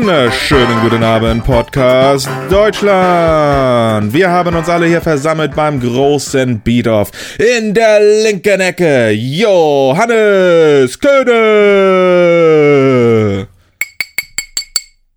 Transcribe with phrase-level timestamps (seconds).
[0.00, 4.10] wunderschönen guten Abend, Podcast Deutschland.
[4.14, 7.10] Wir haben uns alle hier versammelt beim großen Beat-Off.
[7.38, 11.36] In der linken Ecke Johannes Köhne.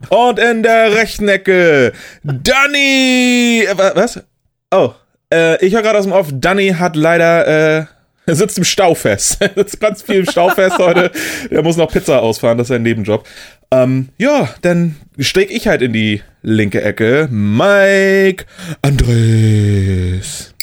[0.10, 1.94] Und in der rechten Ecke
[2.24, 3.66] Danny.
[3.66, 4.22] Äh, Was?
[4.70, 4.92] Oh,
[5.34, 7.48] äh, ich höre gerade aus dem Off, Danny hat leider
[7.80, 7.86] äh,
[8.26, 9.38] er sitzt im Stau fest.
[9.42, 11.12] Er sitzt ganz viel im Stau fest heute.
[11.52, 13.28] Der muss noch Pizza ausfahren, das ist sein Nebenjob.
[13.72, 17.28] Ähm, ja, dann steig ich halt in die linke Ecke.
[17.32, 18.46] Mike
[18.82, 20.54] Andres.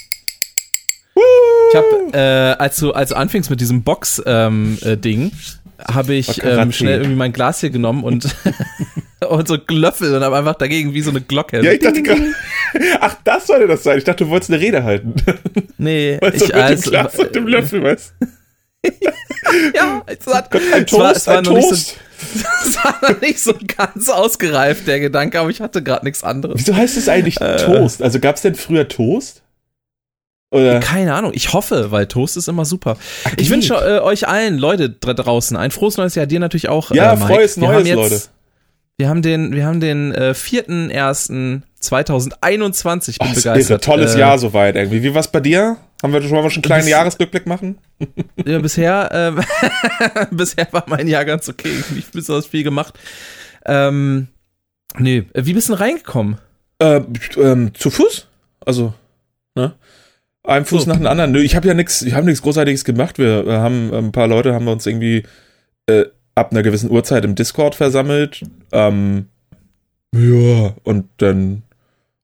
[1.71, 5.31] Ich habe, äh, als du, als du anfingst mit diesem Box-Ding, ähm, äh,
[5.93, 8.25] habe ich ähm, schnell irgendwie mein Glas hier genommen und,
[9.29, 11.63] und so Glöffel und habe einfach dagegen wie so eine Glocke.
[11.63, 12.35] Ja, ich dachte gerade.
[13.01, 13.99] Ach, das sollte das sein.
[13.99, 15.15] Ich dachte, du wolltest eine Rede halten.
[15.79, 18.15] nee, Weißt du, ich, mit dem also, Glas und dem Löffel, weißt
[19.75, 21.97] ja, es war, Ein es war, Toast, es war ein so, Toast.
[22.65, 26.61] es war noch nicht so ganz ausgereift, der Gedanke, aber ich hatte gerade nichts anderes.
[26.61, 27.57] Wieso heißt es eigentlich Äh.
[27.57, 28.03] Toast?
[28.03, 29.43] Also gab es denn früher Toast?
[30.51, 30.81] Oder?
[30.81, 32.97] Keine Ahnung, ich hoffe, weil Toast ist immer super.
[33.25, 36.69] Ach, Ich wünsche äh, euch allen, Leute da draußen, ein frohes neues Jahr, dir natürlich
[36.69, 36.91] auch.
[36.91, 38.23] Ja, äh, frohes Neues, Leute.
[39.01, 43.09] Wir haben den, wir haben den äh, 4.1.2021.
[43.09, 43.81] Ich bin Oh, das ist begeistert.
[43.81, 45.03] ein tolles äh, Jahr soweit irgendwie.
[45.03, 45.79] Wie war's bei dir?
[46.03, 47.79] Haben wir schon mal schon einen kleinen Bis- Jahresrückblick machen?
[48.45, 51.71] Ja, bisher, äh, bisher war mein Jahr ganz okay.
[51.79, 52.93] Ich bin besonders viel gemacht.
[53.65, 54.29] Ähm,
[54.99, 56.37] nee, wie bist du denn reingekommen?
[56.79, 57.01] Äh,
[57.39, 58.27] ähm, zu Fuß?
[58.67, 58.93] Also,
[59.55, 59.77] ne?
[60.45, 60.91] Ein Fuß So.
[60.91, 61.33] nach dem anderen.
[61.33, 63.17] Nö, ich habe ja nichts, ich habe nichts Großartiges gemacht.
[63.19, 65.23] Wir äh, haben ein paar Leute haben wir uns irgendwie
[65.87, 66.05] äh,
[66.41, 68.43] ab einer gewissen Uhrzeit im Discord versammelt.
[68.73, 69.27] Ähm,
[70.15, 71.63] ja, und dann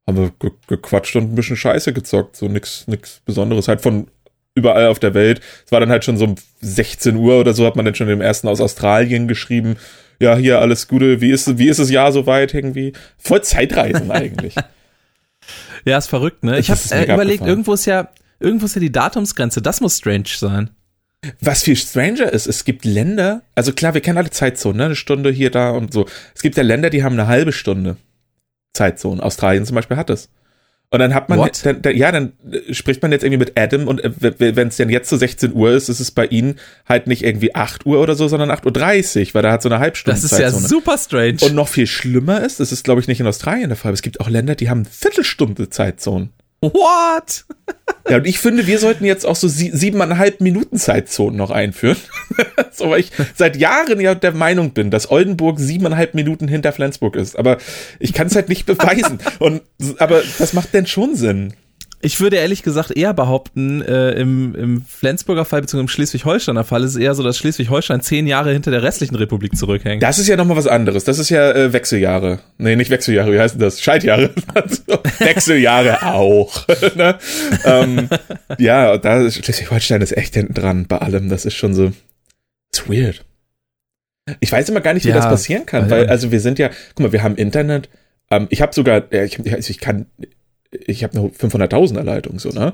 [0.06, 2.36] haben wir ge gequatscht und ein bisschen Scheiße gezockt.
[2.36, 3.68] So nix, nix Besonderes.
[3.68, 4.08] Halt von
[4.54, 5.40] überall auf der Welt.
[5.64, 8.08] Es war dann halt schon so um 16 Uhr oder so, hat man dann schon
[8.08, 9.76] dem ersten aus Australien geschrieben.
[10.18, 11.20] Ja, hier alles Gute.
[11.20, 12.94] Wie ist, wie ist das Jahr soweit irgendwie?
[13.18, 14.54] Voll Zeitreisen eigentlich.
[15.84, 16.56] Ja, ist verrückt, ne?
[16.56, 18.08] Das Ich habe äh, überlegt, irgendwo ist ja,
[18.40, 19.62] irgendwo ist ja die Datumsgrenze.
[19.62, 20.70] Das muss strange sein.
[21.40, 24.84] Was viel stranger ist, es gibt Länder, also klar, wir kennen alle Zeitzonen, ne?
[24.86, 26.06] eine Stunde hier, da und so.
[26.34, 27.96] Es gibt ja Länder, die haben eine halbe Stunde
[28.76, 29.22] Zeitzone.
[29.22, 30.28] Australien zum Beispiel hat es.
[30.88, 33.88] Und dann hat man, dann, dann, ja, dann äh, spricht man jetzt irgendwie mit Adam
[33.88, 37.24] und wenn es denn jetzt so 16 Uhr ist, ist es bei ihnen halt nicht
[37.24, 40.24] irgendwie 8 Uhr oder so, sondern 8.30 Uhr, weil da hat so eine Halbstunde Das
[40.24, 40.68] ist ja Zeitzone.
[40.68, 41.38] super strange.
[41.40, 43.94] und noch viel schlimmer ist, das ist glaube ich nicht in Australien der Fall, aber
[43.94, 46.30] es gibt auch Länder, die haben Viertelstunde Zeitzonen.
[46.60, 47.44] What?
[48.08, 51.98] Ja, und ich finde, wir sollten jetzt auch so sie siebeneinhalb Minuten Zeitzonen noch einführen.
[52.70, 57.16] so, weil ich seit Jahren ja der Meinung bin, dass Oldenburg siebeneinhalb Minuten hinter Flensburg
[57.16, 57.38] ist.
[57.38, 57.58] Aber
[57.98, 59.18] ich kann es halt nicht beweisen.
[59.38, 59.62] Und,
[59.98, 61.54] aber das macht denn schon Sinn.
[62.06, 65.80] Ich würde ehrlich gesagt eher behaupten, äh, im, im Flensburger Fall bzw.
[65.80, 69.56] im Schleswig-Holsteiner Fall ist es eher so, dass Schleswig-Holstein zehn Jahre hinter der restlichen Republik
[69.56, 70.04] zurückhängt.
[70.04, 71.02] Das ist ja nochmal was anderes.
[71.02, 72.38] Das ist ja äh, Wechseljahre.
[72.58, 73.80] Nee, nicht Wechseljahre, wie heißt denn das?
[73.80, 74.30] Scheidjahre.
[74.54, 74.82] Also,
[75.18, 76.64] Wechseljahre auch.
[76.94, 77.18] ne?
[77.64, 78.08] ähm,
[78.58, 81.28] ja, da ist Schleswig-Holstein ist echt hinten dran bei allem.
[81.28, 81.90] Das ist schon so.
[82.72, 83.24] ist weird.
[84.38, 86.70] Ich weiß immer gar nicht, wie Ja, das passieren kann, weil, also wir sind ja,
[86.94, 87.88] guck mal, wir haben Internet.
[88.30, 90.06] Ähm, ich habe sogar, äh, ich, ich kann,
[90.86, 92.72] ich habe eine 500.000er Leitung, so, ne?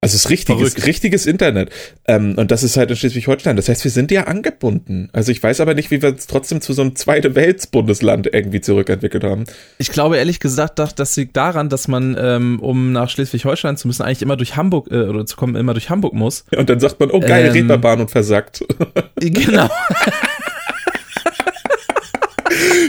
[0.00, 0.86] Also es ist richtiges, Verrückt.
[0.86, 1.70] richtiges Internet.
[2.06, 3.56] Ähm, und das ist halt in Schleswig-Holstein.
[3.56, 5.08] Das heißt, wir sind ja angebunden.
[5.14, 8.60] Also ich weiß aber nicht, wie wir uns trotzdem zu so einem zweite Weltsbundesland irgendwie
[8.60, 9.44] zurückentwickelt haben.
[9.78, 13.86] Ich glaube ehrlich gesagt, dass- das liegt daran, dass man, ähm, um nach Schleswig-Holstein zu
[13.88, 16.44] müssen, eigentlich immer durch Hamburg äh, oder zu kommen, immer durch Hamburg muss.
[16.54, 17.52] Und dann sagt man, oh geil, Ähm.
[17.52, 18.62] Reeperbahn und versackt.
[19.18, 19.70] Genau.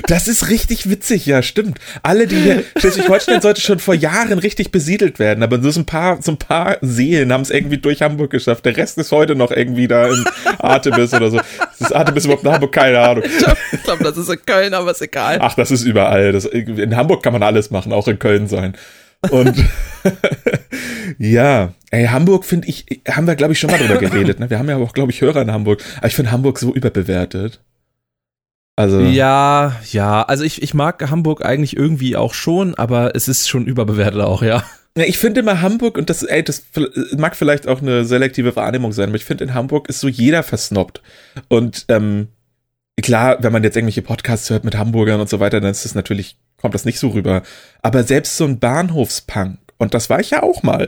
[0.08, 1.80] Das ist richtig witzig, ja, stimmt.
[2.04, 5.86] Alle, die hier, Schleswig-Holstein sollte schon vor Jahren richtig besiedelt werden, aber nur so ein
[5.86, 8.66] paar, so ein paar Seelen haben es irgendwie durch Hamburg geschafft.
[8.66, 10.24] Der Rest ist heute noch irgendwie da in
[10.60, 11.40] Artemis oder so.
[11.80, 12.72] Ist Artemis überhaupt in Hamburg?
[12.72, 13.24] Keine Ahnung.
[13.72, 15.40] Ich glaube, das ist in Köln, aber ist egal.
[15.42, 16.32] Ach, das ist überall.
[16.32, 18.76] Das, in Hamburg kann man alles machen, auch in Köln sein.
[19.32, 19.56] Und
[21.18, 24.40] ja, ey, Hamburg finde ich, haben wir glaube ich schon mal drüber geredet.
[24.40, 24.50] Ne?
[24.50, 25.82] Wir haben ja auch, glaube ich, Hörer in Hamburg.
[25.98, 27.62] Aber ich finde Hamburg so überbewertet.
[28.76, 33.48] Also, Ja, ja, also ich, ich mag Hamburg eigentlich irgendwie auch schon, aber es ist
[33.48, 34.64] schon überbewertet auch, ja.
[34.98, 36.64] Ja, ich finde immer Hamburg, und das, ey, das
[37.18, 40.42] mag vielleicht auch eine selektive Wahrnehmung sein, aber ich finde in Hamburg ist so jeder
[40.42, 41.02] versnobbt.
[41.50, 42.30] Und ähm,
[43.02, 45.96] klar, wenn man jetzt irgendwelche Podcasts hört mit Hamburgern und so weiter, dann ist das
[45.96, 47.44] natürlich, kommt das nicht so rüber.
[47.82, 50.88] Aber selbst so ein Bahnhofspunk, und das war ich ja auch mal,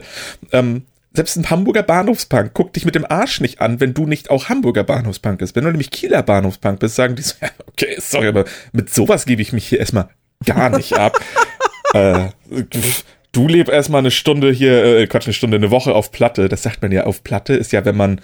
[0.52, 0.84] ähm,
[1.18, 4.48] selbst ein Hamburger Bahnhofspunk guckt dich mit dem Arsch nicht an, wenn du nicht auch
[4.48, 5.56] Hamburger Bahnhofspunk bist.
[5.56, 9.26] Wenn du nämlich Kieler Bahnhofspunk bist, sagen die so, ja, okay, sorry, aber mit sowas
[9.26, 10.10] gebe ich mich hier erstmal
[10.44, 11.18] gar nicht ab.
[11.92, 12.28] äh,
[13.32, 16.48] du lebst erstmal eine Stunde hier, äh, Quatsch, eine Stunde, eine Woche auf Platte.
[16.48, 18.20] Das sagt man ja auf Platte, ist ja, wenn man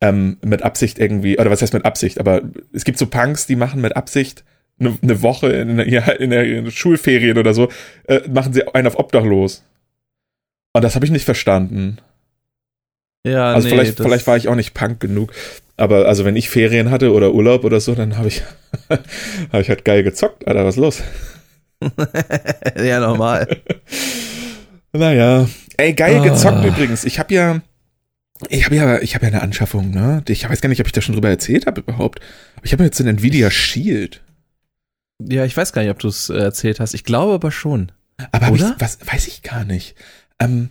[0.00, 2.42] ähm, mit Absicht irgendwie, oder was heißt mit Absicht, aber
[2.72, 4.42] es gibt so Punks, die machen mit Absicht
[4.80, 7.68] eine, eine Woche in, ja, in der Schulferien oder so,
[8.08, 9.62] äh, machen sie einen auf Obdachlos.
[10.72, 11.98] Und das habe ich nicht verstanden.
[13.26, 15.32] Ja, also nee, vielleicht, vielleicht war ich auch nicht Punk genug.
[15.76, 18.42] Aber also wenn ich Ferien hatte oder Urlaub oder so, dann habe ich,
[19.52, 20.46] hab ich halt geil gezockt.
[20.46, 21.02] Alter, was ist los?
[22.82, 23.48] ja, normal.
[24.94, 25.48] Naja.
[25.78, 26.22] Ey, geil Ah.
[26.22, 27.04] gezockt übrigens.
[27.04, 27.62] Ich habe ja,
[28.50, 30.22] ich habe ja, ich habe ja eine Anschaffung, ne?
[30.28, 32.20] Ich weiß gar nicht, ob ich da schon drüber erzählt habe überhaupt.
[32.56, 34.20] Aber ich habe jetzt einen Nvidia Shield.
[35.18, 36.92] Ja, ich weiß gar nicht, ob du es äh, erzählt hast.
[36.92, 37.90] Ich glaube aber schon.
[38.32, 39.94] Aber ich, was weiß ich gar nicht.
[40.38, 40.68] Ähm,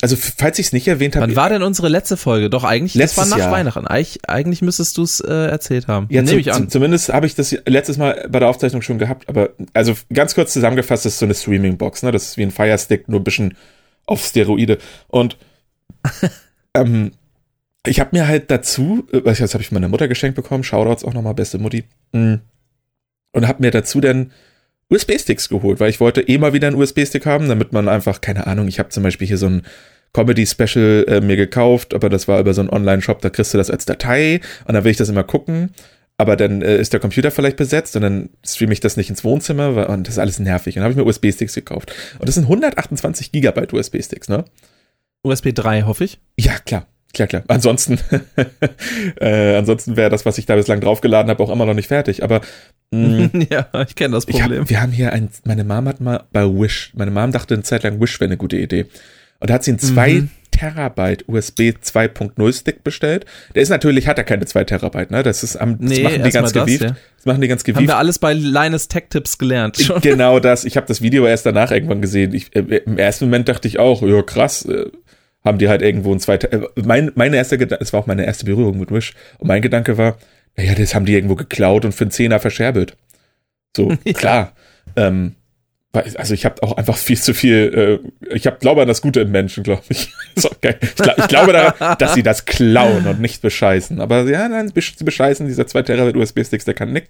[0.00, 2.50] also falls ich es nicht erwähnt habe, Wann war denn unsere letzte Folge?
[2.50, 3.50] Doch, eigentlich, das war nach Jahr.
[3.50, 3.86] Weihnachten.
[3.86, 6.06] Eigentlich, eigentlich müsstest du es äh, erzählt haben.
[6.08, 6.64] Ja, Nehme ich an.
[6.64, 10.36] zu, zumindest habe ich das letztes Mal bei der Aufzeichnung schon gehabt, aber also ganz
[10.36, 12.12] kurz zusammengefasst, das ist so eine Streaming-Box, ne?
[12.12, 13.56] Das ist wie ein Fire Stick, nur ein bisschen
[14.06, 14.78] auf Steroide.
[15.08, 15.36] Und
[16.74, 17.10] ähm,
[17.84, 21.04] ich habe mir halt dazu, äh, ich, das habe ich meiner Mutter geschenkt bekommen, Shoutouts
[21.04, 21.84] auch nochmal, beste Mutti.
[22.12, 22.34] Mm.
[23.32, 24.32] Und habe mir dazu dann
[24.90, 28.46] USB-Sticks geholt, weil ich wollte eh mal wieder einen USB-Stick haben, damit man einfach, keine
[28.46, 29.62] Ahnung, ich habe zum Beispiel hier so ein
[30.14, 33.70] Comedy-Special äh, mir gekauft, aber das war über so einen Online-Shop, da kriegst du das
[33.70, 35.70] als Datei und dann will ich das immer gucken,
[36.16, 39.24] aber dann äh, ist der Computer vielleicht besetzt und dann streame ich das nicht ins
[39.24, 40.74] Wohnzimmer weil, und das ist alles nervig.
[40.74, 41.94] Und dann habe ich mir USB-Sticks gekauft.
[42.18, 44.44] Und das sind 128 Gigabyte USB-Sticks, ne?
[45.22, 46.18] USB 3, hoffe ich.
[46.38, 46.86] Ja, klar.
[47.14, 47.42] Klar, klar.
[47.48, 47.98] Ansonsten,
[49.20, 52.22] äh, ansonsten wäre das, was ich da bislang draufgeladen habe, auch immer noch nicht fertig.
[52.22, 52.40] Aber
[52.90, 54.60] mh, ja, ich kenne das Problem.
[54.62, 57.62] hab, wir haben hier ein, meine Mom hat mal bei Wish, meine Mom dachte eine
[57.62, 58.86] Zeit lang Wish wäre eine gute Idee.
[59.40, 60.30] Und da hat sie einen 2 Mhm.
[60.50, 63.24] Terabyte USB 2.0 Stick bestellt.
[63.54, 65.22] Der ist natürlich, hat er keine 2 Terabyte, ne?
[65.22, 66.82] Das ist am, das Nee, machen die ganz das, gewieft.
[66.82, 66.96] ja.
[67.16, 67.88] Das machen die ganz Haben gewieft.
[67.88, 69.76] wir alles bei Linus Tech Tips gelernt.
[69.76, 70.00] Schon.
[70.00, 70.64] Genau das.
[70.64, 72.34] Ich habe das Video erst danach irgendwann gesehen.
[72.34, 74.86] Ich, äh, Im ersten Moment dachte ich auch, ja krass, äh,
[75.44, 76.52] haben die halt irgendwo ein zweiter.
[76.52, 79.14] Äh, mein, meine erste Gedanke, es war auch meine erste Berührung mit Wish.
[79.38, 80.18] Und mein Gedanke war,
[80.56, 82.96] naja, das haben die irgendwo geklaut und für einen Zehner verscherbelt.
[83.76, 84.52] So, klar.
[84.96, 85.34] Ähm,
[85.92, 89.20] also ich habe auch einfach viel zu viel, äh, ich hab, glaube an das Gute
[89.20, 90.12] im Menschen, glaube ich.
[90.38, 94.00] Ich, glaub, ich glaube daran, dass sie das klauen und nicht bescheißen.
[94.00, 97.08] Aber ja, nein, sie bescheißen, dieser 2 Terabyte USB-Sticks, der kann nix.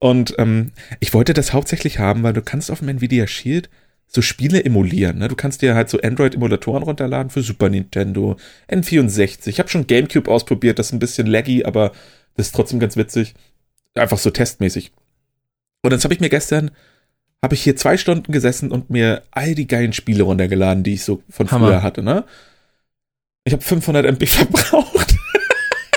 [0.00, 3.70] Und ähm, ich wollte das hauptsächlich haben, weil du kannst auf dem Nvidia Shield
[4.12, 5.18] so Spiele emulieren.
[5.18, 5.28] Ne?
[5.28, 8.36] Du kannst dir halt so Android-Emulatoren runterladen für Super Nintendo,
[8.68, 9.46] N64.
[9.46, 11.92] Ich habe schon GameCube ausprobiert, das ist ein bisschen laggy, aber
[12.36, 13.34] das ist trotzdem ganz witzig.
[13.94, 14.90] Einfach so testmäßig.
[15.82, 16.72] Und jetzt habe ich mir gestern,
[17.42, 21.04] habe ich hier zwei Stunden gesessen und mir all die geilen Spiele runtergeladen, die ich
[21.04, 21.68] so von Hammer.
[21.68, 22.02] früher hatte.
[22.02, 22.24] Ne?
[23.44, 25.14] Ich habe 500 MB verbraucht.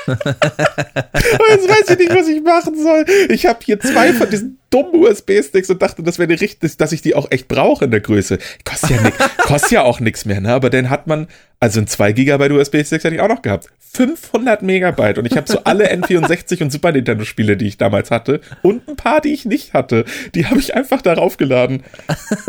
[0.07, 3.05] Jetzt weiß ich nicht, was ich machen soll.
[3.29, 6.91] Ich habe hier zwei von diesen dummen USB-Sticks und dachte, das wäre die richtig, dass
[6.91, 8.39] ich die auch echt brauche in der Größe.
[8.65, 10.53] Kostet ja, nix, kostet ja auch nichts mehr, ne?
[10.53, 11.27] Aber dann hat man,
[11.59, 13.67] also ein 2 Gigabyte USB-Sticks hätte ich auch noch gehabt.
[13.95, 18.09] 500 Megabyte und ich habe so alle N64 und Super Nintendo Spiele, die ich damals
[18.09, 21.83] hatte und ein paar, die ich nicht hatte, die habe ich einfach darauf geladen.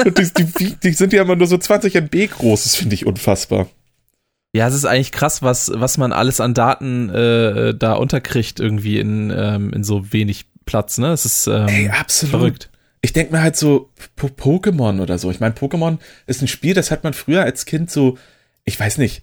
[0.03, 3.05] Und die, die, die sind ja immer nur so 20 MB groß, das finde ich
[3.05, 3.69] unfassbar.
[4.55, 9.01] Ja, es ist eigentlich krass, was, was man alles an Daten äh, da unterkriegt, irgendwie
[9.01, 11.09] in, ähm, in so wenig Platz, ne?
[11.09, 12.31] Es ist ähm, Ey, absolut.
[12.31, 12.71] verrückt.
[13.03, 15.31] Ich denke mir halt so Po- Pokémon oder so.
[15.31, 18.17] Ich meine, Pokémon ist ein Spiel, das hat man früher als Kind so,
[18.65, 19.23] ich weiß nicht,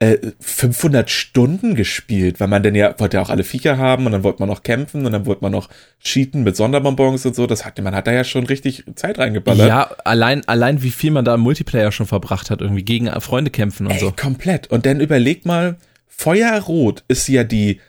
[0.00, 4.12] äh, 500 Stunden gespielt, weil man dann ja, wollte ja auch alle Viecher haben und
[4.12, 5.68] dann wollte man noch kämpfen und dann wollte man noch
[6.00, 7.46] cheaten mit Sonderbonbons und so.
[7.48, 9.66] Das hat, man hat da ja schon richtig Zeit reingeballert.
[9.68, 13.50] Ja, allein, allein wie viel man da im Multiplayer schon verbracht hat, irgendwie gegen Freunde
[13.50, 14.12] kämpfen und Ey, so.
[14.12, 14.68] komplett.
[14.68, 15.76] Und dann überleg mal,
[16.06, 17.80] Feuerrot ist ja die,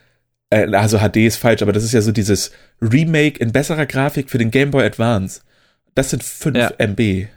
[0.50, 2.52] äh, also HD ist falsch, aber das ist ja so dieses
[2.82, 5.42] Remake in besserer Grafik für den Game Boy Advance.
[5.94, 6.72] Das sind 5 Ja.
[6.78, 7.28] MB.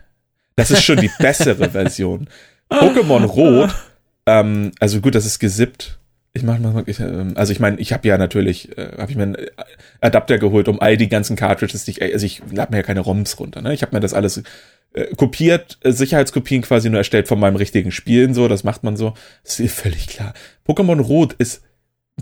[0.56, 2.28] Das ist schon die bessere Version.
[2.70, 3.74] Pokémon Rot,
[4.26, 5.98] ähm, also gut, das ist gesippt.
[6.34, 9.16] Ich mach mal, ich, ähm, also ich meine, ich habe ja natürlich, äh, habe ich
[9.16, 9.36] mir einen
[10.00, 13.00] Adapter geholt, um all die ganzen Cartridges, die ich, also ich lade mir ja keine
[13.00, 13.74] ROMs runter, ne?
[13.74, 14.42] Ich habe mir das alles
[14.94, 18.96] äh, kopiert, äh, Sicherheitskopien quasi nur erstellt von meinem richtigen Spielen, so, das macht man
[18.96, 19.12] so.
[19.44, 20.32] Das ist völlig klar.
[20.66, 21.62] Pokémon Rot ist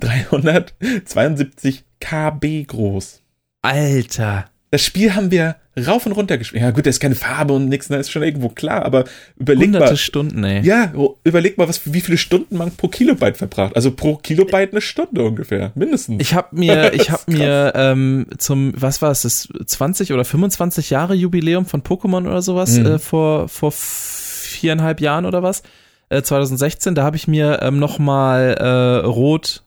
[0.00, 3.22] 372 KB groß.
[3.62, 4.50] Alter.
[4.72, 6.62] Das Spiel haben wir rauf und runter gespielt.
[6.62, 9.04] Ja gut, da ist keine Farbe und nichts, ne, ist schon irgendwo klar, aber
[9.36, 10.62] überleg Hunderte mal, Stunden, ey.
[10.64, 13.74] ja, oh, überleg mal, was, wie viele Stunden man pro Kilobyte verbracht.
[13.74, 16.20] Also pro Kilobyte eine Stunde ungefähr, mindestens.
[16.22, 20.24] Ich habe mir, ich habe ist mir ähm, zum, was war es, das 20 oder
[20.24, 22.86] 25 Jahre Jubiläum von Pokémon oder sowas Mhm.
[22.86, 25.62] äh, vor vor viereinhalb Jahren oder was,
[26.10, 29.62] äh, 2016, da habe ich mir ähm, noch mal äh, Rot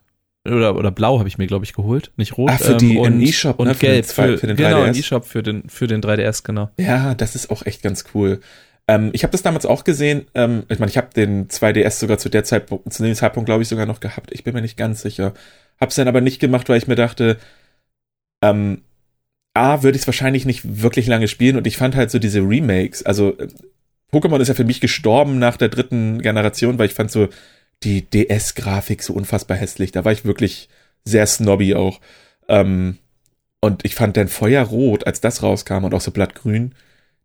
[0.45, 3.01] oder oder Blau habe ich mir glaube ich geholt, nicht Rot Ah, für die, ähm,
[3.01, 4.87] und, eShop, und ne, für den Gelb zwei- für, für den genau 3DS.
[4.87, 6.69] im eShop für den für den 3DS genau.
[6.77, 8.39] Ja, das ist auch echt ganz cool.
[8.87, 10.25] Ähm, ich habe das damals auch gesehen.
[10.35, 13.61] Ähm, ich meine, ich habe den 2DS sogar zu der Zeitpunkt, zu dem Zeitpunkt, glaube
[13.63, 14.31] ich, sogar noch gehabt.
[14.33, 15.33] Ich bin mir nicht ganz sicher.
[15.79, 17.37] Hab's dann aber nicht gemacht, weil ich mir dachte,
[18.43, 18.81] ähm,
[19.53, 22.39] A, würde ich es wahrscheinlich nicht wirklich lange spielen und ich fand halt so diese
[22.41, 23.47] Remakes, also äh,
[24.11, 27.29] Pokémon ist ja für mich gestorben nach der dritten Generation, weil ich fand so
[27.83, 29.91] die DS-Grafik so unfassbar hässlich.
[29.91, 30.69] Da war ich wirklich
[31.05, 31.99] sehr snobby auch.
[32.47, 32.97] Ähm,
[33.61, 36.75] und ich fand dann Feuerrot, als das rauskam und auch so Blattgrün,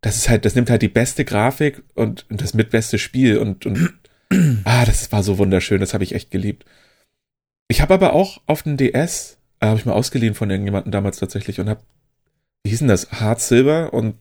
[0.00, 3.66] das ist halt, das nimmt halt die beste Grafik und, und das mitbeste Spiel und,
[3.66, 3.94] und
[4.64, 6.64] ah, das war so wunderschön, das habe ich echt geliebt.
[7.68, 11.18] Ich habe aber auch auf dem DS, äh, habe ich mal ausgeliehen von irgendjemandem damals
[11.18, 11.82] tatsächlich und habe,
[12.62, 14.14] wie hieß denn das, Hard Silver und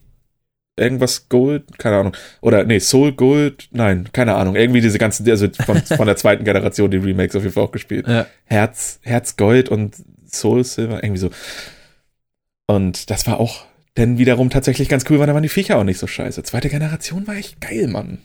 [0.78, 2.16] irgendwas Gold, keine Ahnung.
[2.40, 4.56] Oder nee, Soul Gold, nein, keine Ahnung.
[4.56, 7.72] Irgendwie diese ganzen, also von, von der zweiten Generation die Remakes auf jeden Fall auch
[7.72, 8.06] gespielt.
[8.06, 8.26] Ja.
[8.44, 9.96] Herz, Herz Gold und
[10.30, 11.30] Soul Silver, irgendwie so.
[12.66, 15.84] Und das war auch dann wiederum tatsächlich ganz cool, weil da waren die Viecher auch
[15.84, 16.42] nicht so scheiße.
[16.44, 18.18] Zweite Generation war echt geil, Mann.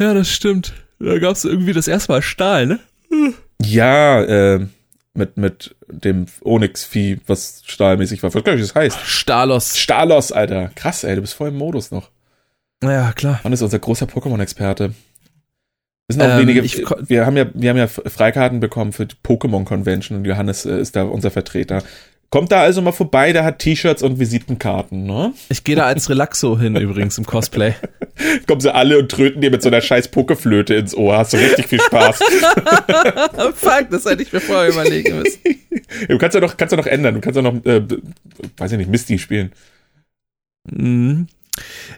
[0.00, 0.72] Ja, das stimmt.
[0.98, 2.78] Da gab es irgendwie das erste Mal Stahl, ne?
[3.62, 4.66] Ja, äh,
[5.14, 8.32] mit, mit dem Onyx-Vieh, was stahlmäßig war.
[8.32, 8.98] Was glaube ich, das heißt?
[9.04, 9.78] Stalos.
[9.78, 10.70] Stalos, Alter.
[10.74, 12.10] Krass, ey, du bist voll im Modus noch.
[12.82, 13.40] Ja, klar.
[13.42, 14.94] Mann ist unser großer Pokémon-Experte.
[16.06, 16.60] Wir sind auch ähm, wenige.
[16.62, 20.64] Ich, wir haben ja, wir haben ja Freikarten bekommen für die Pokémon Convention und Johannes
[20.64, 21.84] äh, ist da unser Vertreter.
[22.30, 25.34] Kommt da also mal vorbei, der hat T-Shirts und Visitenkarten, ne?
[25.48, 27.74] Ich gehe da als Relaxo hin übrigens im Cosplay.
[28.46, 31.18] Kommen sie alle und tröten dir mit so einer scheiß Pokeflöte ins Ohr.
[31.18, 32.18] Hast du richtig viel Spaß.
[33.54, 35.40] Fuck, das hätte ich mir vorher überlegen müssen.
[36.08, 37.14] du kannst ja noch, kannst ja noch ändern.
[37.14, 37.82] Du kannst ja noch, äh,
[38.58, 39.50] weiß ich nicht, Misty spielen.
[40.70, 41.26] Mhm.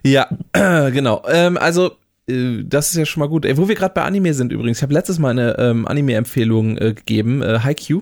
[0.02, 1.24] Ja, genau.
[1.28, 1.92] Ähm, also,
[2.26, 3.44] äh, das ist ja schon mal gut.
[3.44, 4.78] Ey, wo wir gerade bei Anime sind übrigens.
[4.78, 8.00] Ich habe letztes Mal eine ähm, Anime-Empfehlung äh, gegeben, äh, Haikyuu.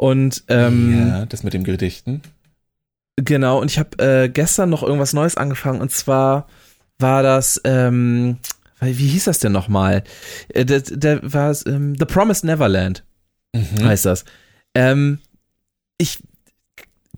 [0.00, 2.22] Und ähm, ja, das mit dem Gedichten.
[3.16, 6.48] Genau, und ich habe äh, gestern noch irgendwas Neues angefangen und zwar
[6.98, 8.38] war das, ähm,
[8.80, 10.02] wie hieß das denn nochmal?
[10.48, 13.04] Äh, der, der war ähm, The Promised Neverland,
[13.52, 13.84] mhm.
[13.84, 14.24] heißt das.
[14.74, 15.18] Ähm,
[15.98, 16.20] ich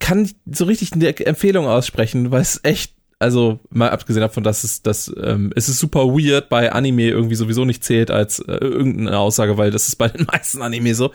[0.00, 4.82] kann so richtig eine Empfehlung aussprechen, weil es echt, also mal abgesehen davon, dass es,
[4.82, 9.16] dass, ähm, es ist super weird bei Anime irgendwie sowieso nicht zählt als äh, irgendeine
[9.18, 11.12] Aussage, weil das ist bei den meisten Anime so.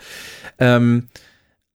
[0.58, 1.08] Ähm,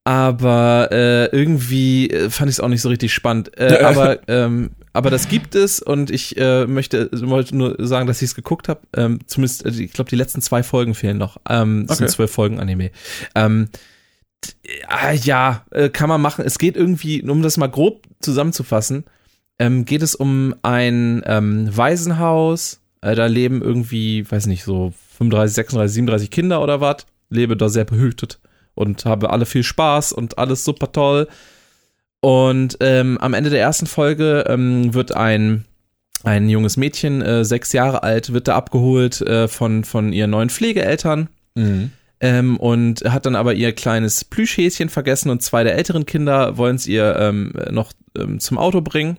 [0.04, 3.58] aber äh, irgendwie äh, fand ich es auch nicht so richtig spannend.
[3.58, 8.20] Äh, aber, ähm, aber das gibt es und ich äh, möchte wollte nur sagen, dass
[8.20, 8.80] ich es geguckt habe.
[8.94, 11.38] Ähm, zumindest, also ich glaube, die letzten zwei Folgen fehlen noch.
[11.48, 11.96] Ähm, okay.
[11.96, 12.90] sind zwölf Folgen Anime.
[13.34, 13.70] Ähm,
[14.62, 16.44] äh, ja, äh, kann man machen.
[16.44, 19.04] Es geht irgendwie, um das mal grob zusammenzufassen,
[19.58, 22.82] ähm, geht es um ein ähm, Waisenhaus.
[23.00, 27.06] Äh, da leben irgendwie, weiß nicht, so 35, 36, 37 Kinder oder was.
[27.30, 28.38] Lebe da sehr behütet
[28.74, 31.28] und habe alle viel Spaß und alles super toll.
[32.20, 35.64] Und ähm, am Ende der ersten Folge ähm, wird ein,
[36.22, 40.50] ein junges Mädchen, äh, sechs Jahre alt, wird da abgeholt äh, von, von ihren neuen
[40.50, 41.28] Pflegeeltern.
[41.54, 41.92] Mhm.
[42.20, 46.76] Ähm, und hat dann aber ihr kleines Plüschhäschen vergessen und zwei der älteren Kinder wollen
[46.76, 49.18] es ihr ähm, noch ähm, zum Auto bringen.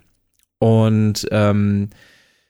[0.58, 1.90] Und ähm,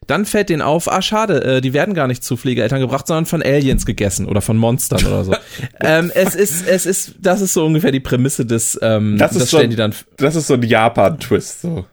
[0.07, 3.25] dann fällt denen auf, ah, schade, äh, die werden gar nicht zu Pflegeeltern gebracht, sondern
[3.25, 5.35] von Aliens gegessen oder von Monstern oder so.
[5.81, 9.49] ähm, es ist, es ist, das ist so ungefähr die Prämisse des, ähm, das, ist
[9.49, 9.93] so, die dann.
[10.17, 11.85] Das ist so ein Japan-Twist, so.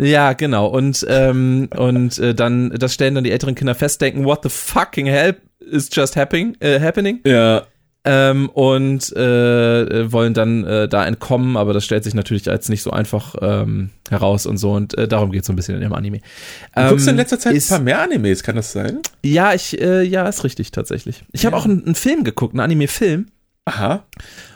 [0.00, 0.66] Ja, genau.
[0.66, 4.48] Und, ähm, und äh, dann, das stellen dann die älteren Kinder fest, denken, what the
[4.48, 6.56] fucking hell is just happening?
[6.60, 7.20] Äh, happening?
[7.24, 7.66] Ja
[8.04, 12.82] ähm, und äh, wollen dann äh, da entkommen, aber das stellt sich natürlich als nicht
[12.82, 15.82] so einfach ähm, heraus und so und äh, darum geht es so ein bisschen in
[15.82, 16.20] dem Anime.
[16.74, 19.00] Du guckst in ähm, letzter Zeit ist, ein paar mehr Animes, kann das sein?
[19.22, 21.24] Ja, ich, äh, ja, ist richtig tatsächlich.
[21.32, 21.48] Ich ja.
[21.48, 23.26] habe auch einen, einen, Film geguckt, einen Anime-Film.
[23.66, 24.04] Aha.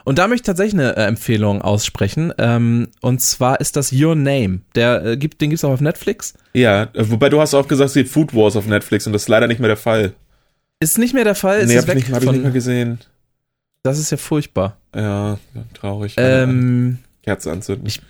[0.05, 2.33] Und da möchte ich tatsächlich eine äh, Empfehlung aussprechen.
[2.39, 4.61] Ähm, und zwar ist das Your Name.
[4.75, 6.35] Der äh, gibt, den gibt's auch auf Netflix.
[6.55, 9.29] Ja, wobei du hast auch gesagt, es gibt Food Wars auf Netflix und das ist
[9.29, 10.15] leider nicht mehr der Fall.
[10.81, 11.67] Ist nicht mehr der Fall.
[11.67, 12.99] Nee, hab, ich nicht, hab ich nicht mehr gesehen.
[13.85, 14.79] Das ist ja furchtbar.
[14.95, 15.39] Ja,
[15.75, 16.15] traurig.
[16.17, 17.87] Ähm, Kerze anzünden.
[17.87, 18.01] Ich,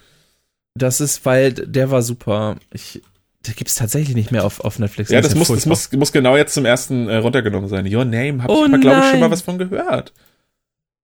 [0.75, 2.57] das ist, weil der war super.
[2.73, 3.02] Ich,
[3.45, 5.11] der gibt es tatsächlich nicht mehr auf, auf Netflix.
[5.11, 7.93] Ja, das, das muss, das muss, muss genau jetzt zum ersten äh, runtergenommen sein.
[7.93, 10.12] Your Name, hab oh, ich glaube ich, schon mal was von gehört.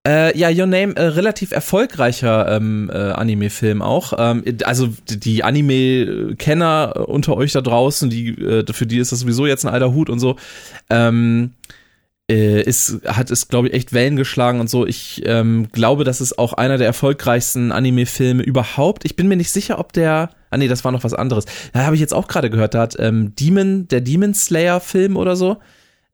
[0.06, 4.12] Äh, ja, Your Name, äh, relativ erfolgreicher ähm, äh, Anime-Film auch.
[4.16, 9.46] Ähm, also die Anime-Kenner unter euch da draußen, die, äh, für die ist das sowieso
[9.46, 10.36] jetzt ein alter Hut und so.
[10.88, 11.54] Ähm,
[12.30, 14.86] äh, ist, hat es, glaube ich, echt Wellen geschlagen und so.
[14.86, 19.04] Ich ähm, glaube, das ist auch einer der erfolgreichsten Anime-Filme überhaupt.
[19.04, 20.30] Ich bin mir nicht sicher, ob der.
[20.50, 21.44] Ah nee, das war noch was anderes.
[21.72, 25.36] Da habe ich jetzt auch gerade gehört, da hat ähm, Demon, der Demon Slayer-Film oder
[25.36, 25.58] so.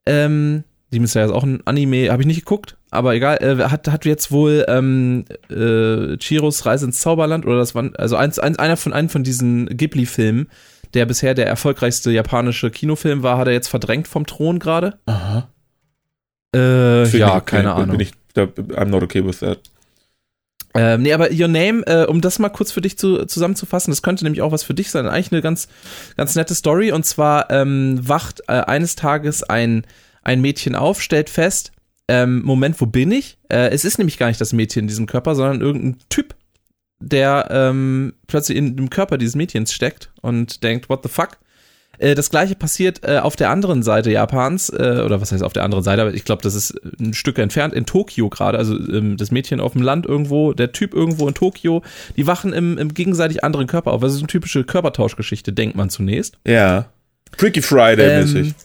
[0.05, 3.87] Ähm, Demon Slayer ist auch ein Anime, habe ich nicht geguckt, aber egal, äh, hat,
[3.87, 8.57] hat jetzt wohl ähm, äh, Chiros Reise ins Zauberland oder das war also eins, eins,
[8.57, 10.47] einer von einem von diesen Ghibli-Filmen,
[10.93, 14.97] der bisher der erfolgreichste japanische Kinofilm war, hat er jetzt verdrängt vom Thron gerade.
[15.07, 15.49] Aha.
[16.55, 17.57] Äh, ja, okay.
[17.57, 17.97] keine Ahnung.
[17.97, 19.59] Bin ich, I'm not okay with that.
[20.73, 24.03] Ähm, nee, aber Your Name, äh, um das mal kurz für dich zu, zusammenzufassen, das
[24.03, 25.07] könnte nämlich auch was für dich sein.
[25.07, 25.67] Eigentlich eine ganz,
[26.17, 26.91] ganz nette Story.
[26.91, 29.85] Und zwar ähm, wacht äh, eines Tages ein,
[30.21, 31.71] ein Mädchen auf, stellt fest,
[32.07, 33.37] ähm, Moment, wo bin ich?
[33.49, 36.35] Äh, es ist nämlich gar nicht das Mädchen in diesem Körper, sondern irgendein Typ,
[36.99, 41.37] der ähm, plötzlich in dem Körper dieses Mädchens steckt und denkt, what the fuck?
[41.97, 45.53] Äh, das gleiche passiert äh, auf der anderen Seite Japans, äh, oder was heißt auf
[45.53, 48.75] der anderen Seite, aber ich glaube, das ist ein Stück entfernt, in Tokio gerade, also
[48.75, 51.81] ähm, das Mädchen auf dem Land irgendwo, der Typ irgendwo in Tokio,
[52.15, 54.01] die wachen im, im gegenseitig anderen Körper auf.
[54.01, 56.37] Das ist eine typische Körpertauschgeschichte, denkt man zunächst.
[56.45, 56.89] Ja.
[57.37, 58.47] Freaky Friday-mäßig.
[58.47, 58.55] Ähm,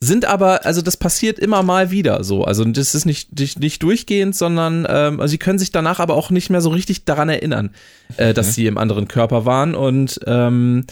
[0.00, 2.44] sind aber, also das passiert immer mal wieder so.
[2.44, 6.14] Also das ist nicht, nicht, nicht durchgehend, sondern ähm, also sie können sich danach aber
[6.14, 7.70] auch nicht mehr so richtig daran erinnern,
[8.16, 8.52] äh, dass mhm.
[8.52, 10.84] sie im anderen Körper waren und ähm,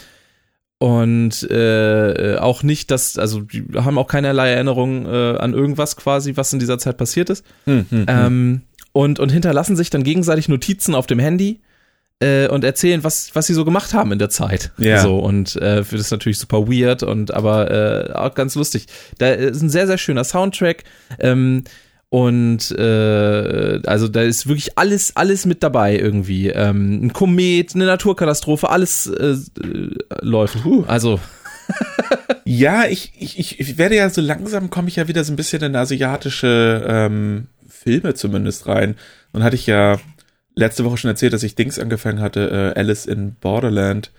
[0.79, 6.37] und äh, auch nicht, dass, also die haben auch keinerlei Erinnerung äh, an irgendwas quasi,
[6.37, 7.45] was in dieser Zeit passiert ist.
[7.65, 8.07] Hm, hm, hm.
[8.09, 11.61] ähm, und, und hinterlassen sich dann gegenseitig Notizen auf dem Handy
[12.21, 14.73] äh, und erzählen, was, was sie so gemacht haben in der Zeit.
[14.79, 15.01] Ja.
[15.01, 18.87] So, und äh, das ist natürlich super weird und aber äh, auch ganz lustig.
[19.19, 20.85] Da ist ein sehr, sehr schöner Soundtrack.
[21.19, 21.65] Ähm,
[22.09, 26.49] und äh, also da ist wirklich alles, alles mit dabei irgendwie.
[26.49, 30.65] Ähm, ein Komet, eine Naturkatastrophe, alles äh, äh läuft.
[30.65, 30.85] Uh.
[30.87, 31.21] Also.
[32.45, 35.63] ja, ich, ich, ich werde ja so langsam komme ich ja wieder so ein bisschen
[35.65, 38.95] in asiatische ähm, Filme zumindest rein.
[39.33, 39.99] Und hatte ich ja
[40.55, 44.13] letzte Woche schon erzählt, dass ich Dings angefangen hatte, äh, Alice in Borderland.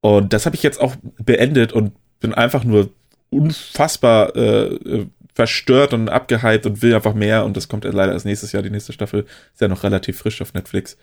[0.00, 2.90] Und das habe ich jetzt auch beendet und bin einfach nur
[3.30, 5.06] unfassbar äh, äh
[5.38, 8.70] verstört und abgehypt und will einfach mehr und das kommt leider als nächstes Jahr, die
[8.70, 10.96] nächste Staffel ist ja noch relativ frisch auf Netflix.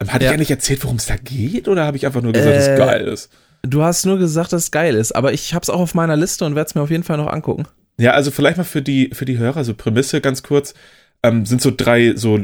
[0.00, 0.30] Ähm, hatte ja.
[0.30, 2.68] ich eigentlich erzählt, worum es da geht oder habe ich einfach nur gesagt, äh, dass
[2.68, 3.30] es geil ist?
[3.62, 6.16] Du hast nur gesagt, dass es geil ist, aber ich habe es auch auf meiner
[6.16, 7.66] Liste und werde es mir auf jeden Fall noch angucken.
[7.98, 10.72] Ja, also vielleicht mal für die, für die Hörer, so Prämisse ganz kurz.
[11.24, 12.38] Ähm, sind so drei so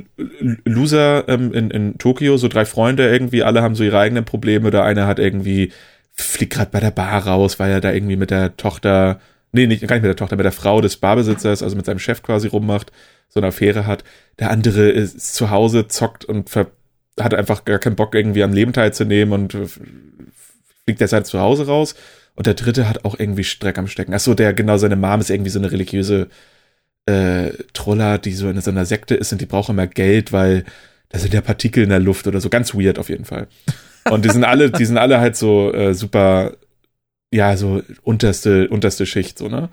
[0.64, 4.72] Loser ähm, in, in Tokio, so drei Freunde irgendwie, alle haben so ihre eigenen Probleme.
[4.72, 5.70] Der eine hat irgendwie,
[6.10, 9.20] fliegt gerade bei der Bar raus, weil er da irgendwie mit der Tochter
[9.56, 11.98] nee, nicht, gar nicht mit der Tochter, mit der Frau des Barbesitzers, also mit seinem
[11.98, 12.92] Chef quasi rummacht,
[13.28, 14.04] so eine Affäre hat.
[14.38, 16.68] Der andere ist zu Hause, zockt und ver
[17.18, 19.56] hat einfach gar keinen Bock, irgendwie am Leben teilzunehmen und
[20.84, 21.94] fliegt deshalb zu Hause raus.
[22.34, 24.12] Und der dritte hat auch irgendwie Streck am Stecken.
[24.12, 26.28] Achso, der, genau, seine Mom ist irgendwie so eine religiöse
[27.06, 30.64] äh, Troller, die so in so einer Sekte ist und die braucht immer Geld, weil
[31.08, 32.50] da sind ja Partikel in der Luft oder so.
[32.50, 33.46] Ganz weird auf jeden Fall.
[34.10, 36.52] Und die sind alle, die sind alle halt so äh, super
[37.32, 39.68] ja, so unterste, unterste Schicht, so, ne?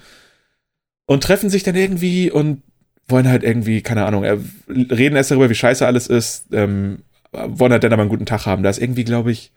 [1.05, 2.63] Und treffen sich dann irgendwie und
[3.07, 7.83] wollen halt irgendwie, keine Ahnung, reden erst darüber, wie scheiße alles ist, ähm, wollen halt
[7.83, 8.63] dann aber einen guten Tag haben.
[8.63, 9.51] Da ist irgendwie, glaube ich,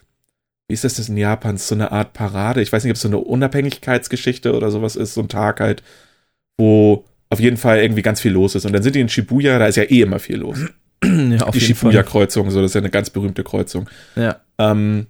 [0.68, 1.56] wie ist das, das in Japan?
[1.56, 2.61] So eine Art Parade.
[2.61, 5.82] Ich weiß nicht, ob es so eine Unabhängigkeitsgeschichte oder sowas ist, so ein Tag halt,
[6.59, 8.66] wo auf jeden Fall irgendwie ganz viel los ist.
[8.66, 10.59] Und dann sind die in Shibuya, da ist ja eh immer viel los.
[11.04, 13.88] Ja, auf die Shibuya-Kreuzung, so, das ist ja eine ganz berühmte Kreuzung.
[14.16, 14.40] Ja.
[14.59, 15.06] Ähm,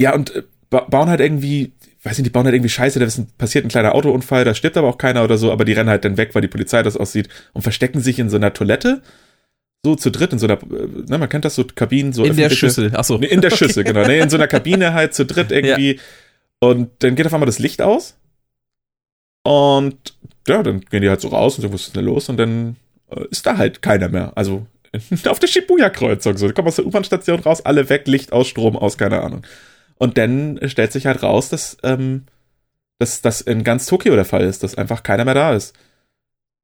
[0.00, 0.42] ja, und äh,
[0.80, 1.72] bauen halt irgendwie
[2.04, 3.06] weiß nicht, die bauen halt irgendwie Scheiße, da
[3.38, 6.04] passiert ein kleiner Autounfall, da stirbt aber auch keiner oder so, aber die rennen halt
[6.04, 9.02] dann weg, weil die Polizei das aussieht und verstecken sich in so einer Toilette.
[9.84, 12.36] So zu dritt in so einer, äh, ne, man kennt das so Kabinen, so In
[12.36, 13.18] der Schüssel, achso.
[13.18, 13.92] Nee, in der Schüssel, okay.
[13.92, 14.06] genau.
[14.06, 15.96] Ne, in so einer Kabine halt zu dritt irgendwie.
[15.96, 16.00] Ja.
[16.60, 18.16] Und dann geht auf einmal das Licht aus.
[19.42, 20.14] Und
[20.48, 22.30] ja, dann gehen die halt so raus und sagen, was ist denn los?
[22.30, 22.76] Und dann
[23.10, 24.32] äh, ist da halt keiner mehr.
[24.36, 24.66] Also
[25.28, 26.48] auf der Shibuya-Kreuzung so.
[26.48, 29.42] Die kommen aus der U-Bahn-Station raus, alle weg, Licht aus, Strom aus, keine Ahnung.
[29.98, 32.24] Und dann stellt sich halt raus, dass, ähm,
[32.98, 35.74] dass das in ganz Tokio der Fall ist, dass einfach keiner mehr da ist.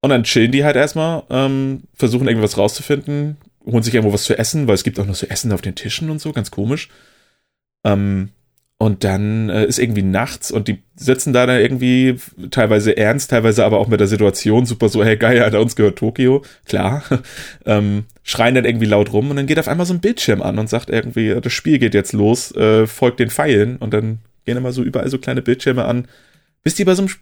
[0.00, 4.38] Und dann chillen die halt erstmal, ähm, versuchen irgendwas rauszufinden, holen sich irgendwo was zu
[4.38, 6.88] essen, weil es gibt auch noch so Essen auf den Tischen und so, ganz komisch.
[7.84, 8.30] Ähm,
[8.82, 12.16] und dann äh, ist irgendwie nachts und die sitzen da dann irgendwie
[12.50, 15.98] teilweise ernst, teilweise aber auch mit der Situation super so, hey geil, Alter, uns gehört
[15.98, 17.04] Tokio, klar.
[17.66, 20.58] ähm, schreien dann irgendwie laut rum und dann geht auf einmal so ein Bildschirm an
[20.58, 23.76] und sagt irgendwie, das Spiel geht jetzt los, äh, folgt den Pfeilen.
[23.76, 26.08] Und dann gehen immer so überall so kleine Bildschirme an,
[26.62, 27.12] bis die bei so einem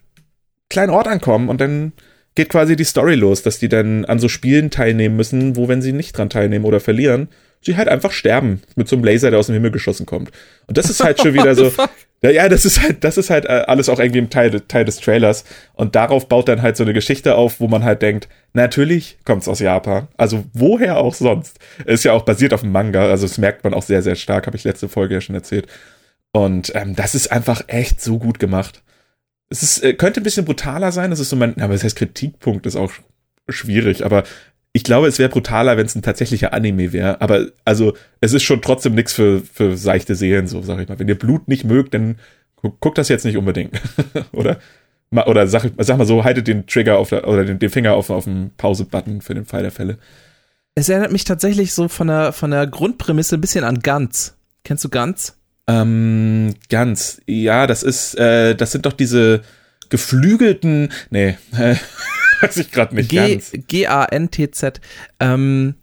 [0.70, 1.48] kleinen Ort ankommen.
[1.48, 1.92] Und dann
[2.36, 5.82] geht quasi die Story los, dass die dann an so Spielen teilnehmen müssen, wo wenn
[5.82, 7.26] sie nicht dran teilnehmen oder verlieren,
[7.60, 10.30] sie halt einfach sterben mit so einem Laser, der aus dem Himmel geschossen kommt.
[10.66, 11.72] Und das ist halt schon wieder so.
[12.20, 14.84] Ja, ja, das ist halt, das ist halt äh, alles auch irgendwie im Teil, Teil
[14.84, 15.44] des Trailers.
[15.74, 19.48] Und darauf baut dann halt so eine Geschichte auf, wo man halt denkt, natürlich kommt's
[19.48, 20.08] aus Japan.
[20.16, 21.58] Also woher auch sonst?
[21.84, 24.46] Ist ja auch basiert auf dem Manga, also das merkt man auch sehr, sehr stark,
[24.46, 25.68] habe ich letzte Folge ja schon erzählt.
[26.32, 28.82] Und ähm, das ist einfach echt so gut gemacht.
[29.48, 31.96] Es ist, äh, könnte ein bisschen brutaler sein, das ist so mein, aber das heißt
[31.96, 32.92] Kritikpunkt ist auch
[33.48, 34.24] schwierig, aber
[34.78, 37.20] ich glaube, es wäre brutaler, wenn es ein tatsächlicher Anime wäre.
[37.20, 41.00] Aber also, es ist schon trotzdem nichts für, für seichte Seelen, so sag ich mal.
[41.00, 42.14] Wenn ihr Blut nicht mögt, dann
[42.54, 43.80] guckt guck das jetzt nicht unbedingt.
[44.32, 44.58] oder?
[45.10, 48.08] Oder sag, sag mal so, haltet den Trigger auf der, oder den, den Finger auf,
[48.10, 49.98] auf dem Pause-Button für den Fall der Fälle.
[50.76, 54.36] Es erinnert mich tatsächlich so von der, von der Grundprämisse ein bisschen an Ganz.
[54.62, 55.36] Kennst du Ganz?
[55.66, 57.20] Ähm, ganz.
[57.26, 59.40] Ja, das ist, äh, das sind doch diese
[59.88, 61.74] geflügelten, nee, äh,
[62.40, 63.52] weiß ich gerade nicht G, ganz.
[63.66, 64.80] G-A-N-T-Z.
[65.20, 65.74] Ähm,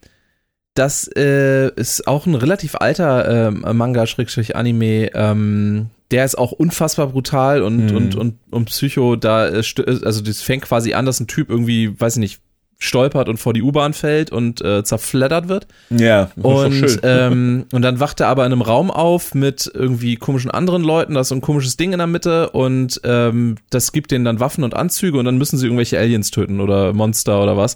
[0.74, 5.12] das äh, ist auch ein relativ alter ähm, Manga-Anime.
[5.14, 7.96] Ähm, der ist auch unfassbar brutal und, Mhm.
[7.96, 9.16] und, und, und Psycho.
[9.16, 9.64] Da, äh,
[10.04, 12.42] also das fängt quasi an, dass ein Typ irgendwie, weiß ich nicht,
[12.78, 15.68] stolpert und vor die U-Bahn fällt und äh, zerfleddert wird.
[15.90, 20.18] Ja, das Und, ähm, und dann wacht er aber in einem Raum auf mit irgendwie
[20.18, 23.92] komischen anderen Leuten, da ist so ein komisches Ding in der Mitte und ähm, das
[23.92, 27.42] gibt denen dann Waffen und Anzüge und dann müssen sie irgendwelche Aliens töten oder Monster
[27.42, 27.76] oder was.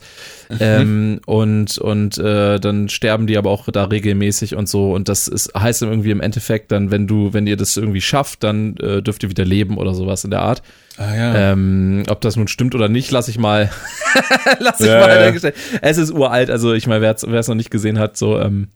[0.59, 5.27] Ähm, und und äh, dann sterben die aber auch da regelmäßig und so und das
[5.27, 8.75] ist, heißt dann irgendwie im Endeffekt dann, wenn du, wenn ihr das irgendwie schafft, dann
[8.77, 10.61] äh, dürft ihr wieder leben oder sowas in der Art.
[10.99, 11.51] Ah, ja.
[11.53, 13.71] Ähm, ob das nun stimmt oder nicht, lasse ich mal,
[14.59, 15.51] lass ich Ja, mal ja.
[15.81, 18.67] Es ist uralt, also ich meine, wer es noch nicht gesehen hat, so, ähm,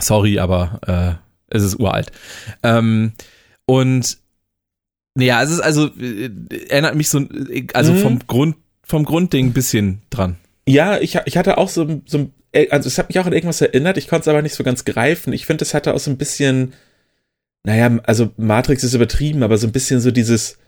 [0.00, 2.10] sorry, aber äh, es ist uralt.
[2.62, 3.12] Ähm,
[3.66, 4.18] und
[5.14, 6.30] naja, es ist also, äh,
[6.68, 7.98] erinnert mich so, äh, also Mhm.
[7.98, 10.36] vom Grund, vom Grundding ein bisschen dran.
[10.68, 12.30] Ja, ich, ich hatte auch so, so
[12.70, 14.84] also es hat mich auch an irgendwas erinnert, ich konnte es aber nicht so ganz
[14.84, 15.32] greifen.
[15.34, 16.72] Ich finde, es hatte auch so ein bisschen,
[17.64, 20.58] naja, also Matrix ist übertrieben, aber so ein bisschen so dieses,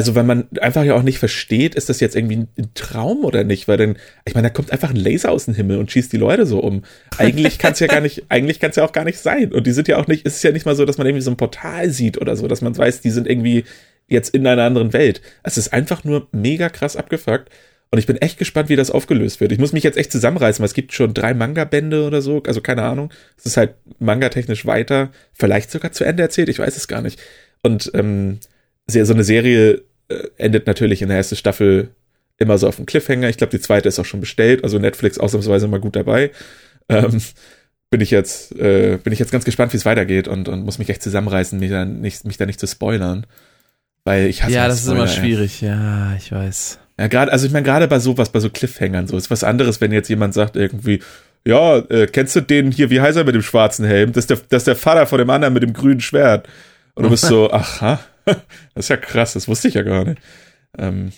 [0.00, 3.22] also wenn man einfach ja auch nicht versteht, ist das jetzt irgendwie ein, ein Traum
[3.22, 5.90] oder nicht, weil dann, ich meine, da kommt einfach ein Laser aus dem Himmel und
[5.90, 6.84] schießt die Leute so um.
[7.18, 9.52] Eigentlich kann es ja gar nicht, eigentlich kann es ja auch gar nicht sein.
[9.52, 11.22] Und die sind ja auch nicht, es ist ja nicht mal so, dass man irgendwie
[11.22, 13.64] so ein Portal sieht oder so, dass man weiß, die sind irgendwie
[14.08, 15.20] jetzt in einer anderen Welt.
[15.42, 17.50] Es ist einfach nur mega krass abgefuckt.
[17.90, 19.52] Und ich bin echt gespannt, wie das aufgelöst wird.
[19.52, 22.62] Ich muss mich jetzt echt zusammenreißen, weil es gibt schon drei Manga-Bände oder so, also
[22.62, 23.12] keine Ahnung.
[23.36, 27.20] Es ist halt manga-technisch weiter, vielleicht sogar zu Ende erzählt, ich weiß es gar nicht.
[27.62, 28.38] Und ähm,
[28.90, 29.82] so eine Serie
[30.38, 31.88] endet natürlich in der ersten Staffel
[32.38, 33.28] immer so auf dem Cliffhanger.
[33.28, 36.30] Ich glaube, die zweite ist auch schon bestellt, also Netflix ausnahmsweise mal gut dabei.
[36.88, 37.20] Ähm,
[37.90, 40.78] bin ich jetzt, äh, bin ich jetzt ganz gespannt, wie es weitergeht und, und muss
[40.78, 43.26] mich echt zusammenreißen, mich da nicht, mich da nicht zu spoilern.
[44.04, 45.18] Weil ich hasse ja, das ist immer Spoiler, ey.
[45.18, 46.78] schwierig, ja, ich weiß.
[46.98, 49.80] Ja, gerade, also ich meine, gerade bei sowas, bei so Cliffhangern, so ist was anderes,
[49.80, 51.00] wenn jetzt jemand sagt irgendwie,
[51.46, 54.12] ja, äh, kennst du den hier, wie heißt er mit dem schwarzen Helm?
[54.12, 56.48] Das ist der, das ist der Vater von dem anderen mit dem grünen Schwert.
[56.94, 58.00] Und du bist so, aha,
[58.74, 60.20] das ist ja krass, das wusste ich ja gar nicht.
[60.78, 61.12] Ähm,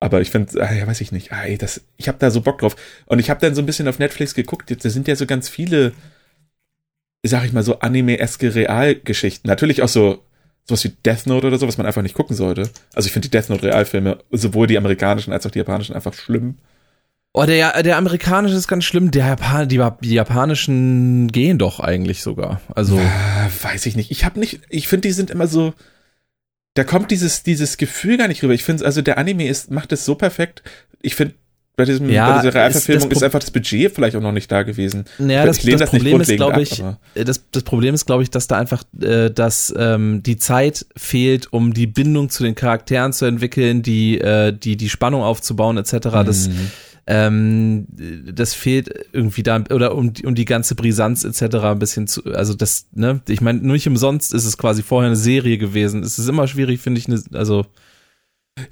[0.00, 2.40] aber ich finde, ah, ja, weiß ich nicht, ah, ey, das, ich habe da so
[2.40, 2.76] Bock drauf.
[3.06, 5.48] Und ich habe dann so ein bisschen auf Netflix geguckt, da sind ja so ganz
[5.48, 5.92] viele,
[7.24, 9.48] sag ich mal, so anime-eske Realgeschichten.
[9.48, 10.22] Natürlich auch so
[10.68, 12.70] sowas wie Death Note oder so, was man einfach nicht gucken sollte.
[12.94, 16.12] Also ich finde die Death Note Realfilme, sowohl die amerikanischen als auch die japanischen, einfach
[16.12, 16.58] schlimm.
[17.40, 22.22] Oh, der, der amerikanische ist ganz schlimm, der Japan, die, die japanischen gehen doch eigentlich
[22.22, 22.60] sogar.
[22.74, 23.00] Also,
[23.62, 24.10] weiß ich nicht.
[24.10, 25.72] Ich habe nicht, ich finde, die sind immer so,
[26.74, 28.54] da kommt dieses, dieses Gefühl gar nicht rüber.
[28.54, 30.62] Ich finde, also der Anime ist, macht es so perfekt.
[31.00, 31.34] Ich finde,
[31.76, 34.32] bei, diesem, Ja, bei dieser ist Realverfilmung ist, Pro- einfach das Budget vielleicht auch noch
[34.32, 35.04] nicht da gewesen.
[35.18, 36.82] naja, das, lehne das das Problem ist, glaube ab, ich,
[37.14, 40.86] äh, das, das Problem ist, glaube ich, dass da einfach, äh, dass ähm, die Zeit
[40.96, 45.76] fehlt, um die Bindung zu den Charakteren zu entwickeln, die, äh, die, die Spannung aufzubauen,
[45.78, 45.92] etc.
[46.26, 46.70] Das, Mhm.
[47.10, 47.86] Ähm,
[48.34, 51.56] das fehlt irgendwie da, oder um, die- um die ganze Brisanz etc.
[51.56, 55.16] ein bisschen zu, also das, ne, ich meine, nicht umsonst ist es quasi vorher eine
[55.16, 56.02] Serie gewesen.
[56.02, 57.64] Es ist immer schwierig, finde ich, eine, also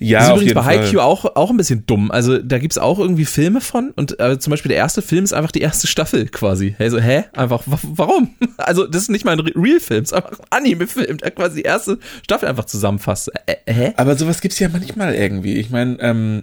[0.01, 0.63] ja, das ist übrigens bei.
[0.65, 2.11] Haikyuu auch, auch ein bisschen dumm.
[2.11, 5.33] Also da gibt's auch irgendwie Filme von und äh, zum Beispiel der erste Film ist
[5.33, 6.75] einfach die erste Staffel quasi.
[6.81, 7.25] Also, hä?
[7.35, 8.35] Einfach, wa warum?
[8.59, 11.57] Also das ist nicht mal ein Re- Real-Film, es ist einfach ein Anime-Film, der quasi
[11.57, 13.31] die erste Staffel einfach zusammenfasst.
[13.47, 13.93] Äh, hä?
[13.97, 15.55] Aber sowas gibt's ja manchmal irgendwie.
[15.55, 16.43] Ich meine, ähm,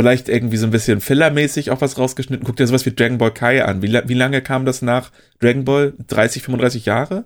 [0.00, 2.46] vielleicht irgendwie so ein bisschen Filler-mäßig auch was rausgeschnitten.
[2.46, 3.82] Guck dir sowas wie Dragon Ball Kai an.
[3.82, 5.10] Wie, wie lange kam das nach
[5.40, 5.94] Dragon Ball?
[6.08, 7.24] 30, 35 Jahre?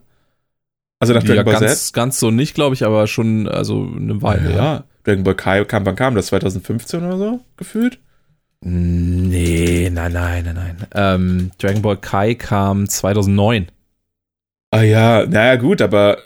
[1.01, 1.81] Also nach Dragon Ja, Ball Z?
[1.81, 4.69] ganz, ganz so nicht, glaube ich, aber schon, also eine Weile, ja.
[4.69, 4.85] Ja.
[5.05, 6.27] Dragon Ball Kai kam, wann kam das?
[6.27, 7.41] 2015 oder so?
[7.57, 7.99] Gefühlt?
[8.67, 10.87] Nee, nein, nein, nein, nein.
[10.95, 13.69] Ähm, Dragon Ball Kai kam 2009.
[14.71, 16.19] Ah ja, naja, gut, aber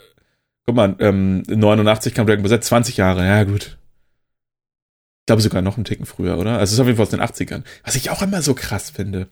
[0.67, 3.78] guck mal, ähm, 89 kam Dragon Ball Z, 20 Jahre, ja gut.
[5.29, 6.53] Ich glaube sogar noch einen Ticken früher, oder?
[6.53, 7.61] Also es ist auf jeden Fall aus den 80ern.
[7.83, 9.27] Was ich auch immer so krass finde.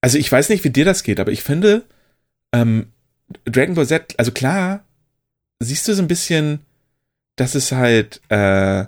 [0.00, 1.84] Also ich weiß nicht, wie dir das geht, aber ich finde,
[2.50, 2.86] ähm,
[3.44, 4.86] Dragon Ball Z, also klar,
[5.60, 6.60] siehst du so ein bisschen,
[7.36, 8.86] dass es halt äh,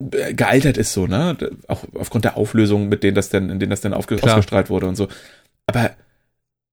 [0.00, 1.38] gealtert ist so, ne?
[1.68, 4.96] Auch aufgrund der Auflösung, mit denen das denn, in denen das dann ausgestrahlt wurde und
[4.96, 5.06] so.
[5.66, 5.92] Aber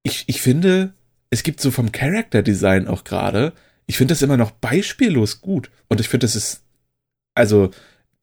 [0.02, 0.96] ich, ich finde,
[1.30, 3.54] es gibt so vom Character Design auch gerade,
[3.86, 5.70] ich finde das immer noch beispiellos gut.
[5.90, 6.64] Und ich finde, das ist,
[7.36, 7.70] also,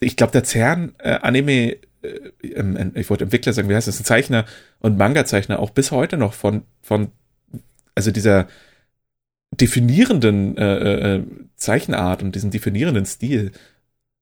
[0.03, 2.09] ich glaube, der CERN äh, Anime, äh,
[2.43, 4.45] ähm, ich wollte Entwickler sagen, wie heißt das, ein Zeichner
[4.81, 7.13] und Manga-Zeichner auch bis heute noch von, von,
[7.95, 8.49] also dieser
[9.53, 11.25] definierenden äh, äh,
[11.57, 13.53] Zeichenart und diesem definierenden Stil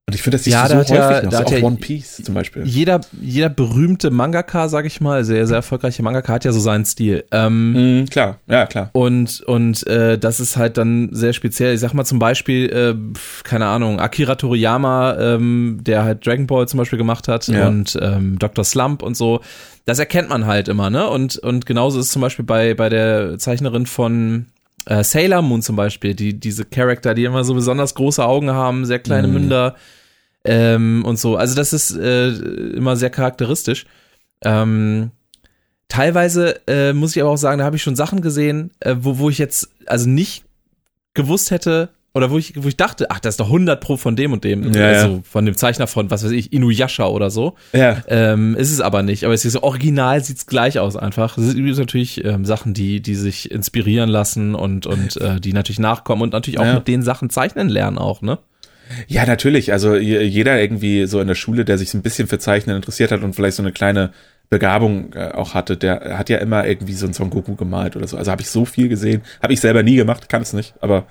[0.09, 1.53] Und ich finde, das ja, so da hat häufig ja, noch, da so hat auch
[1.53, 2.65] ja One Piece zum Beispiel.
[2.67, 6.85] Jeder, jeder berühmte Mangaka, sag ich mal, sehr, sehr erfolgreiche Mangaka hat ja so seinen
[6.85, 7.25] Stil.
[7.31, 8.91] Ähm, Mhm, klar, ja, klar.
[8.93, 11.75] Und, und äh, das ist halt dann sehr speziell.
[11.75, 12.95] Ich sag mal zum Beispiel, äh,
[13.45, 17.69] keine Ahnung, Akira Toriyama, ähm, der halt Dragon Ball zum Beispiel gemacht hat Ja.
[17.69, 18.65] und ähm, Dr.
[18.65, 19.41] Slump und so.
[19.87, 21.09] Das erkennt man halt immer, ne?
[21.09, 24.47] Und, und genauso ist zum Beispiel bei, bei der Zeichnerin von
[24.87, 28.85] äh, Sailor Moon zum Beispiel, die, diese Charakter, die immer so besonders große Augen haben,
[28.85, 29.35] sehr kleine Mhm.
[29.35, 29.77] Münder
[30.45, 31.37] ähm, und so.
[31.37, 33.87] Also das ist äh, immer sehr charakteristisch.
[34.43, 35.11] Ähm,
[35.89, 39.19] teilweise äh, muss ich aber auch sagen, da habe ich schon Sachen gesehen, äh, wo,
[39.19, 40.45] wo ich jetzt also nicht
[41.15, 44.17] gewusst hätte oder wo ich, wo ich dachte, ach, das ist doch 100 pro von
[44.17, 47.55] dem und dem, Ja, also von dem Zeichner von, was weiß ich, Inuyasha oder so.
[47.73, 49.25] Ja, Ähm, ist es aber nicht.
[49.25, 51.39] Aber es ist so original, sieht's gleich aus einfach.
[51.39, 55.79] Es sind natürlich ähm, Sachen, die, die sich inspirieren lassen und, und äh, die natürlich
[55.79, 56.75] nachkommen und natürlich auch Ja.
[56.75, 58.39] mit den Sachen zeichnen lernen auch, ne?
[59.07, 59.73] Ja, natürlich.
[59.73, 63.13] Also je- jeder irgendwie so in der Schule, der sich ein bisschen für Zeichnen interessiert
[63.13, 64.11] hat und vielleicht so eine kleine
[64.49, 68.09] Begabung äh, auch hatte, der hat ja immer irgendwie so einen Son Goku gemalt oder
[68.09, 68.17] so.
[68.17, 69.23] Also habe ich so viel gesehen.
[69.41, 70.75] Habe ich selber nie gemacht, kann es nicht.
[70.81, 71.05] Aber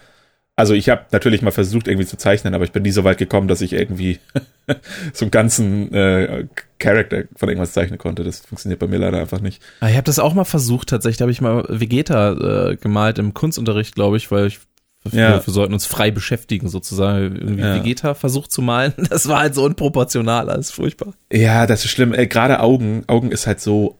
[0.59, 3.17] also ich habe natürlich mal versucht irgendwie zu zeichnen, aber ich bin nie so weit
[3.17, 4.19] gekommen, dass ich irgendwie
[5.13, 6.45] so einen ganzen äh,
[6.77, 8.23] Charakter von irgendwas zeichnen konnte.
[8.23, 9.61] Das funktioniert bei mir leider einfach nicht.
[9.79, 11.17] Ah, Ich habe das auch mal versucht, tatsächlich.
[11.17, 14.59] Da habe ich mal Vegeta äh, gemalt im Kunstunterricht, glaube ich, weil ich
[15.03, 15.45] wir, Ja.
[15.47, 17.35] wir sollten uns frei beschäftigen, sozusagen.
[17.37, 17.75] Irgendwie Ja.
[17.75, 18.93] Vegeta versucht zu malen.
[19.09, 21.13] Das war halt so unproportional, alles furchtbar.
[21.31, 22.13] Ja, das ist schlimm.
[22.13, 23.97] Äh, Gerade Augen, Augen ist halt so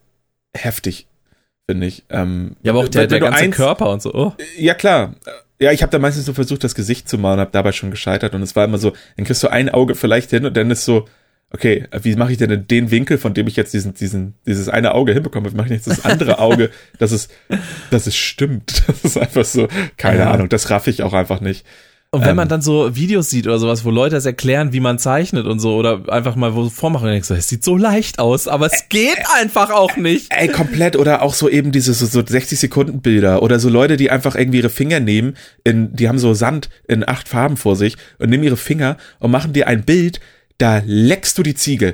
[0.54, 1.08] heftig,
[1.70, 2.04] finde ich.
[2.10, 4.14] Ähm, Ja, aber auch der, der ganze eins- Körper und so.
[4.14, 4.34] Oh.
[4.58, 5.16] Ja, klar.
[5.62, 8.34] Ja, ich habe da meistens so versucht, das Gesicht zu malen, habe dabei schon gescheitert
[8.34, 10.86] und es war immer so, dann kriegst du ein Auge vielleicht hin und dann ist
[10.86, 11.06] so,
[11.52, 14.94] okay, wie mache ich denn den Winkel, von dem ich jetzt diesen, diesen, dieses eine
[14.94, 17.28] Auge hinbekomme, wie mache ich jetzt das andere Auge, dass es,
[17.92, 18.84] dass es stimmt.
[18.88, 19.68] Das ist einfach so,
[19.98, 20.32] keine Ja.
[20.32, 21.66] Ahnung, das raff ich auch einfach nicht.
[22.12, 22.38] Und wenn Ähm.
[22.38, 25.60] man dann so Videos sieht oder sowas, wo Leute das erklären, wie man zeichnet und
[25.60, 28.90] so, oder einfach mal wo vormachen, denkst du, es sieht so leicht aus, aber es
[28.90, 30.28] geht einfach auch nicht.
[30.32, 33.96] Ey, komplett oder auch so eben diese so, so 60 Sekunden Bilder oder so Leute,
[33.96, 37.76] die einfach irgendwie ihre Finger nehmen, in, die haben so Sand in acht Farben vor
[37.76, 40.20] sich und nehmen ihre Finger und machen dir ein Bild,
[40.58, 41.94] da leckst du die Ziegel.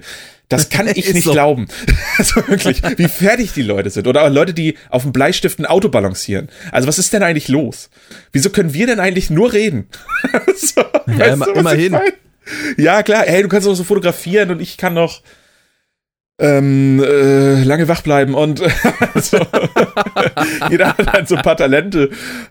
[0.50, 1.32] Das kann ich nicht so.
[1.32, 1.68] glauben.
[2.18, 4.08] Also wirklich, wie fertig die Leute sind.
[4.08, 6.48] Oder auch Leute, die auf dem Bleistift ein Auto balancieren.
[6.72, 7.90] Also was ist denn eigentlich los?
[8.32, 9.90] Wieso können wir denn eigentlich nur reden?
[10.56, 11.98] so, weißt immer- du, immerhin.
[12.78, 15.22] Ja, klar, hey, du kannst auch so fotografieren und ich kann noch
[16.40, 18.62] ähm, äh, lange wach bleiben und
[19.16, 19.40] so.
[20.70, 22.10] jeder hat halt so ein paar Talente.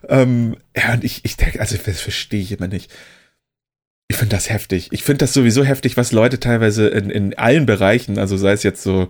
[0.09, 2.91] Ähm, ja, und ich, ich denke, also das verstehe ich immer nicht.
[4.09, 4.88] Ich finde das heftig.
[4.93, 8.62] Ich finde das sowieso heftig, was Leute teilweise in, in allen Bereichen, also sei es
[8.62, 9.09] jetzt so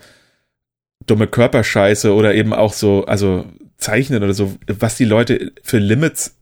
[1.07, 3.45] dumme Körperscheiße oder eben auch so, also
[3.77, 6.37] Zeichnen oder so, was die Leute für Limits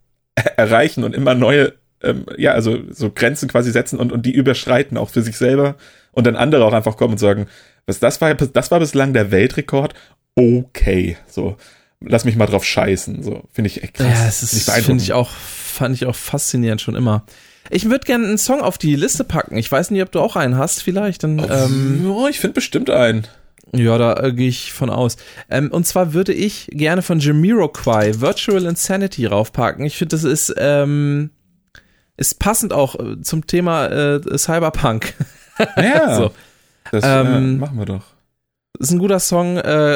[0.56, 4.96] erreichen und immer neue, ähm, ja, also so Grenzen quasi setzen und, und die überschreiten
[4.96, 5.76] auch für sich selber.
[6.12, 7.46] Und dann andere auch einfach kommen und sagen,
[7.86, 9.94] was das war, das war bislang der Weltrekord,
[10.34, 11.56] okay, so,
[12.00, 14.06] lass mich mal drauf scheißen, so, finde ich echt krass.
[14.06, 15.30] Ja, es Finde ist, finde ich auch,
[15.72, 17.24] fand ich auch faszinierend schon immer.
[17.70, 19.56] Ich würde gerne einen Song auf die Liste packen.
[19.56, 21.22] Ich weiß nicht, ob du auch einen hast, vielleicht.
[21.24, 23.26] Dann, ähm, ja, ich finde bestimmt einen.
[23.72, 25.16] ja, da äh, gehe ich von aus.
[25.48, 29.84] Ähm, und zwar würde ich gerne von Jamiroquai Virtual Insanity raufpacken.
[29.84, 31.30] Ich finde, das ist, ähm,
[32.16, 35.14] ist passend auch äh, zum Thema äh, Cyberpunk.
[35.76, 36.30] Ja, So.
[36.90, 38.04] das Ähm, äh, machen wir doch.
[38.78, 39.94] Ist ein guter Song, äh,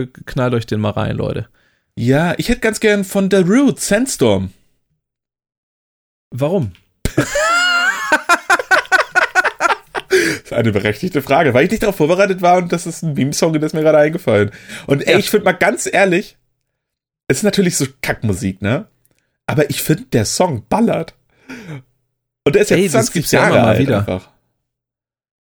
[0.00, 1.48] äh, knallt euch den mal rein, Leute.
[1.96, 4.50] Ja, ich hätte ganz gern von The Root, Sandstorm.
[6.30, 6.72] Warum?
[10.08, 13.14] Das ist eine berechtigte Frage, weil ich nicht darauf vorbereitet war und das ist ein
[13.14, 14.50] Meme-Song, der ist mir gerade eingefallen.
[14.86, 15.18] Und ey, Ja.
[15.18, 16.38] ich finde mal ganz ehrlich,
[17.28, 18.86] es ist natürlich so Kackmusik, ne?
[19.46, 21.14] Aber ich finde, der Song ballert.
[22.44, 23.98] Und der ist das 20 gibt's ja Jahre immer mal alt wieder.
[23.98, 24.30] einfach.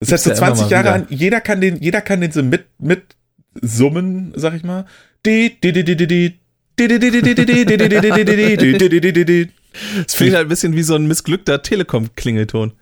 [0.00, 2.20] Das heißt so Gibt's ja immer 20 mal Jahre an, jeder kann den, jeder kann
[2.20, 3.16] den so mit, mit
[3.60, 4.84] summen, sag ich mal.
[5.26, 6.39] Di, di, di, di, di, di.
[10.06, 12.72] Es klingt halt ein bisschen wie so ein missglückter Telekom-Klingelton.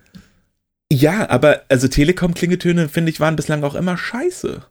[0.90, 4.62] Ja, aber also Telekom-Klingeltöne, finde ich, waren bislang auch immer scheiße.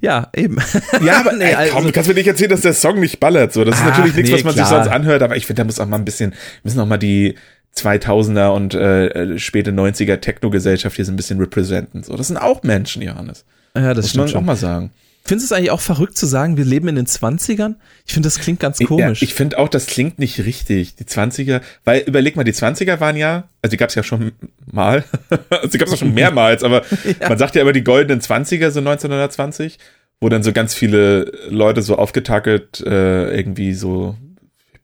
[0.00, 0.58] Ja, eben.
[1.04, 3.52] Ja, aber nee, also, komm, kannst mir nicht erzählen, dass der Song nicht ballert.
[3.52, 4.66] So, das ist Ach, natürlich nichts, nee, was man klar.
[4.66, 6.96] sich sonst anhört, aber ich finde, da muss auch mal ein bisschen, müssen auch mal
[6.96, 7.34] die
[7.76, 12.02] 2000er und äh, späte 90er Techno-Gesellschaft hier so ein bisschen representen.
[12.02, 13.44] So, das sind auch Menschen, Johannes.
[13.76, 14.40] Ja, das muss man schon.
[14.40, 14.90] auch mal sagen.
[15.24, 17.76] Findest du es eigentlich auch verrückt zu sagen, wir leben in den 20ern?
[18.06, 19.20] Ich finde, das klingt ganz komisch.
[19.20, 20.96] Ja, ich finde auch, das klingt nicht richtig.
[20.96, 24.32] Die 20er, weil überleg mal, die 20er waren ja, also die gab es ja schon
[24.70, 25.04] mal,
[25.50, 26.82] also die gab es ja schon mehrmals, aber
[27.28, 29.78] man sagt ja immer die goldenen 20er, so 1920,
[30.20, 34.16] wo dann so ganz viele Leute so aufgetakelt äh, irgendwie so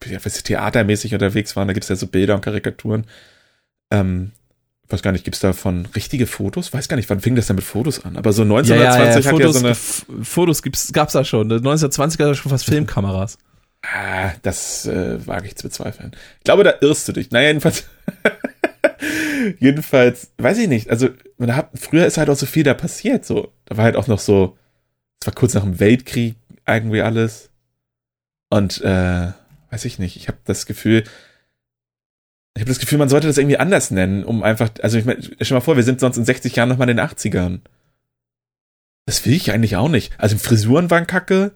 [0.05, 1.67] ja, weiß theatermäßig unterwegs waren.
[1.67, 3.05] Da gibt's ja so Bilder und Karikaturen.
[3.91, 4.31] Ähm,
[4.87, 6.71] Ich weiß gar nicht, gibt es davon richtige Fotos?
[6.71, 8.15] Weiß gar nicht, wann fing das denn mit Fotos an?
[8.15, 9.65] Aber so 1920 ja, ja, ja, hat Fotos, ja so
[10.13, 10.23] eine.
[10.23, 11.51] Fotos gibt's, gab's da schon.
[11.51, 13.37] 1920 gab es schon fast Filmkameras.
[13.81, 16.11] Ah, das äh, wage ich zu bezweifeln.
[16.37, 17.31] Ich glaube, da irrst du dich.
[17.31, 17.83] Naja, jedenfalls.
[19.59, 20.89] jedenfalls, weiß ich nicht.
[20.89, 23.25] Also, man hat, früher ist halt auch so viel da passiert.
[23.25, 24.57] So, da war halt auch noch so,
[25.19, 27.49] es war kurz nach dem Weltkrieg irgendwie alles.
[28.49, 29.31] Und äh,
[29.69, 30.15] weiß ich nicht.
[30.15, 31.03] Ich habe das Gefühl,
[32.57, 35.21] ich habe das Gefühl, man sollte das irgendwie anders nennen, um einfach, also ich meine,
[35.21, 37.59] stell dir mal vor, wir sind sonst in 60 Jahren nochmal in den 80ern.
[39.05, 40.11] Das will ich eigentlich auch nicht.
[40.17, 41.51] Also Frisuren waren kacke,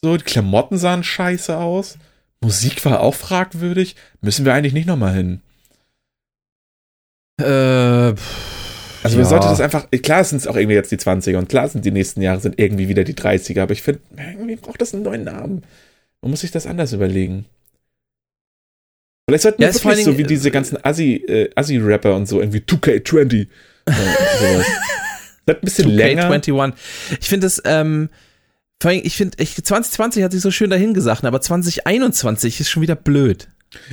[0.00, 1.98] so, die Klamotten sahen scheiße aus,
[2.40, 3.94] Musik war auch fragwürdig.
[4.20, 5.42] Müssen wir eigentlich nicht nochmal hin.
[7.40, 8.14] Äh,
[9.04, 11.68] Also man sollte das einfach, klar sind es auch irgendwie jetzt die 20er und klar
[11.68, 14.94] sind die nächsten Jahre sind irgendwie wieder die 30er, aber ich finde, irgendwie braucht das
[14.94, 15.62] einen neuen Namen.
[16.20, 17.46] Man muss sich das anders überlegen.
[19.32, 22.58] Vielleicht sollten wir Ja, wirklich so wie diese ganzen Assi, äh, Assi-Rapper und so, irgendwie
[22.58, 23.46] 2K20.
[23.88, 24.66] Ja, sowas.
[25.44, 26.30] Das ein bisschen länger.
[26.30, 26.74] 2K21.
[27.20, 28.10] Ich finde es, ähm,
[28.80, 32.70] vor allem, ich finde, ich, 2020 hat sich so schön dahin gesagt, aber 2021 ist
[32.70, 33.48] schon wieder blöd.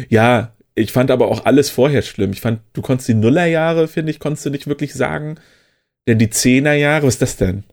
[0.10, 2.34] Ja, ich fand aber auch alles vorher schlimm.
[2.34, 5.40] Ich fand, du konntest die Nullerjahre, finde ich, konntest du nicht wirklich sagen.
[6.08, 7.64] Denn die Zehnerjahre, was ist das denn?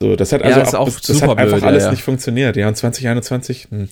[0.00, 1.88] So, das hat Ja, also ist auch das, das super hat einfach blöd, alles ja,
[1.88, 1.90] ja.
[1.90, 2.56] nicht funktioniert.
[2.56, 3.88] Ja, und 2021, hm.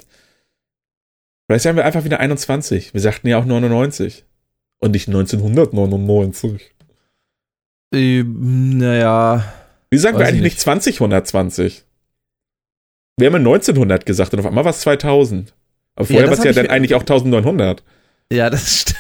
[1.47, 2.93] Vielleicht sagen wir einfach wieder 21.
[2.95, 4.25] Wir sagten ja auch 99.
[4.79, 6.75] Und nicht 1999.
[7.95, 9.45] Äh, naja,
[9.91, 11.85] Wie sagen wir eigentlich nicht 2020?
[13.19, 15.55] Wir haben ja 1900 gesagt und auf einmal war es 2000.
[15.95, 17.83] Aber vorher das war es ja dann eigentlich auch 1900.
[18.31, 18.97] ja, das stimmt.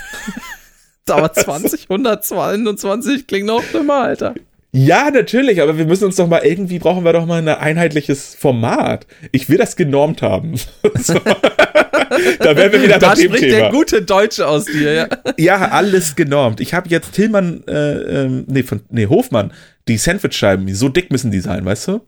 [1.08, 4.34] Aber 20, 122 klingt noch schlimmer, Alter.
[4.78, 8.34] Ja, natürlich, aber wir müssen uns doch mal irgendwie brauchen wir doch mal ein einheitliches
[8.34, 9.06] Format.
[9.32, 10.56] Ich will das genormt haben.
[10.96, 11.14] so.
[11.14, 13.70] da wären wir wieder Da bei dem spricht der Thema.
[13.70, 15.08] gute Deutsche aus dir, ja.
[15.38, 16.60] Ja, alles genormt.
[16.60, 19.54] Ich habe jetzt Tillmann, äh, ähm, nee, von, nee, Hofmann,
[19.88, 22.00] die Sandwichscheiben, so dick müssen die sein, weißt du?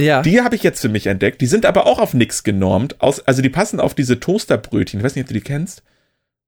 [0.00, 0.22] Ja.
[0.22, 1.40] Die habe ich jetzt für mich entdeckt.
[1.40, 3.00] Die sind aber auch auf nix genormt.
[3.00, 4.98] Aus, also die passen auf diese Toasterbrötchen.
[4.98, 5.84] Ich weiß nicht, ob du die kennst.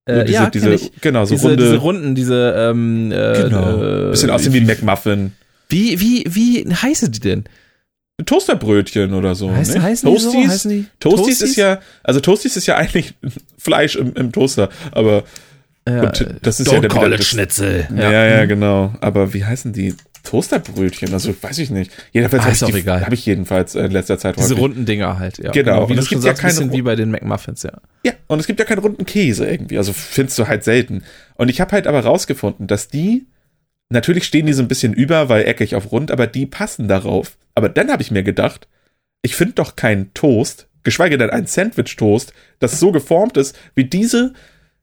[0.07, 0.90] Äh, diese, ja, diese, ich.
[1.01, 1.62] genau, so diese, runde.
[1.62, 4.09] diese Runden, diese, ähm, äh, genau.
[4.09, 5.33] äh, Bisschen aussehen wie ein McMuffin.
[5.68, 7.44] Wie, wie, wie heißen die denn?
[8.24, 9.50] Toasterbrötchen oder so.
[9.50, 9.83] Heißen, nicht?
[9.83, 10.31] heißen die so?
[10.31, 10.50] Toasties?
[10.50, 13.14] Heißen die Toasties, ist ja, also Toasties ist ja eigentlich
[13.59, 15.24] Fleisch im, im Toaster, aber
[15.88, 17.87] ja, und das ist ja wieder das, Schnitzel.
[17.94, 18.94] ja, ja, ja, genau.
[19.00, 21.12] Aber wie heißen die Toasterbrötchen?
[21.12, 21.90] Also weiß ich nicht.
[22.12, 23.05] Jedenfalls Ah, habe ist ich, auch die- egal.
[23.05, 24.59] hab ich jedenfalls in letzter Zeit Diese häufig.
[24.62, 25.50] runden Dinger halt, ja.
[25.50, 27.72] Genau, Wie und es gibt ja sagst, keine bisschen Ru- wie bei den McMuffins, ja.
[28.03, 29.77] Ja, und es gibt ja keinen runden Käse irgendwie.
[29.77, 31.03] Also findest du halt selten.
[31.35, 33.27] Und ich habe halt aber rausgefunden, dass die,
[33.90, 37.37] natürlich stehen die so ein bisschen über, weil eckig auf rund, aber die passen darauf.
[37.55, 38.68] Aber dann habe ich mir gedacht,
[39.23, 44.35] ich finde doch keinen Toast, geschweige denn ein Sandwich-Toast, das so geformt ist, wie diese.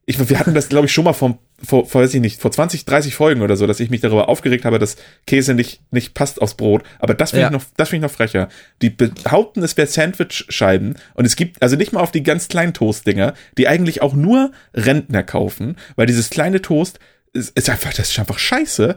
[0.07, 2.51] Ich, wir hatten das, glaube ich, schon mal vor, vor, vor, weiß ich nicht, vor
[2.51, 4.95] 20, 30 Folgen oder so, dass ich mich darüber aufgeregt habe, dass
[5.27, 6.81] Käse nicht, nicht passt aufs Brot.
[6.97, 7.47] Aber das finde Ja.
[7.49, 8.49] ich noch, das finde ich noch frecher.
[8.81, 12.73] Die behaupten, es wäre Sandwich-Scheiben und es gibt, also nicht mal auf die ganz kleinen
[12.73, 16.99] Toast-Dinger, die eigentlich auch nur Rentner kaufen, weil dieses kleine Toast
[17.33, 18.95] ist, ist einfach, das ist einfach scheiße.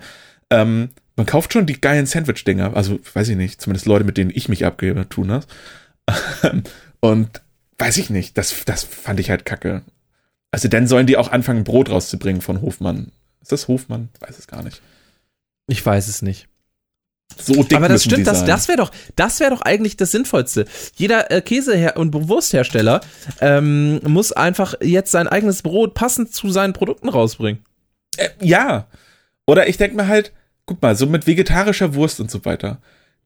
[0.51, 4.33] Ähm, man kauft schon die geilen Sandwich-Dinger, also weiß ich nicht, zumindest Leute, mit denen
[4.35, 5.47] ich mich abgebe, tun das.
[7.01, 7.43] und
[7.79, 9.83] weiß ich nicht, das, das fand ich halt kacke.
[10.51, 13.13] Also dann sollen die auch anfangen, Brot rauszubringen von Hofmann.
[13.41, 14.09] Ist das Hofmann?
[14.21, 14.81] Weiß es gar nicht.
[15.67, 16.49] Ich weiß es nicht.
[17.37, 20.67] So dick Aber das stimmt, das, das wäre doch, das wäre doch eigentlich das Sinnvollste.
[20.95, 23.01] Jeder äh, Käse- und Wursthersteller
[23.41, 27.65] ähm, muss einfach jetzt sein eigenes Brot passend zu seinen Produkten rausbringen.
[28.19, 28.87] Äh, ja.
[29.47, 30.33] Oder ich denke mir halt,
[30.67, 32.81] guck mal, so mit vegetarischer Wurst und so weiter.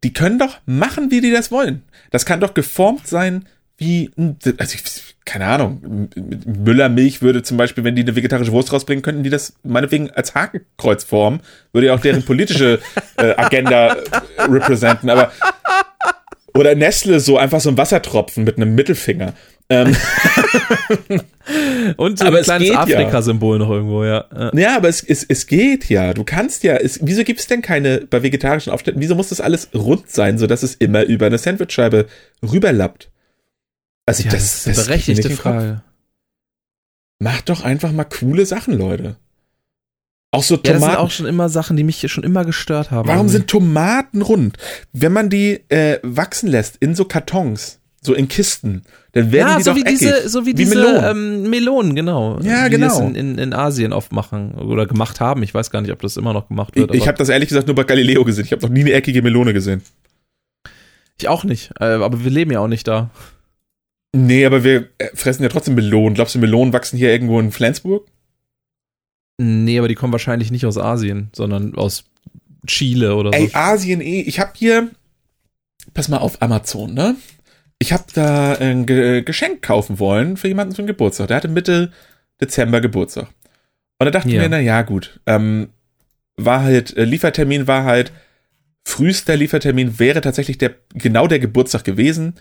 [0.04, 1.82] Die können doch machen, wie die das wollen.
[2.10, 3.46] Das kann doch geformt sein,
[3.78, 4.10] wie,
[4.58, 6.08] also ich, keine Ahnung,
[6.46, 10.34] Müller-Milch würde zum Beispiel, wenn die eine vegetarische Wurst rausbringen, könnten die das meinetwegen als
[10.34, 11.40] Hakenkreuz formen,
[11.72, 12.80] würde ja auch deren politische
[13.16, 14.02] äh, Agenda äh,
[14.42, 15.30] representen, aber
[16.54, 19.32] oder Nestle so einfach so ein Wassertropfen mit einem Mittelfinger.
[19.70, 19.94] Ähm,
[21.96, 22.80] Und so Aber ein es kleines geht ja.
[22.80, 24.24] Afrika-Symbol noch irgendwo, ja.
[24.34, 24.50] ja.
[24.54, 26.12] Ja, aber es, es, es geht ja.
[26.14, 26.76] Du kannst ja.
[26.76, 29.02] Es, wieso gibt es denn keine bei vegetarischen Aufständen?
[29.02, 32.06] Wieso muss das alles rund sein, sodass es immer über eine Sandwichscheibe
[32.42, 33.10] rüberlappt?
[34.06, 35.30] Also Ja, das, ist eine mir berechtigte.
[35.30, 35.82] Frage.
[37.18, 39.16] Macht doch einfach mal coole Sachen, Leute.
[40.30, 40.98] Auch so Ja, das sind Tomaten.
[40.98, 43.08] auch schon immer Sachen, die mich schon immer gestört haben.
[43.08, 44.58] Warum sind Tomaten rund?
[44.92, 48.82] Wenn man die äh, wachsen lässt in so Kartons, so in Kisten,
[49.18, 49.98] dann werden ja, die so doch wie eckig.
[49.98, 51.04] diese, so wie, diese Melonen.
[51.04, 52.38] Ähm, Melonen, genau.
[52.40, 52.88] Ja, die genau.
[52.88, 55.42] Das in, in, in Asien oft machen oder gemacht haben.
[55.42, 56.94] Ich weiß gar nicht, ob das immer noch gemacht ich wird.
[56.94, 58.44] ich aber habe das ehrlich gesagt nur bei Galileo gesehen.
[58.44, 59.82] Ich habe noch nie eine eckige Melone gesehen.
[61.20, 61.72] ich auch nicht.
[61.80, 63.10] Äh, aber wir leben ja auch nicht da.
[64.14, 66.14] Nee, aber wir äh, fressen ja trotzdem Melonen.
[66.14, 68.06] Glaubst du, Melonen wachsen hier irgendwo in Flensburg?
[69.40, 72.04] Nee, aber die kommen wahrscheinlich nicht aus Asien, sondern aus
[72.66, 73.38] Chile oder so.
[73.38, 74.22] Ey, Asien eh.
[74.22, 74.90] Ich habe hier,
[75.94, 77.16] pass mal auf Amazon, ne?
[77.78, 81.28] Ich habe da ein Ge Geschenk kaufen wollen für jemanden zum Geburtstag.
[81.28, 81.92] Der hatte Mitte
[82.40, 83.28] Dezember Geburtstag.
[83.98, 84.42] Und da dachte ich Ja.
[84.42, 85.20] mir, na ja, gut.
[85.26, 85.68] Ähm,
[86.36, 88.12] war halt, äh, Liefertermin war halt,
[88.84, 92.34] frühester Liefertermin wäre tatsächlich der, genau der Geburtstag gewesen.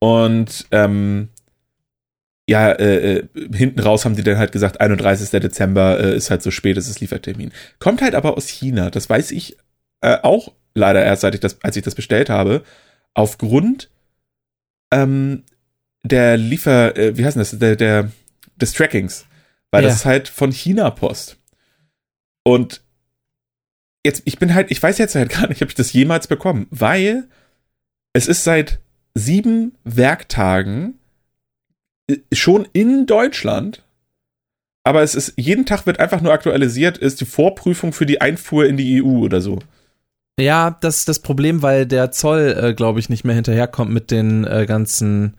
[0.00, 1.28] Und ähm,
[2.48, 5.28] ja, äh, äh, hinten raus haben die dann halt gesagt, 31.
[5.40, 7.52] Dezember äh, ist halt so spätestes Liefertermin.
[7.78, 8.90] Kommt halt aber aus China.
[8.90, 9.56] Das weiß ich
[10.00, 12.62] äh, auch leider erst, seit ich das, als ich das bestellt habe,
[13.14, 13.90] aufgrund
[14.90, 15.44] ähm,
[16.02, 18.10] der Liefer, äh, wie heißt denn das, der, der,
[18.56, 19.26] des Trackings.
[19.70, 19.88] Weil Ja.
[19.88, 21.36] das ist halt von China Post.
[22.44, 22.82] Und
[24.04, 26.66] jetzt, ich bin halt, ich weiß jetzt halt gar nicht, ob ich das jemals bekomme,
[26.70, 27.28] weil
[28.12, 28.80] es ist seit
[29.14, 30.98] sieben Werktagen
[32.08, 33.84] äh, schon in Deutschland,
[34.84, 38.64] aber es ist, jeden Tag wird einfach nur aktualisiert, ist die Vorprüfung für die Einfuhr
[38.64, 39.58] in die EU oder so.
[40.38, 44.10] Ja, das ist das Problem, weil der Zoll, äh, glaube ich, nicht mehr hinterherkommt mit
[44.10, 45.36] den äh, ganzen,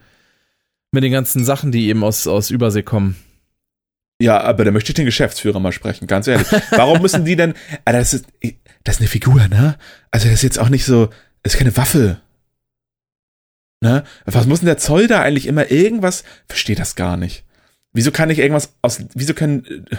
[0.91, 3.15] mit den ganzen Sachen, die eben aus, aus Übersee kommen.
[4.21, 6.47] Ja, aber da möchte ich den Geschäftsführer mal sprechen, ganz ehrlich.
[6.71, 7.53] Warum müssen die denn,
[7.85, 8.25] ah, das ist,
[8.83, 9.77] das ist eine Figur, ne?
[10.11, 11.07] Also das ist jetzt auch nicht so,
[11.43, 12.19] das ist keine Waffe.
[13.81, 14.03] Ne?
[14.25, 17.45] Was muss denn der Zoll da eigentlich immer irgendwas, verstehe das gar nicht.
[17.93, 19.95] Wieso kann ich irgendwas aus, wieso können äh,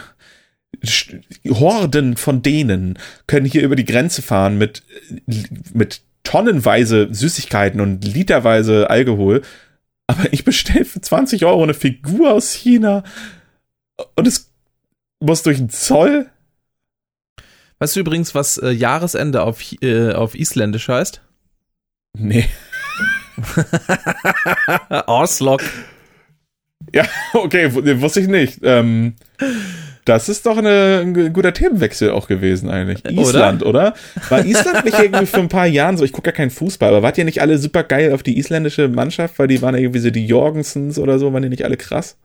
[1.48, 4.82] Horden von denen können hier über die Grenze fahren mit,
[5.74, 9.42] mit tonnenweise Süßigkeiten und literweise Alkohol,
[10.06, 13.04] aber ich bestelle für 20 Euro eine Figur aus China
[14.16, 14.50] und es
[15.20, 16.30] muss durch den Zoll?
[17.78, 21.22] Weißt du übrigens, was äh, Jahresende auf, äh, auf Isländisch heißt?
[22.18, 22.48] Nee.
[25.06, 25.62] Oslok.
[26.92, 28.60] Ja, okay, wusste ich nicht.
[28.62, 29.14] Ähm,
[30.10, 33.04] das ist doch eine, ein guter Themenwechsel auch gewesen eigentlich.
[33.04, 33.22] Oder?
[33.22, 33.94] Island, oder?
[34.28, 37.02] War Island nicht irgendwie vor ein paar Jahren so, ich gucke ja keinen Fußball, aber
[37.02, 40.10] wart ihr nicht alle super geil auf die isländische Mannschaft, weil die waren irgendwie so
[40.10, 42.16] die Jorgensens oder so, waren die nicht alle krass?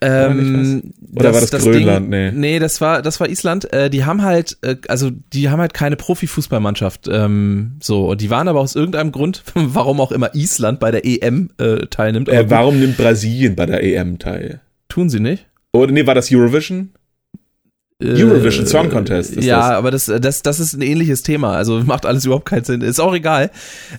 [0.00, 2.04] Ähm, Oder war das Grönland?
[2.04, 2.30] Ding, Nee.
[2.32, 3.72] nee, das war, das war Island.
[3.72, 7.08] Äh, die haben halt, äh, also die haben halt keine Profifußballmannschaft.
[7.10, 11.04] Ähm, so, und die waren aber aus irgendeinem Grund, warum auch immer Island bei der
[11.04, 12.28] EM äh, teilnimmt.
[12.28, 14.60] Äh, warum nimmt Brasilien bei der EM teil?
[14.88, 15.46] tun sie nicht.
[15.72, 16.90] Oder nee, war das Eurovision?
[18.00, 19.70] Eurovision Äh, Song Contest ist ja, das.
[19.70, 21.54] aber das, das, das ist ein ähnliches Thema.
[21.54, 22.80] Also macht alles überhaupt keinen Sinn.
[22.80, 23.50] Ist auch egal.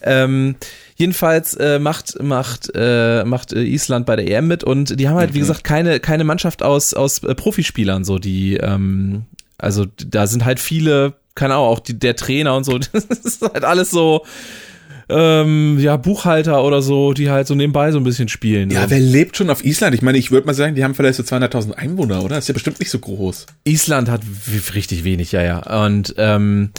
[0.03, 0.55] Ähm,
[0.95, 5.17] jedenfalls äh, macht macht äh, macht äh, Island bei der EM mit und die haben
[5.17, 5.43] halt wie Mhm.
[5.43, 9.23] gesagt keine keine Mannschaft aus aus äh, Profispielern so die ähm,
[9.57, 13.41] also da sind halt viele keine Ahnung auch die, der Trainer und so das ist
[13.41, 14.25] halt alles so
[15.09, 18.89] ähm, ja Buchhalter oder so die halt so nebenbei so ein bisschen spielen Ja, so.
[18.91, 19.95] wer lebt schon auf Island?
[19.95, 22.37] Ich meine, ich würde mal sagen, die haben vielleicht so 200.000 Einwohner, oder?
[22.37, 23.45] ist ja bestimmt nicht so groß.
[23.63, 24.21] Island hat
[24.75, 25.83] richtig wenig, ja, ja.
[25.85, 26.71] Und, ähm,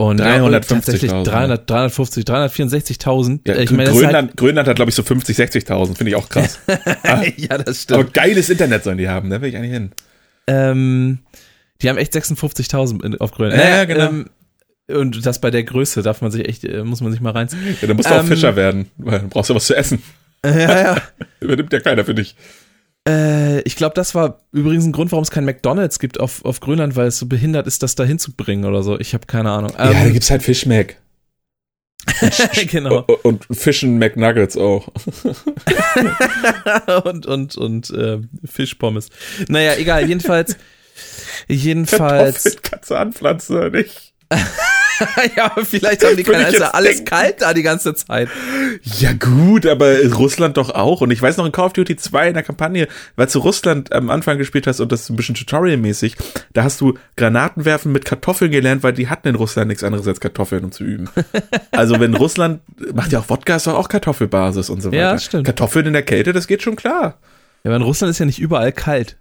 [0.00, 3.40] und 350.000, tatsächlich 300, 350, 364.000.
[3.48, 6.16] Ja, ich meine, das ist Grönland, Grönland hat, glaube ich, so 50, 60.000, finde ich
[6.16, 6.58] auch krass.
[7.02, 8.14] halt, ja, das Aber stimmt.
[8.14, 9.90] geiles Internet sollen die haben, da will ich eigentlich hin.
[10.46, 11.18] Ähm,
[11.82, 13.60] die haben echt 56.000 in- auf Grönland.
[13.62, 14.08] Ja, ja, genau.
[14.08, 14.26] Ähm,
[14.88, 17.76] und das bei der Größe darf man sich echt, äh, muss man sich mal reinziehen.
[17.80, 20.02] Ja, dann musst du auch Ähm, Fischer werden, weil dann brauchst du was zu essen.
[20.44, 21.02] ja, ja.
[21.40, 22.36] Übernimmt ja keiner für dich.
[23.08, 26.60] Äh, ich glaube, das war übrigens ein Grund, warum es kein McDonalds gibt auf, auf
[26.60, 28.98] Grönland, weil es so behindert ist, das da hinzubringen oder so.
[28.98, 29.70] Ich habe keine Ahnung.
[29.78, 30.96] ja, da Ähm, gibt's halt Fischmac.
[32.70, 33.00] genau.
[33.22, 34.88] Und Fischen McNuggets auch.
[37.04, 39.10] und und und äh, Fischpommes.
[39.48, 40.08] Naja, egal.
[40.08, 40.56] Jedenfalls,
[41.48, 42.44] jedenfalls.
[42.44, 44.14] Kartoffeln kannst du anpflanzen oder nicht?
[45.36, 47.04] ja, vielleicht haben die ja jetzt alles denken.
[47.04, 48.28] kalt da die ganze Zeit.
[48.98, 51.00] Ja gut, aber Russland doch auch.
[51.00, 53.92] Und ich weiß noch in Call of Duty 2 in der Kampagne, weil du Russland
[53.92, 56.16] am Anfang gespielt hast und das ist ein bisschen Tutorial-mäßig,
[56.52, 60.20] da hast du Granatenwerfen mit Kartoffeln gelernt, weil die hatten in Russland nichts anderes als
[60.20, 61.08] Kartoffeln, um zu üben.
[61.70, 62.60] Also wenn Russland,
[62.92, 65.00] macht ja auch Wodka, ist doch auch Kartoffelbasis und so weiter.
[65.00, 65.44] Ja, stimmt.
[65.44, 67.18] Kartoffeln in der Kälte, das geht schon klar.
[67.62, 69.16] Ja, aber in Russland ist ja nicht überall kalt.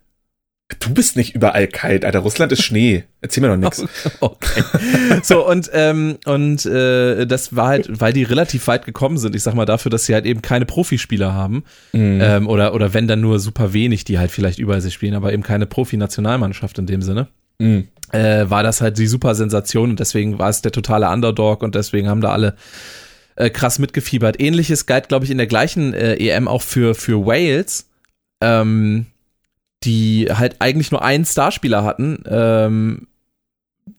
[0.80, 2.20] Du bist nicht überall kalt, Alter.
[2.20, 3.06] Russland ist Schnee.
[3.22, 3.86] Erzähl mir doch nichts.
[4.20, 4.64] Okay.
[5.24, 9.44] So, und, ähm, und äh, das war halt, weil die relativ weit gekommen sind, ich
[9.44, 11.64] sag mal dafür, dass sie halt eben keine Profispieler haben.
[11.94, 12.20] Mhm.
[12.22, 15.32] Ähm, oder, oder wenn dann nur super wenig, die halt vielleicht überall sich spielen, aber
[15.32, 17.28] eben keine Profi-Nationalmannschaft in dem Sinne.
[17.60, 17.88] Mhm.
[18.12, 21.74] äh, war das halt die super Sensation und deswegen war es der totale Underdog und
[21.74, 22.56] deswegen haben da alle
[23.36, 24.40] äh, krass mitgefiebert.
[24.40, 27.90] Ähnliches galt, glaube ich, in der gleichen äh, EM auch für, für Wales,
[28.42, 29.08] ähm,
[29.84, 33.08] die halt eigentlich nur einen Starspieler hatten, ähm,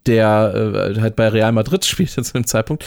[0.07, 2.85] der äh, halt bei Real Madrid spielte zu dem Zeitpunkt.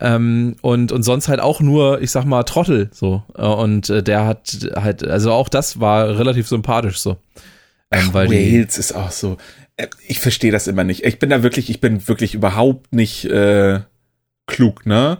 [0.00, 3.22] Ähm, und, und sonst halt auch nur, ich sag mal, Trottel so.
[3.36, 7.16] Äh, Und äh, der hat halt, also auch das war relativ sympathisch so.
[7.90, 9.38] Ähm, Ach, weil die, Wales ist auch so.
[9.76, 11.04] Äh, ich verstehe das immer nicht.
[11.04, 13.80] Ich bin da wirklich, ich bin wirklich überhaupt nicht äh,
[14.46, 15.18] klug, ne?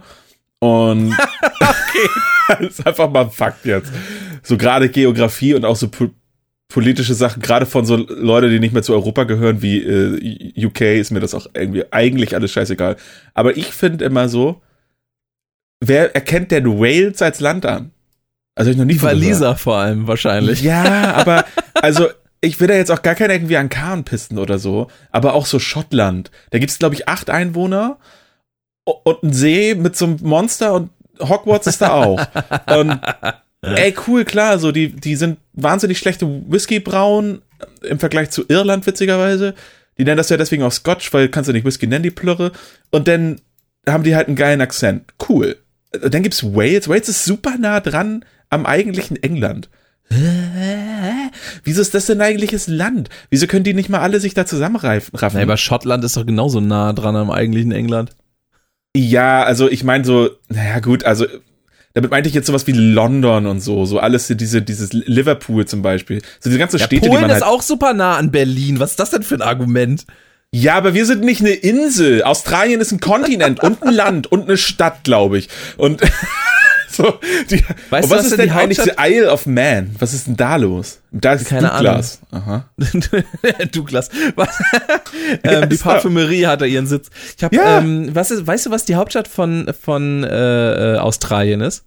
[0.59, 1.13] Und
[1.59, 2.09] okay.
[2.59, 3.91] das ist einfach mal ein Fakt jetzt.
[4.43, 6.09] So gerade Geografie und auch so po
[6.69, 10.81] politische Sachen, gerade von so Leute, die nicht mehr zu Europa gehören, wie äh, UK,
[10.81, 12.95] ist mir das auch irgendwie eigentlich alles scheißegal.
[13.33, 14.61] Aber ich finde immer so,
[15.81, 17.91] wer erkennt denn Wales als Land an?
[18.55, 20.61] Also ich noch nie Waliser vor allem wahrscheinlich.
[20.61, 22.07] Ja, aber also
[22.41, 25.47] ich will da jetzt auch gar keinen irgendwie an Kahn pisten oder so, aber auch
[25.47, 26.29] so Schottland.
[26.51, 27.97] Da gibt es, glaube ich, acht Einwohner
[28.83, 32.21] und ein See mit so einem Monster und Hogwarts ist da auch.
[32.77, 32.99] und
[33.61, 37.41] ey, cool, klar, so die, die sind wahnsinnig schlechte Whisky brauen
[37.81, 39.53] im Vergleich zu Irland, witzigerweise.
[39.97, 42.53] Die nennen das ja deswegen auch Scotch, weil kannst du nicht Whisky nennen, die Plörre.
[42.89, 43.41] Und dann
[43.87, 45.13] haben die halt einen geilen Akzent.
[45.27, 45.57] Cool.
[45.91, 46.87] Dann gibt's Wales.
[46.87, 49.69] Wales ist super nah dran am eigentlichen England.
[51.63, 53.09] Wieso ist das denn eigentliches Land?
[53.29, 55.19] Wieso können die nicht mal alle sich da zusammenraffen?
[55.33, 58.15] Nee, aber Schottland ist doch genauso nah dran am eigentlichen England.
[58.95, 61.27] Ja, also ich meine so, naja gut, also
[61.99, 65.81] damit meinte ich jetzt sowas wie London und so, so alles diese, dieses Liverpool zum
[65.81, 66.21] Beispiel.
[66.39, 68.79] So diese ganze ja, Städte, Polen die man ist halt auch super nah an Berlin.
[68.79, 70.05] Was ist das denn für ein Argument?
[70.51, 72.23] Ja, aber wir sind nicht eine Insel.
[72.23, 75.49] Australien ist ein Kontinent und ein Land und eine Stadt, glaube ich.
[75.75, 76.01] Und
[76.89, 77.19] so,
[77.51, 79.93] die, weißt und was, was ist denn eigentlich die Isle of Man?
[79.99, 81.01] Was ist denn da los?
[81.11, 82.21] Da ist Keine Douglas.
[82.31, 82.45] Ahnung.
[82.47, 82.69] Aha.
[83.73, 84.09] Douglas.
[85.43, 87.09] Ähm, die Parfümerie hat da ihren Sitz.
[87.35, 87.79] Ich hab, ja.
[87.79, 91.83] ähm, was ist, weißt du, was die Hauptstadt von, von äh, äh Australien ist?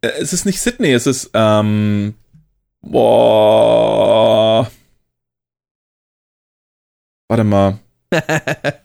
[0.00, 2.14] Äh, es ist nicht Sydney, es ist ähm,
[2.82, 4.70] boah.
[7.28, 7.78] Warte mal.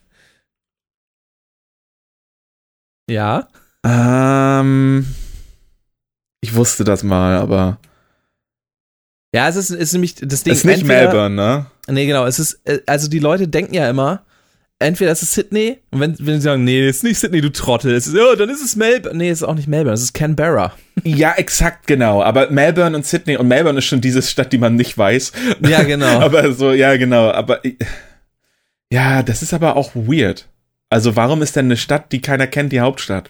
[3.10, 3.48] ja.
[3.86, 5.16] Ähm,
[6.42, 7.80] ich wusste das mal, aber.
[9.34, 10.52] Ja, es ist, ist nämlich das Ding.
[10.54, 11.68] Es ist nicht entweder, Melbourne, ne?
[11.88, 12.26] Nee, genau.
[12.26, 14.26] Es ist, äh, also die Leute denken ja immer,
[14.82, 17.52] entweder es ist Sydney, und wenn, wenn sie sagen, nee, es ist nicht Sydney, du
[17.52, 19.18] Trottel, es ist, oh, dann ist es Melbourne.
[19.18, 20.74] Nee, es ist auch nicht Melbourne, es ist Canberra.
[21.04, 22.22] Ja, exakt, genau.
[22.22, 25.32] Aber Melbourne und Sydney, und Melbourne ist schon diese Stadt, die man nicht weiß.
[25.68, 26.20] Ja, genau.
[26.20, 27.32] aber so, ja, genau.
[27.32, 27.62] Aber
[28.92, 30.48] ja, das ist aber auch weird.
[30.90, 33.30] Also, warum ist denn eine Stadt, die keiner kennt, die Hauptstadt?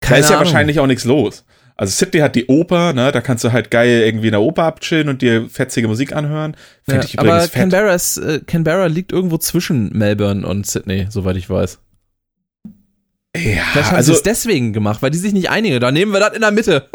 [0.00, 1.44] Keine da ist ja wahrscheinlich auch nichts los.
[1.80, 4.64] Also Sydney hat die Oper, ne, da kannst du halt geil irgendwie in der Oper
[4.64, 6.54] abchillen und dir fetzige Musik anhören.
[6.86, 7.52] Ja, ich übrigens aber fett.
[7.52, 11.78] Canberra, ist, äh, Canberra liegt irgendwo zwischen Melbourne und Sydney, soweit ich weiß.
[13.34, 15.80] Ja, Vielleicht haben also, sie es deswegen gemacht, weil die sich nicht einigen.
[15.80, 16.86] Da nehmen wir das in der Mitte.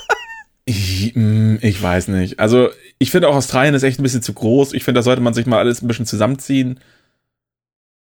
[0.64, 2.40] ich, mm, ich weiß nicht.
[2.40, 4.72] Also, ich finde auch Australien ist echt ein bisschen zu groß.
[4.72, 6.80] Ich finde, da sollte man sich mal alles ein bisschen zusammenziehen.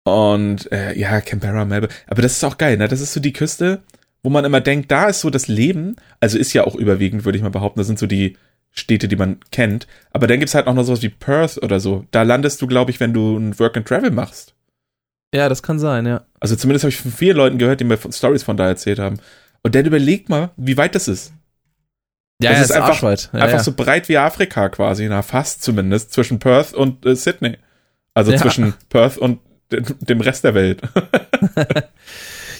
[0.05, 1.93] Und äh, ja, Canberra, Melbourne.
[2.07, 2.87] Aber das ist auch geil, ne?
[2.87, 3.83] Das ist so die Küste
[4.23, 7.37] wo man immer denkt, da ist so das Leben, also ist ja auch überwiegend, würde
[7.37, 8.37] ich mal behaupten, das sind so die
[8.71, 9.85] Städte, die man kennt.
[10.11, 12.05] Aber dann gibt's halt auch noch sowas wie Perth oder so.
[12.11, 14.55] Da landest du, glaube ich, wenn du ein Work and Travel machst.
[15.33, 16.25] Ja, das kann sein, ja.
[16.39, 19.19] Also zumindest habe ich von vielen Leuten gehört, die mir Stories von da erzählt haben.
[19.61, 21.33] Und dann überlegt mal, wie weit das ist.
[22.41, 23.09] Ja, das ja, ist, ist einfach, ja,
[23.39, 23.63] einfach ja.
[23.63, 27.57] so breit wie Afrika quasi, na fast zumindest, zwischen Perth und äh, Sydney.
[28.13, 29.39] Also zwischen Perth und
[29.71, 30.81] dem Rest der Welt.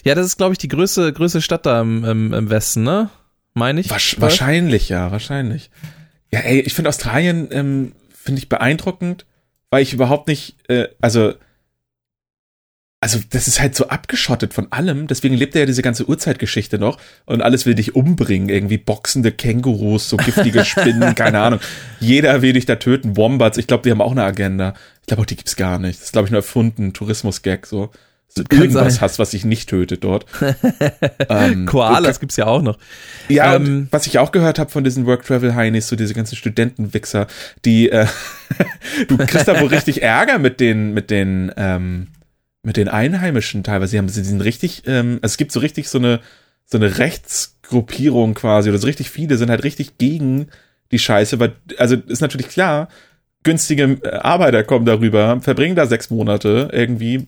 [0.04, 3.10] Ja, das ist, glaube ich, die größte, größte Stadt da im, im, im Westen, ne?
[3.54, 3.90] Meine ich?
[3.90, 5.70] Wasch, wahrscheinlich, ja, wahrscheinlich.
[6.32, 9.26] Ja, ey, ich finde Australien, ähm, finde ich beeindruckend,
[9.70, 11.34] weil ich überhaupt nicht, äh, also,
[13.00, 16.80] also das ist halt so abgeschottet von allem, deswegen lebt er ja diese ganze Urzeitgeschichte
[16.80, 21.60] noch und alles will dich umbringen, irgendwie boxende Kängurus, so giftige Spinnen, keine Ahnung.
[22.00, 24.74] Jeder will dich da töten, Wombats, ich glaube, die haben auch eine Agenda.
[25.02, 26.00] Ich glaube auch, die gibt's gar nicht.
[26.00, 27.92] Das ist, glaube ich, nur erfunden, Tourismus-Gag, so
[28.38, 30.26] irgendwas hast, was sich nicht tötet dort.
[31.30, 32.78] ähm, Koalas gibt's ja auch noch.
[33.30, 36.36] Ja, ähm, was ich auch gehört habe von diesen Work Travel Heinis, so diese ganzen
[36.36, 37.28] Studentenwichser,
[37.66, 38.08] die äh,
[39.08, 42.08] du kriegst da wohl richtig Ärger mit den mit den ähm,
[42.64, 43.92] mit den Einheimischen teilweise.
[43.92, 46.20] Sie haben sie sind richtig ähm, also es gibt so richtig so eine
[46.66, 50.48] so eine Rechtsgruppierung quasi oder so richtig viele sind halt richtig gegen
[50.92, 52.88] die Scheiße, weil also ist natürlich klar,
[53.44, 57.28] günstige äh, Arbeiter kommen darüber, verbringen da sechs Monate irgendwie,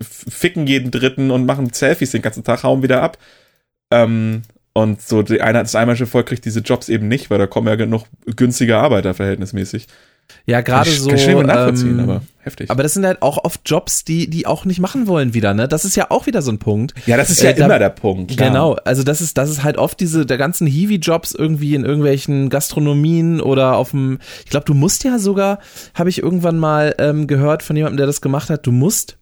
[0.00, 3.18] ficken jeden Dritten und machen Selfies den ganzen Tag, hauen wieder ab.
[3.90, 4.42] Ähm,
[4.72, 7.66] und so die eine, das einheimische Volk kriegt diese Jobs eben nicht, weil da kommen
[7.68, 9.86] ja genug günstige Arbeiter verhältnismäßig.
[10.44, 11.08] Ja, gerade so.
[11.08, 12.70] Kann ich ähm, nachvollziehen, aber heftig.
[12.70, 15.66] Aber das sind halt auch oft Jobs, die die auch nicht machen wollen wieder, ne?
[15.66, 16.94] Das ist ja auch wieder so ein Punkt.
[17.06, 18.36] Ja, das ist ja äh, immer da, der Punkt.
[18.36, 18.48] Klar.
[18.48, 22.48] Genau, also das ist das ist halt oft diese der ganzen Hiwi-Jobs irgendwie in irgendwelchen
[22.48, 24.18] Gastronomien oder auf dem.
[24.44, 25.58] Ich glaube, du musst ja sogar,
[25.94, 29.18] habe ich irgendwann mal ähm, gehört von jemandem, der das gemacht hat, du musst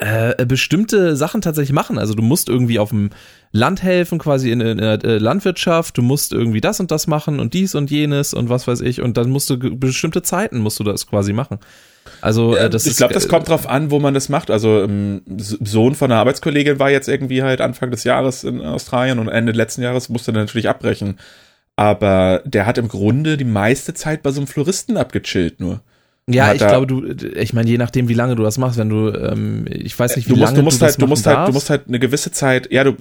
[0.00, 1.98] äh, bestimmte Sachen tatsächlich machen.
[1.98, 3.10] Also du musst irgendwie auf dem
[3.52, 7.38] Land helfen, quasi in, in, der äh, Landwirtschaft, du musst irgendwie das und das machen
[7.38, 10.80] und dies und jenes und was weiß ich und dann musst du bestimmte Zeiten musst
[10.80, 11.58] du das quasi machen.
[12.22, 14.50] Also äh, das ich glaube, das kommt drauf an, wo man das macht.
[14.50, 19.18] Also ähm, Sohn von einer Arbeitskollegin war jetzt irgendwie halt Anfang des Jahres in Australien
[19.18, 21.18] und Ende letzten Jahres musste er natürlich abbrechen.
[21.76, 25.82] Aber der hat im Grunde die meiste Zeit bei so einem Floristen abgechillt nur.
[26.32, 29.10] Ja, ich glaube, du, ich meine, je nachdem, wie lange du das machst, wenn du,
[29.10, 31.48] ähm, ich weiß nicht, wie du musst, lange du musst du halt, du musst halt,
[31.48, 32.96] du musst halt eine gewisse Zeit, ja, du,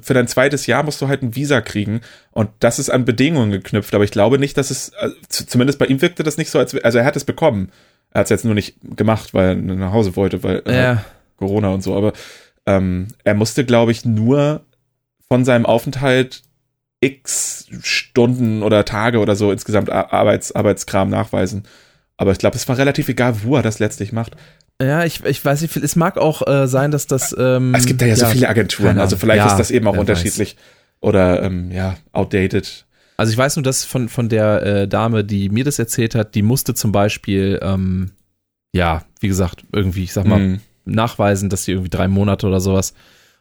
[0.00, 2.00] für dein zweites Jahr musst du halt ein Visa kriegen
[2.32, 5.86] und das ist an Bedingungen geknüpft, aber ich glaube nicht, dass es, also, zumindest bei
[5.86, 7.70] ihm wirkte das nicht so, als, also er hat es bekommen.
[8.10, 11.04] Er hat es jetzt nur nicht gemacht, weil er nach Hause wollte, weil äh, ja.
[11.36, 12.12] Corona und so, aber
[12.64, 14.62] ähm, er musste, glaube ich, nur
[15.28, 16.42] von seinem Aufenthalt
[17.00, 21.64] x Stunden oder Tage oder so insgesamt Arbeits, Arbeitskram nachweisen.
[22.16, 24.36] Aber ich glaube, es war relativ egal, wo er das letztlich macht.
[24.80, 27.34] Ja, ich, ich weiß nicht, es mag auch äh, sein, dass das.
[27.38, 29.86] Ähm, es gibt da ja, ja so viele Agenturen, also vielleicht ja, ist das eben
[29.86, 30.64] auch unterschiedlich weiß.
[31.00, 32.84] oder ähm, ja, outdated.
[33.16, 36.34] Also ich weiß nur, dass von, von der äh, Dame, die mir das erzählt hat,
[36.34, 38.10] die musste zum Beispiel, ähm,
[38.74, 40.60] ja, wie gesagt, irgendwie, ich sag mal, mm.
[40.84, 42.92] nachweisen, dass sie irgendwie drei Monate oder sowas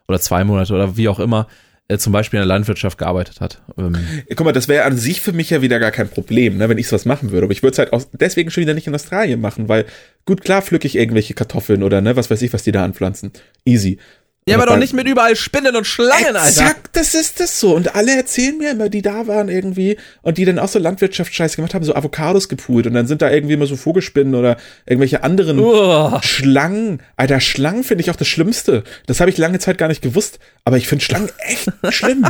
[0.08, 1.48] oder zwei Monate oder wie auch immer
[1.88, 3.62] äh, zum Beispiel in der Landwirtschaft gearbeitet hat.
[3.78, 3.96] Ähm.
[4.36, 6.78] Guck mal, das wäre an sich für mich ja wieder gar kein Problem, ne, wenn
[6.78, 7.46] ich sowas machen würde.
[7.46, 9.86] Aber ich würde es halt auch deswegen schon wieder nicht in Australien machen, weil
[10.26, 13.32] gut, klar pflücke ich irgendwelche Kartoffeln oder ne, was weiß ich, was die da anpflanzen.
[13.66, 14.00] Easy.
[14.48, 16.48] Ja, aber doch nicht mit überall Spinnen und Schlangen, Alter.
[16.48, 17.76] Exakt, das ist das so.
[17.76, 21.56] Und alle erzählen mir immer, die da waren irgendwie und die dann auch so Landwirtschaftsscheiß
[21.56, 25.24] gemacht haben, so Avocados gepult und dann sind da irgendwie immer so Vogelspinnen oder irgendwelche
[25.24, 26.22] anderen Uah.
[26.24, 27.02] Schlangen.
[27.18, 28.84] Alter, Schlangen finde ich auch das Schlimmste.
[29.08, 32.28] Das habe ich lange Zeit gar nicht gewusst, aber ich finde Schlangen echt schlimm.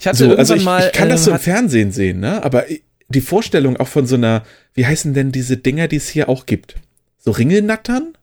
[0.00, 2.42] ich hatte so, also ich, mal, ich kann das so im Fernsehen sehen, ne?
[2.42, 2.64] Aber
[3.08, 4.42] die Vorstellung auch von so einer,
[4.74, 6.74] wie heißen denn diese Dinger, die es hier auch gibt?
[7.20, 8.17] So Ringelnattern?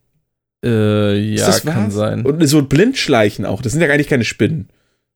[0.63, 2.25] Äh, ja, kann sein.
[2.25, 3.61] Und so Blindschleichen auch.
[3.61, 4.69] Das sind ja eigentlich keine Spinnen.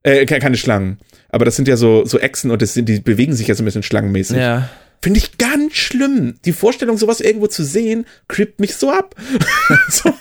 [0.04, 1.00] Äh, keine Schlangen.
[1.30, 3.64] Aber das sind ja so, so Echsen und das sind, die bewegen sich ja so
[3.64, 4.38] ein bisschen schlangenmäßig.
[4.38, 4.70] Ja.
[5.02, 6.36] Finde ich ganz schlimm.
[6.46, 9.16] Die Vorstellung, sowas irgendwo zu sehen, creept mich so ab.
[9.90, 10.14] so.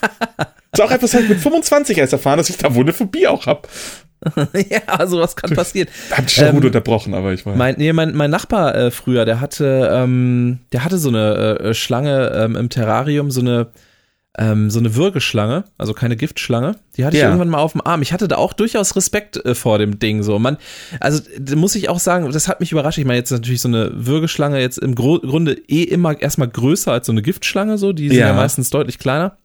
[0.73, 3.47] Ist auch etwas halt mit 25 erst erfahren, dass ich da wohl eine Phobie auch
[3.47, 3.69] habe.
[4.69, 5.89] ja, sowas kann passieren.
[6.11, 7.57] Hab dich ähm, gut unterbrochen, aber ich weiß.
[7.57, 11.75] Mein, nee, mein, mein Nachbar äh, früher, der hatte, ähm, der hatte so eine äh,
[11.75, 13.69] Schlange ähm, im Terrarium, so eine,
[14.39, 16.77] ähm, so eine Würgeschlange, also keine Giftschlange.
[16.97, 17.29] Die hatte ich ja.
[17.29, 18.03] irgendwann mal auf dem Arm.
[18.03, 20.23] Ich hatte da auch durchaus Respekt äh, vor dem Ding.
[20.23, 20.57] So, man,
[21.01, 21.23] also
[21.57, 22.99] muss ich auch sagen, das hat mich überrascht.
[22.99, 26.49] Ich meine, jetzt ist natürlich so eine Würgeschlange jetzt im Gro Grunde eh immer erstmal
[26.49, 27.79] größer als so eine Giftschlange.
[27.79, 29.37] So, die sind ja, ja meistens deutlich kleiner.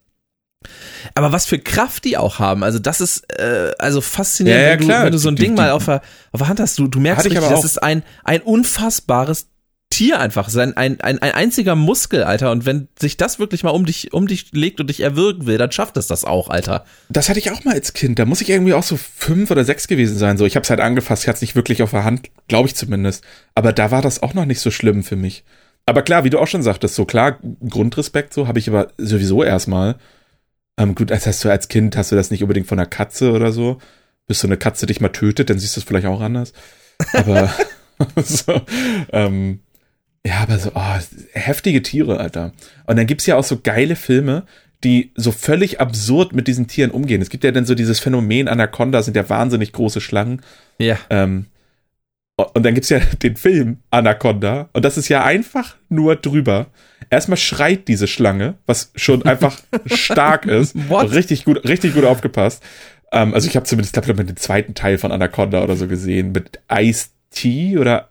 [1.16, 4.80] Aber was für Kraft die auch haben, also das ist äh, also faszinierend, ja, ja,
[4.80, 6.60] wenn, du, wenn, du, so ein die, Ding die, mal auf der, auf der Hand
[6.60, 6.80] hast.
[6.80, 9.48] Du, du merkst richtig, das ist ein, ein unfassbares
[9.94, 12.50] Tier einfach, sein ein, ein, ein einziger Muskel, Alter.
[12.50, 15.60] Und wenn sich das wirklich mal um dich, um dich legt und dich erwürgen will,
[15.60, 16.84] dann schafft es das auch, Alter.
[17.10, 18.18] Das hatte ich auch mal als Kind.
[18.18, 20.40] Da muss ich irgendwie auch so fünf oder sechs gewesen sein.
[20.40, 22.74] So, ich habe es halt angefasst, ich hatte nicht wirklich auf der Hand, glaube ich
[22.74, 23.24] zumindest.
[23.54, 25.44] Aber da war das auch noch nicht so schlimm für mich.
[25.86, 27.38] Aber klar, wie du auch schon sagtest, so klar,
[27.70, 29.98] Grundrespekt, so habe ich aber sowieso erstmal.
[30.80, 33.32] Ähm, gut, als hast du als Kind hast du das nicht unbedingt von einer Katze
[33.32, 33.78] oder so.
[34.26, 36.54] Bis so eine Katze dich mal tötet, dann siehst du es vielleicht auch anders.
[37.14, 37.54] Aber
[38.16, 38.62] so,
[39.12, 39.60] ähm,
[40.26, 41.00] ja, aber so, oh,
[41.34, 42.54] heftige Tiere, Alter.
[42.86, 44.44] Und dann gibt's ja auch so geile Filme,
[44.84, 47.22] die so völlig absurd mit diesen Tieren umgehen.
[47.22, 50.42] Es gibt ja dann so dieses Phänomen, Anaconda sind ja wahnsinnig große Schlangen.
[50.78, 50.98] Ja.
[51.10, 51.48] Ähm,
[52.36, 56.68] und dann gibt's ja den Film Anaconda und das ist ja einfach nur drüber.
[57.10, 60.76] Erstmal schreit diese Schlange, was schon einfach stark ist.
[60.90, 62.64] Richtig gut, richtig gut aufgepasst.
[63.12, 66.32] Ähm, also ich habe zumindest, ich glaube, den zweiten Teil von Anaconda oder so gesehen
[66.32, 68.10] mit Ice T oder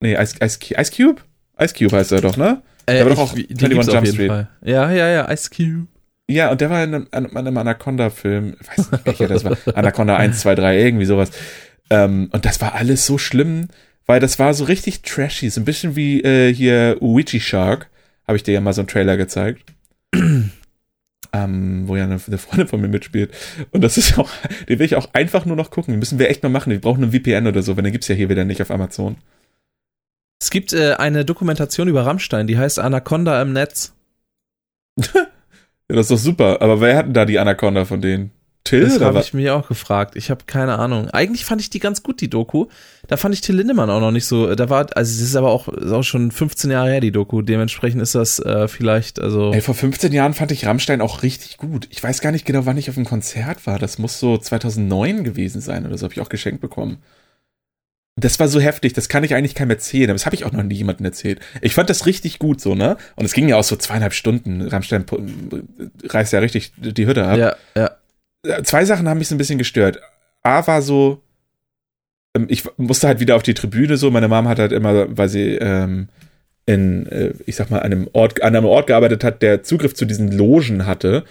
[0.00, 1.22] Nee, Ice, Ice, Ice Cube?
[1.60, 2.62] Ice Cube heißt er doch, ne?
[2.86, 4.28] Äh, der war doch auch ich, 21 Jump Street.
[4.28, 4.48] Fall.
[4.62, 5.88] Ja, ja, ja, Ice Cube.
[6.28, 9.56] Ja, und der war in einem, in einem Anaconda-Film, ich weiß nicht welcher das war,
[9.74, 11.30] Anaconda 1, 2, 3, irgendwie sowas.
[11.90, 13.68] Ähm, und das war alles so schlimm,
[14.06, 17.90] weil das war so richtig trashy, so ein bisschen wie äh, hier Ouija Shark,
[18.26, 19.72] habe ich dir ja mal so einen Trailer gezeigt.
[21.34, 23.34] ähm, wo ja eine, eine, Freundin von mir mitspielt.
[23.70, 24.30] Und das ist auch,
[24.68, 25.92] den will ich auch einfach nur noch gucken.
[25.92, 26.70] Den müssen wir echt mal machen.
[26.70, 29.16] Wir brauchen einen VPN oder so, wenn den gibt's ja hier wieder nicht auf Amazon.
[30.44, 33.94] Es gibt äh, eine Dokumentation über Rammstein, die heißt Anaconda im Netz.
[34.98, 35.24] ja,
[35.88, 36.60] das ist doch super.
[36.60, 38.30] Aber wer hat denn da die Anaconda von denen?
[38.62, 38.82] Till?
[38.82, 40.16] Das habe ich mich auch gefragt.
[40.16, 41.08] Ich habe keine Ahnung.
[41.08, 42.66] Eigentlich fand ich die ganz gut, die Doku.
[43.06, 44.54] Da fand ich Till Lindemann auch noch nicht so.
[44.54, 47.40] Da war, also das ist aber auch, ist auch schon 15 Jahre her, die Doku.
[47.40, 49.50] Dementsprechend ist das äh, vielleicht, also.
[49.50, 51.88] Ey, vor 15 Jahren fand ich Rammstein auch richtig gut.
[51.88, 53.78] Ich weiß gar nicht genau, wann ich auf dem Konzert war.
[53.78, 56.04] Das muss so 2009 gewesen sein oder so.
[56.04, 56.98] Habe ich auch geschenkt bekommen.
[58.16, 60.52] Das war so heftig, das kann ich eigentlich keinem erzählen, aber das habe ich auch
[60.52, 61.40] noch nie jemandem erzählt.
[61.60, 62.96] Ich fand das richtig gut so, ne?
[63.16, 64.62] Und es ging ja auch so zweieinhalb Stunden.
[64.62, 65.04] Rammstein
[66.04, 67.38] reißt ja richtig die Hütte ab.
[67.38, 67.90] Ja, ja.
[68.44, 70.00] Äh, zwei Sachen haben mich so ein bisschen gestört.
[70.42, 71.22] A war so,
[72.36, 74.10] ähm, ich musste halt wieder auf die Tribüne so.
[74.10, 76.08] Meine Mom hat halt immer, weil sie ähm,
[76.66, 80.04] in, äh, ich sag mal, einem Ort, an einem Ort gearbeitet hat, der Zugriff zu
[80.04, 81.24] diesen Logen hatte.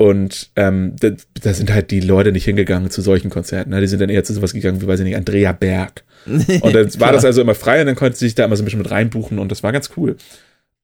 [0.00, 1.10] Und ähm, da,
[1.42, 3.70] da sind halt die Leute nicht hingegangen zu solchen Konzerten.
[3.70, 3.80] Ne?
[3.80, 6.04] Die sind dann eher zu sowas gegangen wie, weiß ich nicht, Andrea Berg.
[6.26, 8.62] Und dann war das also immer frei und dann konnte sie sich da immer so
[8.62, 10.16] ein bisschen mit reinbuchen und das war ganz cool.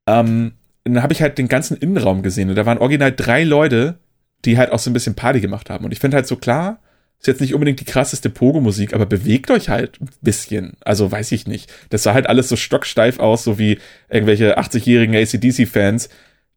[0.07, 0.53] Ähm,
[0.85, 3.99] dann habe ich halt den ganzen Innenraum gesehen und da waren original drei Leute,
[4.45, 5.85] die halt auch so ein bisschen Party gemacht haben.
[5.85, 6.81] Und ich finde halt so klar,
[7.19, 10.75] ist jetzt nicht unbedingt die krasseste Pogo-Musik, aber bewegt euch halt ein bisschen.
[10.81, 11.73] Also weiß ich nicht.
[11.91, 13.79] Das sah halt alles so stocksteif aus, so wie
[14.11, 16.11] irgendwelche 80-jährigen ACDC-Fans,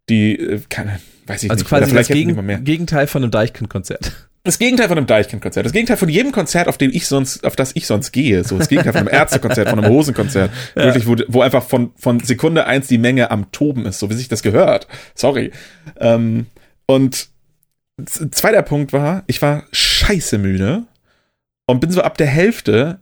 [0.09, 1.69] die, äh, keine, weiß ich also nicht.
[1.69, 4.11] quasi das Gegen Gegenteil von einem Deichkind-Konzert.
[4.43, 5.65] Das Gegenteil von einem Deichkind-Konzert.
[5.65, 8.45] Das Gegenteil von jedem Konzert, auf dem ich sonst, auf das ich sonst gehe.
[8.45, 10.51] So das Gegenteil von einem Ärztekonzert, von einem Hosenkonzert.
[10.75, 10.85] Ja.
[10.85, 14.13] Wirklich, wo, wo einfach von, von Sekunde eins die Menge am Toben ist, so wie
[14.13, 14.87] sich das gehört.
[15.15, 15.51] Sorry.
[15.99, 16.45] Ähm,
[16.85, 17.27] und
[18.05, 20.83] zweiter Punkt war, ich war scheiße müde
[21.65, 23.01] und bin so ab der Hälfte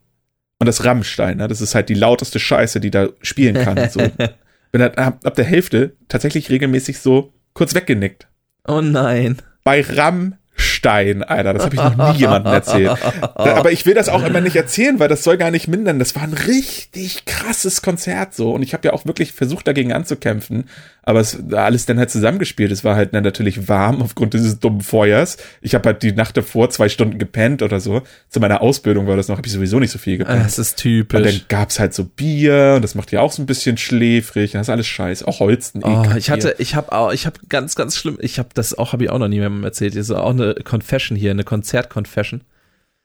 [0.57, 3.87] und das Rammstein, ne, das ist halt die lauteste Scheiße, die da spielen kann.
[3.91, 4.01] So.
[4.75, 8.27] bin halt ab, ab der Hälfte tatsächlich regelmäßig so kurz weggenickt.
[8.67, 9.37] Oh nein.
[9.63, 10.39] Bei Rammstein.
[10.57, 11.53] Stein, Alter.
[11.53, 12.97] Das habe ich noch nie jemandem erzählt.
[13.35, 15.99] Aber ich will das auch immer nicht erzählen, weil das soll gar nicht mindern.
[15.99, 18.53] Das war ein richtig krasses Konzert so.
[18.53, 20.69] Und ich habe ja auch wirklich versucht, dagegen anzukämpfen.
[21.07, 22.71] Aber es war alles dann halt zusammengespielt.
[22.71, 25.37] Es war halt dann natürlich warm aufgrund dieses dummen Feuers.
[25.61, 28.01] Ich habe halt die Nacht davor zwei Stunden gepennt oder so.
[28.29, 30.43] Zu meiner Ausbildung war das noch, habe ich sowieso nicht so viel gepennt.
[30.43, 31.19] Das ist typisch.
[31.19, 34.53] Und dann gab's halt so Bier und das macht ja auch so ein bisschen schläfrig.
[34.53, 35.27] Das ist alles scheiße.
[35.27, 35.83] Auch Holzen.
[35.83, 38.91] Oh, ich hatte, ich habe auch, ich habe ganz, ganz schlimm, ich habe das auch,
[38.91, 39.93] habe ich auch noch niemandem erzählt.
[39.93, 42.41] Das ist auch eine Confession hier, eine Konzert-Confession.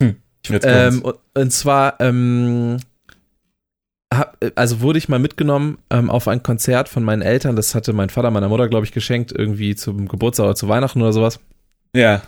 [0.02, 0.16] Hm.
[0.48, 2.78] Ähm, und, und, zwar, ähm,
[4.12, 7.56] hab, also wurde ich mal mitgenommen ähm, auf ein Konzert von meinen Eltern.
[7.56, 11.00] Das hatte mein Vater meiner Mutter, glaube ich, geschenkt, irgendwie zum Geburtstag oder zu Weihnachten
[11.00, 11.40] oder sowas.
[11.94, 12.22] Ja.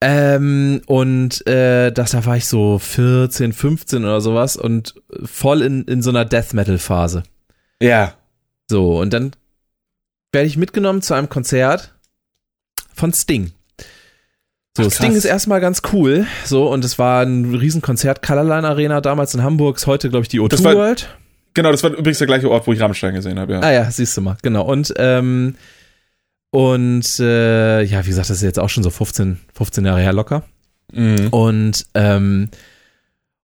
[0.00, 4.94] Ähm, und äh, das, da war ich so 14, 15 oder sowas und
[5.24, 7.22] voll in, in so einer Death Metal-Phase.
[7.80, 8.14] Ja.
[8.68, 9.32] So, und dann
[10.32, 11.94] werde ich mitgenommen zu einem Konzert
[12.94, 13.52] von Sting.
[14.76, 16.26] So, Ach, Sting ist erstmal ganz cool.
[16.44, 20.28] So, und es war ein Riesenkonzert, Colorline Arena damals in Hamburg, ist heute, glaube ich,
[20.28, 21.08] die O2 war, World.
[21.52, 23.60] Genau, das war übrigens der gleiche Ort, wo ich Rammstein gesehen habe, ja.
[23.60, 24.64] Ah ja, siehst du mal, genau.
[24.64, 25.56] Und, ähm,
[26.50, 30.14] und äh, ja, wie gesagt, das ist jetzt auch schon so 15, 15 Jahre her
[30.14, 30.42] locker.
[30.92, 31.28] Mhm.
[31.28, 32.48] Und, ähm,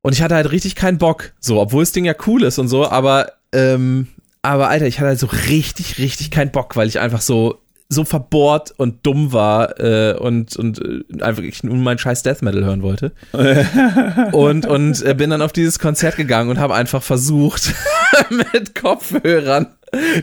[0.01, 1.33] und ich hatte halt richtig keinen Bock.
[1.41, 4.09] So, obwohl das Ding ja cool ist und so, aber, ähm,
[4.41, 7.61] aber Alter, ich hatte halt so richtig, richtig keinen Bock, weil ich einfach so
[7.91, 12.43] so verbohrt und dumm war äh, und, und äh, einfach ich nur mein scheiß Death
[12.43, 13.13] Metal hören wollte.
[14.33, 17.75] und und äh, bin dann auf dieses Konzert gegangen und habe einfach versucht,
[18.31, 19.69] mit Kopfhörern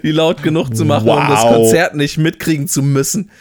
[0.04, 1.24] die laut genug zu machen, wow.
[1.24, 3.32] um das Konzert nicht mitkriegen zu müssen.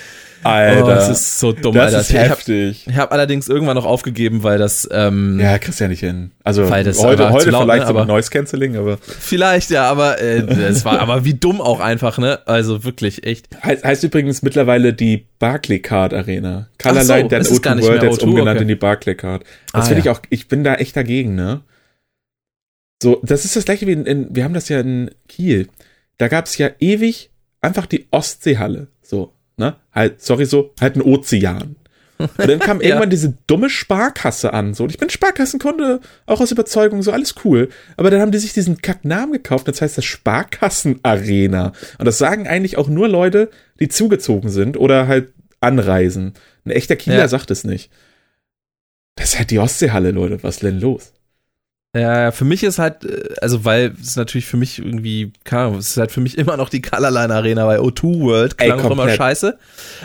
[0.44, 0.84] Alter.
[0.84, 2.00] Oh, das ist so dumm, das Alter.
[2.00, 2.86] Ist heftig.
[2.86, 4.88] Ich habe hab allerdings irgendwann noch aufgegeben, weil das.
[4.92, 6.32] Ähm, ja, kriegst ja nicht hin.
[6.42, 8.98] Also weil das heute, heute laut, vielleicht ne, aber, so Noise Cancelling, aber.
[8.98, 12.46] Vielleicht, ja, aber äh, es war aber wie dumm auch einfach, ne?
[12.46, 13.48] Also wirklich, echt.
[13.62, 16.68] Heißt, heißt übrigens mittlerweile die Barclaycard Arena.
[16.78, 18.62] Colorline so, der O2 World jetzt umgenannt okay.
[18.62, 19.42] in die Barclaycard.
[19.72, 20.12] Das ah, finde ja.
[20.12, 21.62] ich auch, ich bin da echt dagegen, ne?
[23.02, 25.68] So, das ist das gleiche wie in, in wir haben das ja in Kiel.
[26.18, 27.30] Da gab es ja ewig
[27.60, 28.88] einfach die Ostseehalle.
[29.02, 29.76] So, ne?
[29.92, 31.76] Halt, sorry, so, halt ein Ozean.
[32.18, 32.88] Und dann kam ja.
[32.88, 34.74] irgendwann diese dumme Sparkasse an.
[34.74, 37.68] So, und ich bin Sparkassenkunde, auch aus Überzeugung, so alles cool.
[37.96, 41.72] Aber dann haben die sich diesen Kacknamen gekauft, das heißt das Sparkassenarena.
[41.98, 43.50] Und das sagen eigentlich auch nur Leute,
[43.80, 46.34] die zugezogen sind oder halt anreisen.
[46.64, 47.28] Ein echter Kieler ja.
[47.28, 47.90] sagt es nicht.
[49.16, 50.42] Das ist halt die Ostseehalle, Leute.
[50.42, 51.13] Was ist denn los?
[51.94, 55.78] Ja, für mich ist halt, äh, also weil es natürlich für mich irgendwie, keine Ahnung,
[55.78, 58.84] es ist halt für mich immer noch die Colorline Arena bei O2 World, klang Ey,
[58.84, 59.56] auch immer scheiße.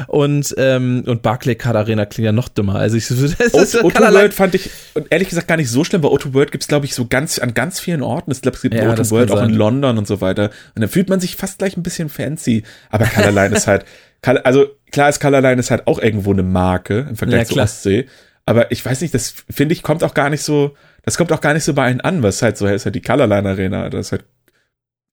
[0.07, 2.75] Und, ähm, und Barclaycard Arena klingt ja noch dümmer.
[2.75, 4.13] Also ich, das ist O2 Colorline.
[4.13, 4.69] World fand ich
[5.09, 7.55] ehrlich gesagt gar nicht so schlimm, weil O2 World gibt's glaube ich so ganz, an
[7.55, 8.31] ganz vielen Orten.
[8.31, 10.51] Ich glaube, es gibt ja, O2 World auch in London und so weiter.
[10.75, 12.63] Und dann fühlt man sich fast gleich ein bisschen fancy.
[12.91, 13.85] Aber Colorline ist halt,
[14.21, 18.07] also klar ist Colorline ist halt auch irgendwo eine Marke im Vergleich ja, zur Ostsee.
[18.49, 21.39] Aber ich weiß nicht, das finde ich kommt auch gar nicht so, das kommt auch
[21.39, 24.07] gar nicht so bei einen an, was halt so ist halt die Colorline Arena, das
[24.07, 24.25] ist halt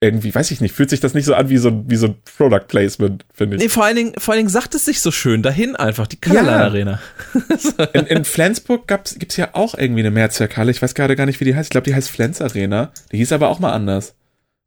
[0.01, 2.07] irgendwie, weiß ich nicht, fühlt sich das nicht so an wie so, ein wie so
[2.07, 3.63] ein Product Placement, finde ich.
[3.63, 6.19] Nee, vor allen Dingen, vor allen Dingen sagt es sich so schön, dahin einfach, die
[6.19, 6.65] Colorline ja.
[6.65, 7.01] Arena.
[7.93, 11.39] in, in Flensburg gab's, gibt's ja auch irgendwie eine Mehrzweckhalle, ich weiß gerade gar nicht,
[11.39, 14.15] wie die heißt, ich glaube, die heißt Flens Arena, die hieß aber auch mal anders.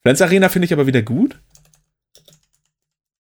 [0.04, 1.40] Flens Arena finde ich aber wieder gut.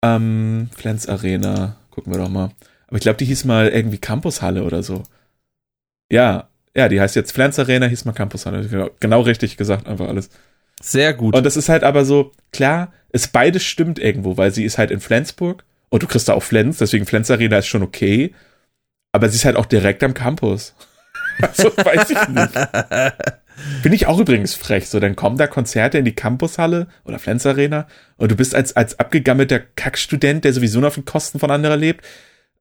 [0.02, 2.50] Ähm, Flens Arena, gucken wir doch mal.
[2.88, 5.04] Aber ich glaube, die hieß mal irgendwie Campushalle oder so.
[6.10, 8.66] Ja, Ja, die heißt jetzt Flans Arena, hieß mal Campus Halle.
[8.68, 10.28] Genau, genau richtig gesagt, einfach alles.
[10.82, 11.34] Sehr gut.
[11.34, 14.90] Und das ist halt aber so, klar, es beides stimmt irgendwo, weil sie ist halt
[14.90, 18.34] in Flensburg und du kriegst da auch Flens, deswegen Flens Arena ist schon okay.
[19.12, 20.74] Aber sie ist halt auch direkt am Campus.
[21.40, 22.52] also weiß ich nicht.
[23.82, 24.88] Bin ich auch übrigens frech.
[24.90, 27.86] So, dann kommen da Konzerte in die Campushalle oder Flens Arena
[28.18, 31.80] und du bist als, als abgegammelter Kackstudent, der sowieso noch auf den Kosten von anderen
[31.80, 32.04] lebt,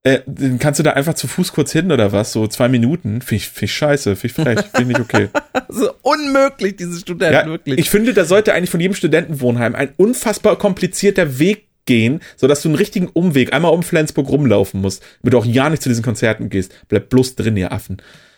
[0.05, 2.31] äh, dann kannst du da einfach zu Fuß kurz hin oder was?
[2.31, 3.21] So zwei Minuten?
[3.21, 5.29] Finde ich, find ich scheiße, finde ich frech, finde ich nicht okay.
[5.69, 7.79] so unmöglich, diese Studenten, Ja, wirklich.
[7.79, 12.69] ich finde, da sollte eigentlich von jedem Studentenwohnheim ein unfassbar komplizierter Weg gehen, sodass du
[12.69, 16.03] einen richtigen Umweg einmal um Flensburg rumlaufen musst, damit du auch ja nicht zu diesen
[16.03, 16.71] Konzerten gehst.
[16.87, 17.97] Bleib bloß drin, ihr Affen.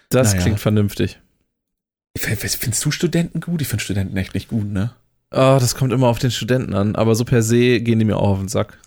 [0.09, 0.43] das naja.
[0.43, 1.20] klingt vernünftig.
[2.18, 3.61] Findest du Studenten gut?
[3.61, 4.91] Ich finde Studenten echt nicht gut, ne?
[5.32, 8.15] Oh, das kommt immer auf den Studenten an, aber so per se gehen die mir
[8.15, 8.78] auch auf den Sack.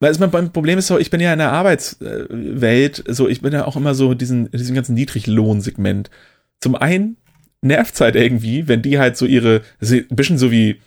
[0.00, 3.52] Weil es mein Problem ist so, ich bin ja in der Arbeitswelt, so ich bin
[3.52, 6.10] ja auch immer so diesen, diesen ganzen Niedriglohnsegment.
[6.60, 7.16] Zum einen
[7.62, 10.80] nervt's halt irgendwie, wenn die halt so ihre, ein bisschen so wie,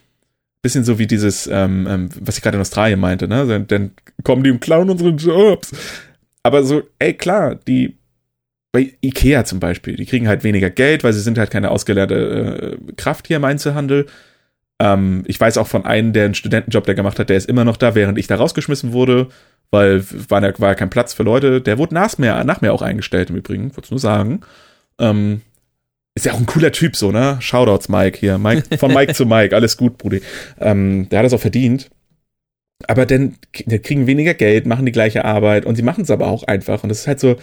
[0.61, 3.45] bisschen so wie dieses, ähm, ähm, was ich gerade in Australien meinte, ne?
[3.47, 3.91] Dann, dann
[4.23, 5.71] kommen die und klauen unsere Jobs.
[6.43, 7.97] Aber so, ey, klar, die,
[8.71, 12.77] bei Ikea zum Beispiel, die kriegen halt weniger Geld, weil sie sind halt keine ausgelernte
[12.79, 14.07] äh, Kraft hier im Einzelhandel.
[14.79, 17.65] Ähm, ich weiß auch von einem, der einen Studentenjob, der gemacht hat, der ist immer
[17.65, 19.27] noch da, während ich da rausgeschmissen wurde,
[19.71, 21.61] weil war, da- war kein Platz für Leute.
[21.61, 24.41] Der wurde nach mir, nach mir auch eingestellt im Übrigen, wollte nur sagen.
[24.99, 25.41] Ähm,
[26.15, 27.37] ist ja auch ein cooler Typ, so, ne?
[27.39, 28.37] Shoutouts, Mike hier.
[28.37, 30.21] Mike, von Mike zu Mike, alles gut, Brudi.
[30.59, 31.89] Ähm, der hat es auch verdient.
[32.87, 36.43] Aber dann kriegen weniger Geld, machen die gleiche Arbeit und sie machen es aber auch
[36.43, 36.83] einfach.
[36.83, 37.35] Und das ist halt so,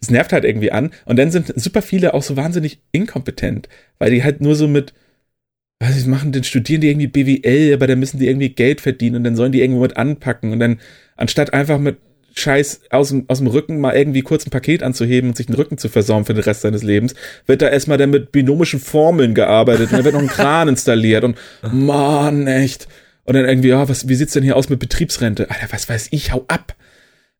[0.00, 0.90] das nervt halt irgendwie an.
[1.04, 3.68] Und dann sind super viele auch so wahnsinnig inkompetent,
[3.98, 4.92] weil die halt nur so mit,
[5.80, 9.16] was ich machen, dann studieren die irgendwie BWL, aber dann müssen die irgendwie Geld verdienen
[9.16, 10.78] und dann sollen die irgendwo mit anpacken und dann,
[11.16, 11.96] anstatt einfach mit
[12.34, 15.56] Scheiß aus dem, aus dem Rücken mal irgendwie kurz ein Paket anzuheben und sich den
[15.56, 17.14] Rücken zu versauen für den Rest seines Lebens,
[17.46, 21.24] wird da erstmal dann mit binomischen Formeln gearbeitet und dann wird noch ein Kran installiert
[21.24, 21.38] und
[21.72, 22.86] Mann, echt.
[23.24, 25.50] Und dann irgendwie, ja, was, wie sieht's denn hier aus mit Betriebsrente?
[25.50, 26.76] Alter, was weiß ich, hau ab.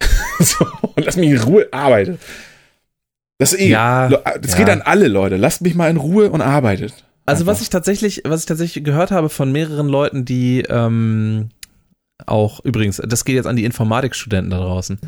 [0.39, 0.67] so,
[0.97, 2.19] und lass mich in Ruhe arbeiten.
[3.39, 4.59] Das ist eh, Ja, das ja.
[4.59, 5.37] geht an alle Leute.
[5.37, 6.95] Lasst mich mal in Ruhe und arbeitet.
[7.31, 11.49] Also was ich tatsächlich, was ich tatsächlich gehört habe von mehreren Leuten, die ähm,
[12.27, 14.99] auch übrigens, das geht jetzt an die Informatikstudenten da draußen.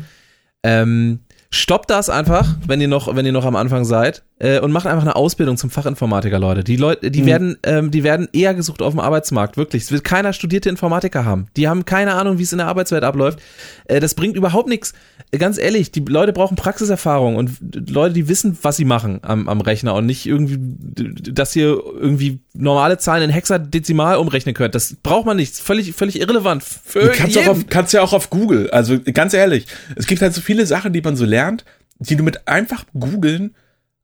[0.65, 1.19] Ähm,
[1.51, 4.87] stoppt das einfach, wenn ihr noch, wenn ihr noch am Anfang seid, äh, und macht
[4.87, 6.63] einfach eine Ausbildung zum Fachinformatiker, Leute.
[6.63, 7.25] Die Leute, die Mhm.
[7.27, 9.83] werden, ähm, die werden eher gesucht auf dem Arbeitsmarkt, wirklich.
[9.83, 11.47] Es wird keiner studierte Informatiker haben.
[11.57, 13.39] Die haben keine Ahnung, wie es in der Arbeitswelt abläuft.
[13.85, 14.93] Äh, das bringt überhaupt nichts.
[15.37, 19.61] Ganz ehrlich, die Leute brauchen Praxiserfahrung und Leute, die wissen, was sie machen am, am
[19.61, 24.75] Rechner und nicht irgendwie, dass ihr irgendwie normale Zahlen in Hexadezimal umrechnen könnt.
[24.75, 25.55] Das braucht man nicht.
[25.55, 26.63] Völlig, völlig irrelevant.
[26.63, 27.49] Für Du kannst, auch jeden.
[27.49, 28.69] auf, kannst ja auch auf Google.
[28.69, 29.65] Also ganz ehrlich,
[29.95, 31.65] es gibt halt so viele Sachen, die man so lernt,
[31.99, 33.55] die du mit einfach googeln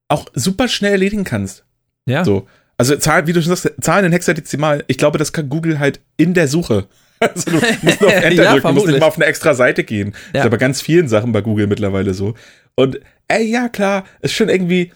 [0.08, 1.64] auch super schnell erledigen kannst.
[2.06, 2.26] ja.
[2.26, 2.48] So.
[2.78, 6.00] Also Zahlen, wie du schon sagst, Zahlen in Hexadezimal, ich glaube, das kann Google halt
[6.16, 6.88] in der Suche.
[7.36, 9.54] Also du musst nur auf Enter Ja, drücken, du musst nicht mal auf eine extra
[9.54, 10.14] Seite gehen.
[10.34, 10.42] Ja.
[10.42, 12.36] Ist aber ganz vielen Sachen bei Google mittlerweile so.
[12.76, 14.94] Und ey, ja klar, ist schon irgendwie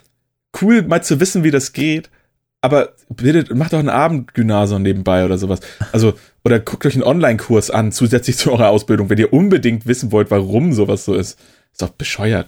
[0.61, 2.09] cool, mal zu wissen, wie das geht.
[2.61, 5.59] Aber bitte, macht doch ein Abendgymnasium nebenbei oder sowas.
[5.91, 6.13] Also,
[6.45, 10.31] oder guckt euch einen Online-Kurs an, zusätzlich zu eurer Ausbildung, wenn ihr unbedingt wissen wollt,
[10.31, 11.37] warum sowas so ist.
[11.73, 12.47] Ist doch bescheuert.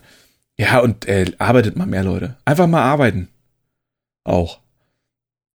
[0.57, 2.37] Ja, und äh, arbeitet mal mehr, Leute.
[2.45, 3.27] Einfach mal arbeiten.
[4.23, 4.59] Auch.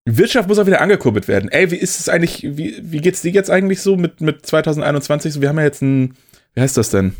[0.06, 1.50] Wirtschaft muss auch wieder angekurbelt werden.
[1.50, 5.32] Ey, wie ist es eigentlich, wie, wie geht's dir jetzt eigentlich so mit, mit 2021?
[5.32, 6.16] So, wir haben ja jetzt ein,
[6.54, 7.14] wie heißt das denn?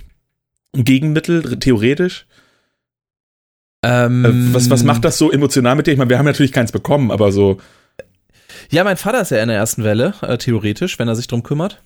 [0.74, 2.26] Ein Gegenmittel, theoretisch.
[3.84, 5.92] Ähm, Äh, was, was macht das so emotional mit dir?
[5.92, 7.58] Ich meine, wir haben natürlich keins bekommen, aber so,
[8.70, 11.42] Ja, mein Vater ist ja in der ersten Welle, äh, theoretisch, wenn er sich drum
[11.42, 11.82] kümmert.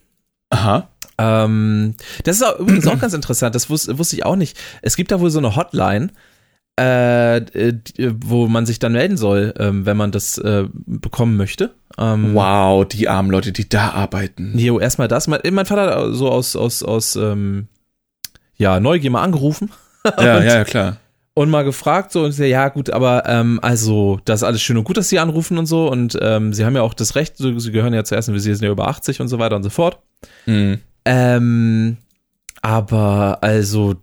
[0.50, 0.88] aha.
[1.16, 4.58] Ähm, das ist auch, übrigens auch ganz interessant, das wus wusste ich auch nicht.
[4.82, 6.10] Es gibt da wohl so eine Hotline,
[6.78, 11.36] äh, äh, die- wo man sich dann melden soll, ähm, wenn man das äh, bekommen
[11.36, 11.74] möchte.
[11.98, 14.58] Ähm, Wow, die armen Leute, die da arbeiten.
[14.58, 15.28] Jo, erstmal das.
[15.28, 17.68] Mein, mein Vater hat so aus, aus, aus ähm,
[18.56, 19.70] ja, Neugier mal angerufen
[20.18, 20.96] Ja, ja, ja, klar.
[21.34, 24.76] und mal gefragt so und sie, ja gut, aber ähm, also das ist alles schön
[24.76, 27.36] und gut, dass sie anrufen und so und ähm, sie haben ja auch das Recht,
[27.36, 29.62] so, sie gehören ja zur ersten, sie sind ja über 80 und so weiter und
[29.62, 29.98] so fort.
[30.44, 30.78] Hm.
[31.04, 31.96] Ähm,
[32.64, 33.94] aber also,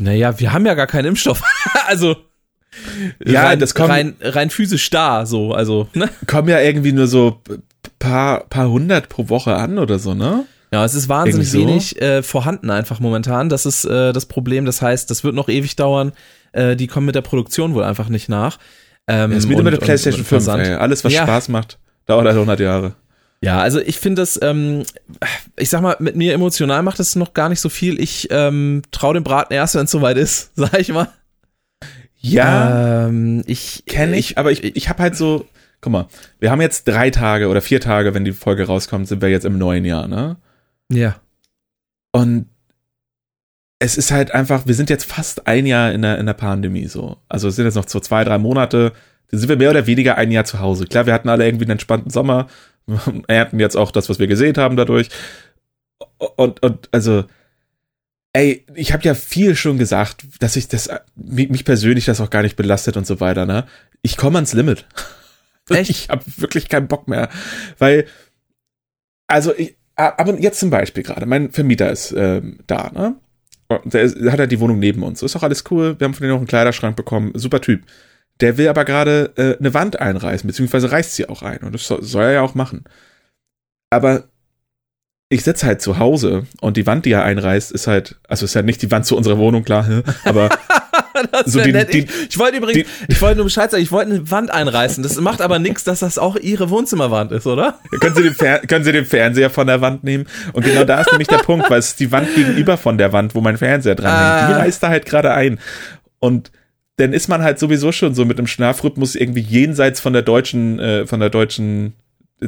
[0.00, 1.40] naja, wir haben ja gar keinen Impfstoff.
[1.86, 2.16] also
[3.24, 6.08] Ja, rein, das kommt- rein, rein physisch da, so, also, ne?
[6.26, 7.40] Kommen ja irgendwie nur so
[8.00, 10.44] paar, paar hundert pro Woche an oder so, ne?
[10.72, 11.58] Ja, es ist wahnsinnig so?
[11.58, 13.48] wenig äh, vorhanden einfach momentan.
[13.48, 14.64] Das ist äh, das Problem.
[14.66, 16.10] Das heißt, das wird noch ewig dauern.
[16.52, 18.58] Äh, die kommen mit der Produktion wohl einfach nicht nach.
[19.06, 20.66] Ähm, Das ist wie und- mit der PlayStation und 5, Versand.
[20.66, 20.74] ey.
[20.74, 21.22] Alles, was Ja.
[21.22, 22.96] Spaß macht, dauert halt 100 Jahre.
[23.42, 24.84] Ja, also ich finde das, ähm,
[25.56, 28.00] ich sag mal, mit mir emotional macht es noch gar nicht so viel.
[28.00, 31.08] Ich ähm, traue dem Braten erst, wenn es soweit ist, sag ich mal.
[32.18, 35.46] Ja, ähm, ich kenne ich, aber ich, ich habe halt so,
[35.80, 36.08] guck mal,
[36.40, 39.44] wir haben jetzt drei Tage oder vier Tage, wenn die Folge rauskommt, sind wir jetzt
[39.44, 40.36] im neuen Jahr, ne?
[40.90, 41.16] Ja.
[42.12, 42.46] Und
[43.78, 46.86] es ist halt einfach, wir sind jetzt fast ein Jahr in der, in der Pandemie
[46.86, 47.18] so.
[47.28, 48.92] Also es sind jetzt noch so zwei, drei Monate,
[49.30, 50.86] dann sind wir mehr oder weniger ein Jahr zu Hause.
[50.86, 52.46] Klar, wir hatten alle irgendwie einen entspannten Sommer,
[53.28, 55.08] ernten jetzt auch das, was wir gesehen haben dadurch.
[56.36, 57.24] Und, und also,
[58.32, 62.42] ey, ich habe ja viel schon gesagt, dass ich das, mich persönlich das auch gar
[62.42, 63.66] nicht belastet und so weiter, ne?
[64.02, 64.86] Ich komme ans Limit.
[65.70, 65.90] Echt?
[65.90, 67.28] Ich habe wirklich keinen Bock mehr.
[67.78, 68.06] Weil,
[69.26, 73.16] also, ich, aber jetzt zum Beispiel gerade, mein Vermieter ist ähm, da, ne?
[73.84, 75.22] Der, ist, der hat halt die Wohnung neben uns.
[75.22, 75.98] Ist auch alles cool.
[75.98, 77.32] Wir haben von denen noch einen Kleiderschrank bekommen.
[77.34, 77.82] Super Typ.
[78.40, 81.58] Der will aber gerade äh, eine Wand einreißen, beziehungsweise reißt sie auch ein.
[81.58, 82.84] Und das soll, soll er ja auch machen.
[83.90, 84.24] Aber
[85.28, 88.54] ich sitze halt zu Hause und die Wand, die er einreißt, ist halt, also ist
[88.54, 90.50] ja nicht die Wand zu unserer Wohnung, klar, aber
[91.46, 94.12] so die, die, ich, ich wollte übrigens, die, ich wollte nur Bescheid sagen, ich wollte
[94.12, 95.02] eine Wand einreißen.
[95.02, 97.78] Das macht aber nichts, dass das auch ihre Wohnzimmerwand ist, oder?
[98.00, 98.36] können, Sie den
[98.68, 100.26] können Sie den Fernseher von der Wand nehmen?
[100.52, 103.12] Und genau da ist nämlich der Punkt, weil es ist die Wand gegenüber von der
[103.12, 104.38] Wand, wo mein Fernseher dran ah.
[104.38, 104.50] hängt.
[104.50, 105.58] Die reißt da halt gerade ein.
[106.18, 106.50] Und
[106.96, 110.78] dann ist man halt sowieso schon so mit einem Schlafrhythmus irgendwie jenseits von der deutschen,
[110.78, 111.92] äh, von der deutschen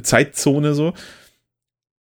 [0.03, 0.95] Zeitzone so.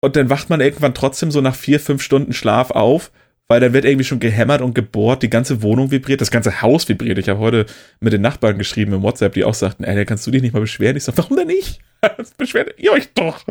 [0.01, 3.11] Und dann wacht man irgendwann trotzdem so nach vier, fünf Stunden Schlaf auf,
[3.49, 6.89] weil dann wird irgendwie schon gehämmert und gebohrt, die ganze Wohnung vibriert, das ganze Haus
[6.89, 7.19] vibriert.
[7.19, 7.67] Ich habe heute
[7.99, 10.61] mit den Nachbarn geschrieben im WhatsApp, die auch sagten, ey, kannst du dich nicht mal
[10.61, 10.97] beschweren?
[10.97, 11.81] Ich sag, warum denn nicht?
[12.39, 13.45] Beschwert ihr euch doch.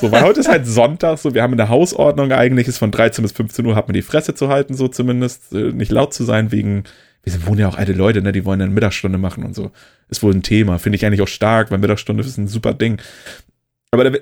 [0.00, 3.22] So, weil heute ist halt Sonntag, so, wir haben eine Hausordnung eigentlich, ist von 13
[3.22, 6.24] bis 15 Uhr, hat man die Fresse zu halten, so zumindest, äh, nicht laut zu
[6.24, 6.84] sein, wegen,
[7.26, 9.72] wir wohnen ja auch alte Leute, ne, die wollen dann Mittagsstunde machen und so.
[10.08, 13.00] Ist wohl ein Thema, finde ich eigentlich auch stark, weil Mittagsstunde ist ein super Ding.
[13.90, 14.18] Aber da,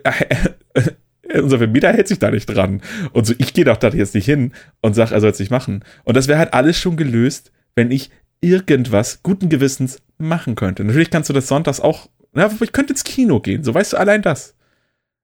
[0.75, 0.91] äh,
[1.43, 2.81] unser Vermieter hält sich da nicht dran.
[3.13, 5.51] Und so, ich gehe doch da jetzt nicht hin und sag, er soll es nicht
[5.51, 5.85] machen.
[6.05, 10.85] Und das wäre halt alles schon gelöst, wenn ich irgendwas guten Gewissens machen könnte.
[10.85, 13.97] Natürlich kannst du das sonntags auch, na, ich könnte ins Kino gehen, so weißt du
[13.97, 14.55] allein das.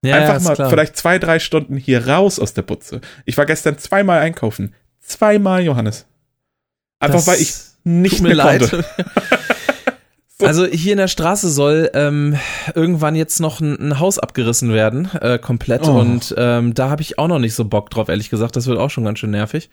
[0.02, 0.70] Ja, Einfach mal klar.
[0.70, 3.02] vielleicht zwei, drei Stunden hier raus aus der Putze.
[3.26, 4.74] Ich war gestern zweimal einkaufen.
[5.00, 6.06] Zweimal, Johannes.
[6.98, 7.54] Einfach das weil ich
[7.90, 8.70] nicht mehr leid.
[8.70, 8.84] konnte.
[10.46, 12.36] Also hier in der Straße soll ähm,
[12.74, 15.86] irgendwann jetzt noch ein, ein Haus abgerissen werden, äh, komplett.
[15.86, 15.98] Oh.
[15.98, 18.56] Und ähm, da habe ich auch noch nicht so Bock drauf, ehrlich gesagt.
[18.56, 19.70] Das wird auch schon ganz schön nervig.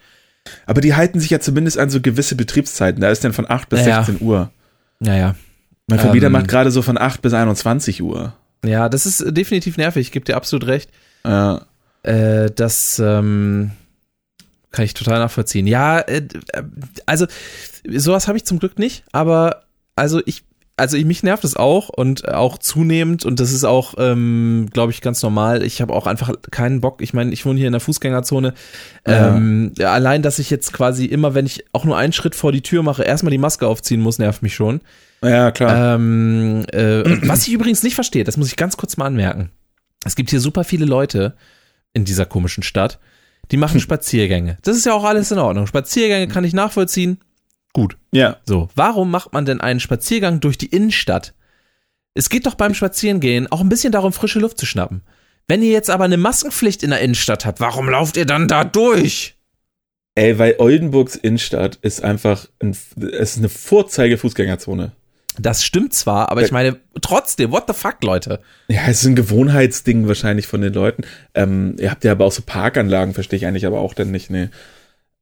[0.66, 3.00] Aber die halten sich ja zumindest an so gewisse Betriebszeiten.
[3.00, 4.04] Da ist dann von 8 bis naja.
[4.04, 4.50] 16 Uhr.
[5.00, 5.34] Naja.
[5.86, 8.34] Mein Vermieter ähm, macht gerade so von 8 bis 21 Uhr.
[8.64, 10.06] Ja, das ist definitiv nervig.
[10.06, 10.90] Ich gebe dir absolut recht.
[11.24, 11.62] Ja.
[12.02, 13.72] Äh, das ähm,
[14.70, 15.66] kann ich total nachvollziehen.
[15.66, 16.22] Ja, äh,
[17.06, 17.26] also
[17.88, 19.62] sowas habe ich zum Glück nicht, aber
[19.96, 20.44] also ich
[20.78, 24.92] also ich, mich nervt es auch und auch zunehmend und das ist auch, ähm, glaube
[24.92, 25.64] ich, ganz normal.
[25.64, 27.02] Ich habe auch einfach keinen Bock.
[27.02, 28.54] Ich meine, ich wohne hier in der Fußgängerzone.
[29.06, 29.36] Ja.
[29.36, 32.62] Ähm, allein, dass ich jetzt quasi immer, wenn ich auch nur einen Schritt vor die
[32.62, 34.80] Tür mache, erstmal die Maske aufziehen muss, nervt mich schon.
[35.22, 35.96] Ja, klar.
[35.96, 39.50] Ähm, äh, was ich übrigens nicht verstehe, das muss ich ganz kurz mal anmerken.
[40.04, 41.34] Es gibt hier super viele Leute
[41.92, 43.00] in dieser komischen Stadt,
[43.50, 44.58] die machen Spaziergänge.
[44.62, 45.66] Das ist ja auch alles in Ordnung.
[45.66, 47.18] Spaziergänge kann ich nachvollziehen
[47.72, 47.96] Gut.
[48.12, 48.38] Ja.
[48.44, 51.34] So, warum macht man denn einen Spaziergang durch die Innenstadt?
[52.14, 55.02] Es geht doch beim Spazierengehen auch ein bisschen darum, frische Luft zu schnappen.
[55.46, 58.64] Wenn ihr jetzt aber eine Maskenpflicht in der Innenstadt habt, warum lauft ihr dann da
[58.64, 59.36] durch?
[60.14, 64.92] Ey, weil Oldenburgs Innenstadt ist einfach ein, es ist eine Vorzeige-Fußgängerzone.
[65.40, 68.40] Das stimmt zwar, aber ich meine, trotzdem, what the fuck, Leute?
[68.68, 71.02] Ja, es ist ein Gewohnheitsding wahrscheinlich von den Leuten.
[71.34, 74.30] Ähm, ihr habt ja aber auch so Parkanlagen, verstehe ich eigentlich aber auch dann nicht,
[74.30, 74.50] ne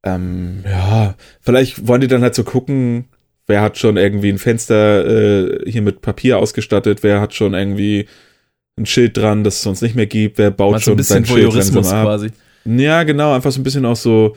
[0.03, 3.05] ähm, ja, vielleicht wollen die dann halt so gucken,
[3.47, 8.07] wer hat schon irgendwie ein Fenster äh, hier mit Papier ausgestattet, wer hat schon irgendwie
[8.77, 11.85] ein Schild dran, das es sonst nicht mehr gibt, wer baut schon sein Schild langsam
[11.85, 12.05] ab.
[12.05, 12.29] Quasi.
[12.65, 14.35] Ja, genau, einfach so ein bisschen auch so,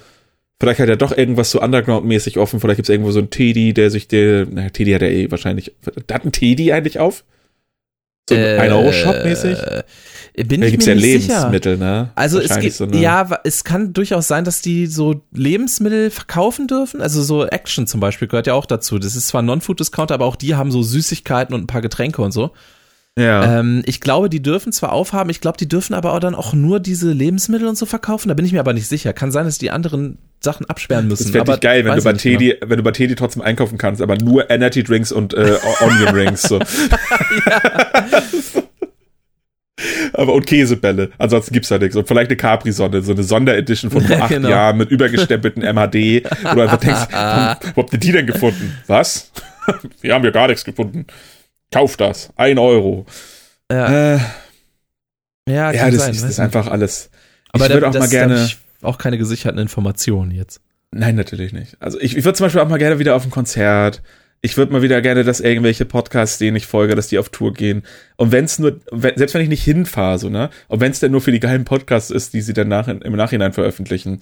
[0.60, 3.72] vielleicht hat er doch irgendwas so Underground-mäßig offen, vielleicht gibt es irgendwo so einen Teddy,
[3.72, 5.74] der sich der, naja, Teddy hat er eh wahrscheinlich,
[6.10, 7.24] hat ein Teddy eigentlich auf?
[8.28, 9.58] So ein äh, Euro-Shop-mäßig?
[10.46, 11.84] Bin da ich gibt's mir ja nicht Lebensmittel, sicher.
[11.84, 12.10] ne?
[12.14, 17.00] Also es gibt, so ja, es kann durchaus sein, dass die so Lebensmittel verkaufen dürfen.
[17.00, 18.98] Also so Action zum Beispiel gehört ja auch dazu.
[19.00, 22.30] Das ist zwar Non-Food-Discounter, aber auch die haben so Süßigkeiten und ein paar Getränke und
[22.30, 22.52] so.
[23.20, 23.60] Ja.
[23.60, 26.52] Ähm, ich glaube, die dürfen zwar aufhaben, ich glaube, die dürfen aber auch dann auch
[26.52, 28.28] nur diese Lebensmittel und so verkaufen.
[28.28, 29.12] Da bin ich mir aber nicht sicher.
[29.12, 31.24] Kann sein, dass die anderen Sachen absperren müssen.
[31.24, 32.70] Das wäre geil, wenn du, bei Teddy, genau.
[32.70, 36.42] wenn du bei Teddy trotzdem einkaufen kannst, aber nur Energy Drinks und äh, Onion Rings.
[36.42, 36.58] So.
[37.46, 38.22] ja.
[40.14, 41.10] Aber und Käsebälle.
[41.18, 41.96] Ansonsten gibt's da nichts.
[41.96, 44.48] Und vielleicht eine Capri-Sonne, so eine Sonderedition von vor acht genau.
[44.48, 48.76] Jahren mit übergestempelten MHD, wo du einfach denkst, wo habt ihr die denn gefunden?
[48.86, 49.30] Was?
[50.00, 51.06] Wir haben ja gar nichts gefunden.
[51.72, 52.32] Kauf das.
[52.36, 53.06] Ein Euro.
[53.70, 54.14] Ja.
[54.14, 54.20] Äh,
[55.48, 57.10] ja, ja das, sein, ist, das ist einfach alles.
[57.52, 58.48] Aber ich würde auch mal gerne.
[58.82, 60.60] Auch keine gesicherten Informationen jetzt.
[60.90, 61.76] Nein, natürlich nicht.
[61.80, 64.02] Also ich, ich würde zum Beispiel auch mal gerne wieder auf ein Konzert.
[64.42, 67.52] Ich würde mal wieder gerne, dass irgendwelche Podcasts, denen ich folge, dass die auf Tour
[67.52, 67.82] gehen.
[68.16, 70.48] Und wenn es nur, wenn, selbst wenn ich nicht hinfahre, so, ne?
[70.68, 73.16] Und wenn es dann nur für die geheimen Podcasts ist, die sie dann nach, im
[73.16, 74.20] Nachhinein veröffentlichen.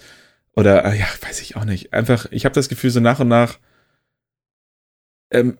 [0.56, 1.92] Oder, äh, ja, weiß ich auch nicht.
[1.92, 3.60] Einfach, ich habe das Gefühl, so nach und nach,
[5.30, 5.56] ähm,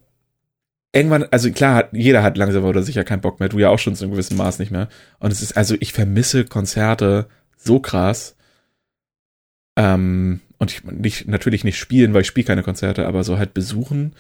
[0.92, 3.78] irgendwann, also klar, hat, jeder hat langsam oder sicher keinen Bock mehr, du ja auch
[3.78, 4.88] schon zu einem gewissen Maß nicht mehr.
[5.18, 8.36] Und es ist, also ich vermisse Konzerte so krass.
[9.76, 13.54] Ähm, und ich nicht, natürlich nicht spielen, weil ich spiele keine Konzerte, aber so halt
[13.54, 14.14] besuchen.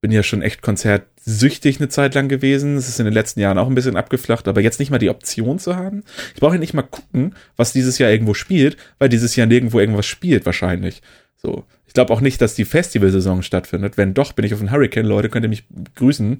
[0.00, 2.76] Bin ja schon echt konzertsüchtig eine Zeit lang gewesen.
[2.76, 5.10] Es ist in den letzten Jahren auch ein bisschen abgeflacht, aber jetzt nicht mal die
[5.10, 6.04] Option zu haben.
[6.34, 9.80] Ich brauche ja nicht mal gucken, was dieses Jahr irgendwo spielt, weil dieses Jahr nirgendwo
[9.80, 11.02] irgendwas spielt, wahrscheinlich.
[11.36, 11.64] So.
[11.94, 13.96] Ich glaube auch nicht, dass die Festivalsaison stattfindet.
[13.96, 15.62] Wenn doch, bin ich auf den Hurricane, Leute, könnt ihr mich
[15.94, 16.38] grüßen.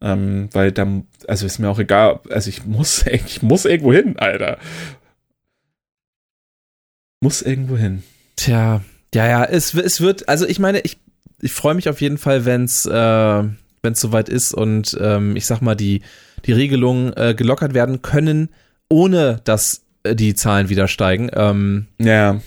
[0.00, 4.16] Ähm, weil dann, also ist mir auch egal, also ich muss, ich muss irgendwo hin,
[4.16, 4.58] Alter.
[7.20, 8.04] Muss irgendwo hin.
[8.36, 8.82] Tja,
[9.12, 11.00] ja, ja, es, es wird, also ich meine, ich,
[11.40, 13.42] ich freue mich auf jeden Fall, wenn es äh,
[13.82, 16.02] wenn's soweit ist und ähm, ich sag mal, die,
[16.46, 18.50] die Regelungen äh, gelockert werden können,
[18.88, 21.28] ohne dass äh, die Zahlen wieder steigen.
[21.34, 22.40] Ähm, ja.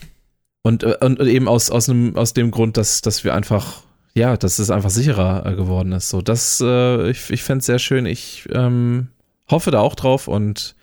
[0.65, 3.83] Und, äh, und eben aus, aus, einem, aus dem Grund, dass, dass wir einfach,
[4.15, 6.09] ja, dass es einfach sicherer äh, geworden ist.
[6.09, 8.07] So, das, äh, ich, ich fände es sehr schön.
[8.07, 9.09] Ich ähm,
[9.47, 10.73] hoffe da auch drauf und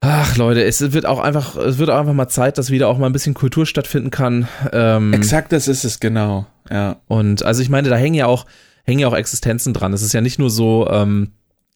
[0.00, 2.98] Ach Leute, es wird auch einfach, es wird auch einfach mal Zeit, dass wieder auch
[2.98, 4.46] mal ein bisschen Kultur stattfinden kann.
[4.70, 6.46] Ähm, Exakt, das ist es genau.
[6.70, 7.00] Ja.
[7.08, 8.44] Und also ich meine, da hängen ja auch
[8.84, 9.94] hängen ja auch Existenzen dran.
[9.94, 11.32] Es ist ja nicht nur so, ähm,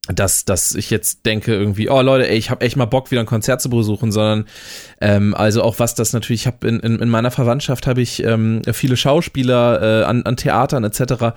[0.08, 3.20] dass, dass ich jetzt denke irgendwie, oh Leute, ey, ich habe echt mal Bock, wieder
[3.20, 4.46] ein Konzert zu besuchen, sondern
[5.00, 8.22] ähm, also auch was das natürlich, ich habe in, in, in meiner Verwandtschaft habe ich
[8.24, 11.34] ähm, viele Schauspieler äh, an, an Theatern etc.,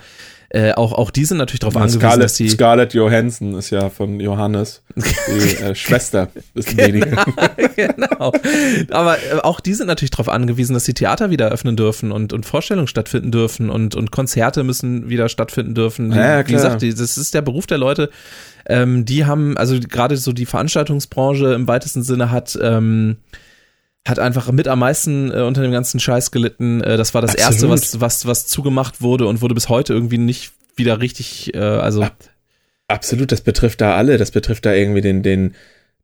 [0.55, 3.89] äh, auch, auch die sind natürlich darauf angewiesen, Scarlett, dass die Scarlett Johansson ist ja
[3.89, 7.23] von Johannes, die äh, Schwester ist genau,
[7.75, 8.31] genau.
[8.91, 12.33] Aber äh, auch die sind natürlich darauf angewiesen, dass die Theater wieder öffnen dürfen und,
[12.33, 16.11] und Vorstellungen stattfinden dürfen und, und Konzerte müssen wieder stattfinden dürfen.
[16.11, 18.11] Ja, Wie gesagt, die, das ist der Beruf der Leute.
[18.67, 23.17] Ähm, die haben, also gerade so die Veranstaltungsbranche im weitesten Sinne hat ähm,
[24.07, 26.81] hat einfach mit am meisten äh, unter dem ganzen Scheiß gelitten.
[26.81, 27.71] Äh, das war das Absolut.
[27.71, 31.59] erste, was, was, was zugemacht wurde und wurde bis heute irgendwie nicht wieder richtig, äh,
[31.59, 32.03] also.
[32.03, 32.17] Ab,
[32.87, 34.17] absolut, das betrifft da alle.
[34.17, 35.55] Das betrifft da irgendwie den, den,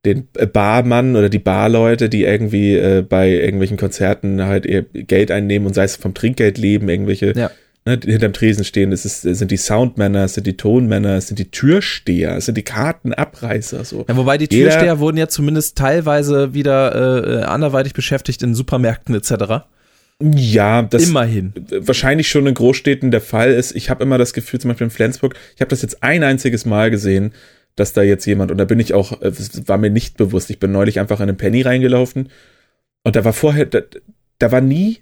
[0.05, 5.67] den Barmann oder die Barleute, die irgendwie äh, bei irgendwelchen Konzerten halt ihr Geld einnehmen
[5.67, 7.51] und sei es vom Trinkgeld leben, irgendwelche ja
[7.85, 8.91] ne, hinterm Tresen stehen.
[8.91, 12.57] Es ist, sind die Soundmänner, es sind die Tonmänner, es sind die Türsteher, es sind
[12.57, 13.83] die Kartenabreißer.
[13.85, 14.05] So.
[14.07, 19.15] Ja, wobei die Türsteher Jeder, wurden ja zumindest teilweise wieder äh, anderweitig beschäftigt in Supermärkten
[19.15, 19.65] etc.
[20.21, 23.73] Ja, das immerhin wahrscheinlich schon in Großstädten der Fall ist.
[23.75, 26.65] Ich habe immer das Gefühl, zum Beispiel in Flensburg, ich habe das jetzt ein einziges
[26.65, 27.31] Mal gesehen,
[27.75, 30.49] dass da jetzt jemand und da bin ich auch, es war mir nicht bewusst.
[30.49, 32.29] Ich bin neulich einfach in einen Penny reingelaufen
[33.03, 33.79] und da war vorher, da,
[34.39, 34.99] da war nie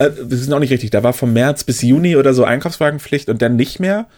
[0.00, 3.28] äh, das ist auch nicht richtig, da war vom März bis Juni oder so Einkaufswagenpflicht
[3.28, 4.08] und dann nicht mehr.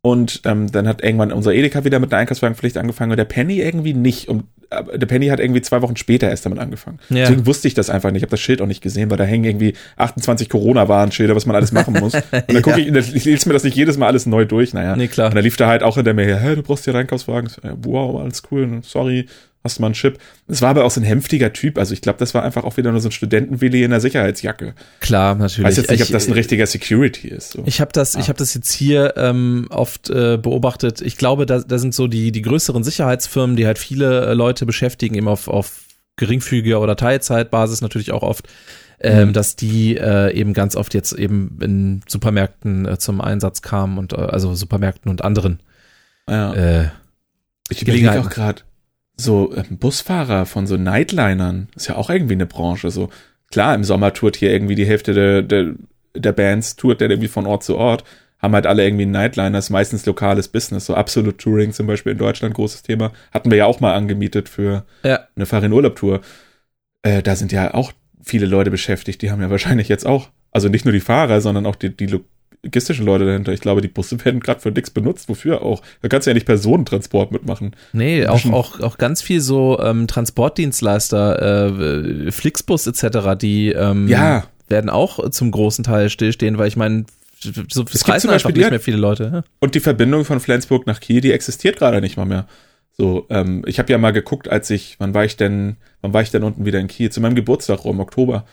[0.00, 3.58] Und ähm, dann hat irgendwann unser Edeka wieder mit einer Einkaufswagenpflicht angefangen und der Penny
[3.60, 4.28] irgendwie nicht.
[4.28, 7.00] Und äh, der Penny hat irgendwie zwei Wochen später erst damit angefangen.
[7.08, 7.24] Ja.
[7.24, 8.20] Deswegen wusste ich das einfach nicht.
[8.20, 11.56] Ich habe das Schild auch nicht gesehen, weil da hängen irgendwie 28 Corona-Warnschilder, was man
[11.56, 12.14] alles machen muss.
[12.14, 12.60] Und dann ja.
[12.60, 14.72] gucke ich, ich lese mir das nicht jedes Mal alles neu durch.
[14.72, 14.94] Naja.
[14.94, 15.30] Nee, klar.
[15.30, 17.50] Und dann lief da halt auch hinter mir her, hey, du brauchst hier Einkaufswagen.
[17.82, 19.26] Wow, alles cool, sorry
[19.64, 20.18] hast du mal einen Chip.
[20.46, 21.78] Es war aber auch so ein heftiger Typ.
[21.78, 24.74] Also ich glaube, das war einfach auch wieder nur so ein Studentenwilli in der Sicherheitsjacke.
[25.00, 25.58] Klar, natürlich.
[25.58, 27.52] Ich weiß jetzt nicht, ob das ein richtiger Security ist.
[27.52, 27.62] So.
[27.66, 28.20] Ich habe das, ah.
[28.20, 31.00] ich habe das jetzt hier ähm, oft äh, beobachtet.
[31.00, 34.64] Ich glaube, da, da sind so die die größeren Sicherheitsfirmen, die halt viele äh, Leute
[34.64, 35.82] beschäftigen, eben auf auf
[36.16, 38.48] geringfügiger oder Teilzeitbasis natürlich auch oft.
[39.00, 39.32] Ähm, mhm.
[39.32, 44.12] dass die äh, eben ganz oft jetzt eben in Supermärkten äh, zum Einsatz kamen und
[44.12, 45.60] äh, also Supermärkten und anderen
[46.28, 46.52] ja.
[46.52, 46.88] äh,
[47.70, 48.62] ich überlege auch gerade,
[49.20, 52.90] so ähm, Busfahrer von so Nightlinern ist ja auch irgendwie eine Branche.
[52.90, 53.10] So
[53.50, 55.74] klar, im Sommer tourt hier irgendwie die Hälfte der, der,
[56.14, 58.04] der Bands, tourt der irgendwie von Ort zu Ort,
[58.38, 60.86] haben halt alle irgendwie einen Nightliner, ist meistens lokales Business.
[60.86, 63.12] So Absolute Touring zum Beispiel in Deutschland, großes Thema.
[63.32, 65.26] Hatten wir ja auch mal angemietet für ja.
[65.34, 66.20] eine Farin-Urlaub-Tour.
[67.02, 67.92] Äh, da sind ja auch
[68.22, 71.66] viele Leute beschäftigt, die haben ja wahrscheinlich jetzt auch, also nicht nur die Fahrer, sondern
[71.66, 72.20] auch die, die
[72.62, 73.52] logistischen Leute dahinter.
[73.52, 75.28] Ich glaube, die Busse werden gerade für nichts benutzt.
[75.28, 75.82] Wofür auch?
[76.02, 77.74] Da kannst du ja nicht Personentransport mitmachen.
[77.92, 84.44] Nee, auch, auch, auch ganz viel so ähm, Transportdienstleister, äh, Flixbus etc., die ähm, ja.
[84.68, 87.04] werden auch zum großen Teil stillstehen, weil ich meine,
[87.70, 89.44] so es reisen einfach nicht mehr viele Leute.
[89.60, 92.46] Und die Verbindung von Flensburg nach Kiel, die existiert gerade nicht mal mehr.
[92.92, 96.22] So, ähm, ich habe ja mal geguckt, als ich, wann war ich denn, wann war
[96.22, 97.10] ich denn unten wieder in Kiel?
[97.10, 98.44] Zu meinem Geburtstag im Oktober.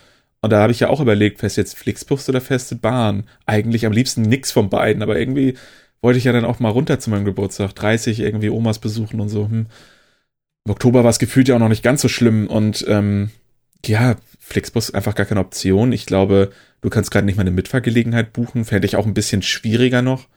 [0.46, 3.24] Und da habe ich ja auch überlegt, fest jetzt Flixbus oder feste Bahn?
[3.46, 5.56] Eigentlich am liebsten nix von beiden, aber irgendwie
[6.00, 9.28] wollte ich ja dann auch mal runter zu meinem Geburtstag, 30 irgendwie Omas besuchen und
[9.28, 9.48] so.
[9.48, 9.66] Hm.
[10.64, 13.30] Im Oktober war es gefühlt ja auch noch nicht ganz so schlimm und ähm,
[13.84, 15.90] ja, Flixbus einfach gar keine Option.
[15.90, 18.64] Ich glaube, du kannst gerade nicht mal eine Mitfahrgelegenheit buchen.
[18.64, 20.28] Fände ich auch ein bisschen schwieriger noch.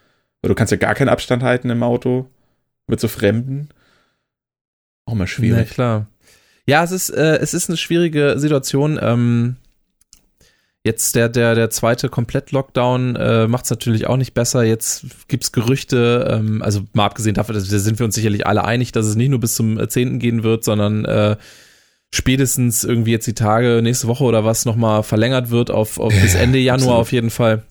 [0.42, 2.32] Weil du kannst ja gar keinen Abstand halten im Auto
[2.88, 3.70] mit so Fremden.
[5.06, 5.68] Auch mal schwierig.
[5.68, 6.08] Ja, klar.
[6.66, 9.00] Ja, es ist, äh, es ist eine schwierige Situation.
[9.00, 9.58] Ähm,
[10.84, 14.64] jetzt der, der, der zweite Komplett-Lockdown äh, macht es natürlich auch nicht besser.
[14.64, 18.92] Jetzt gibt's Gerüchte, ähm, also mal abgesehen davon, da sind wir uns sicherlich alle einig,
[18.92, 20.20] dass es nicht nur bis zum 10.
[20.20, 21.36] gehen wird, sondern äh,
[22.12, 26.36] spätestens irgendwie jetzt die Tage, nächste Woche oder was nochmal verlängert wird auf, auf bis
[26.36, 27.02] Ende Januar absolut.
[27.02, 27.64] auf jeden Fall.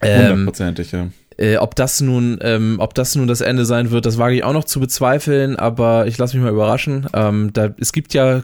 [0.00, 1.10] Ähm, Hundertprozentig, ähm, ja.
[1.36, 4.44] Äh, ob das nun, ähm, ob das nun das Ende sein wird, das wage ich
[4.44, 7.06] auch noch zu bezweifeln, aber ich lasse mich mal überraschen.
[7.12, 8.42] Ähm, da, es gibt ja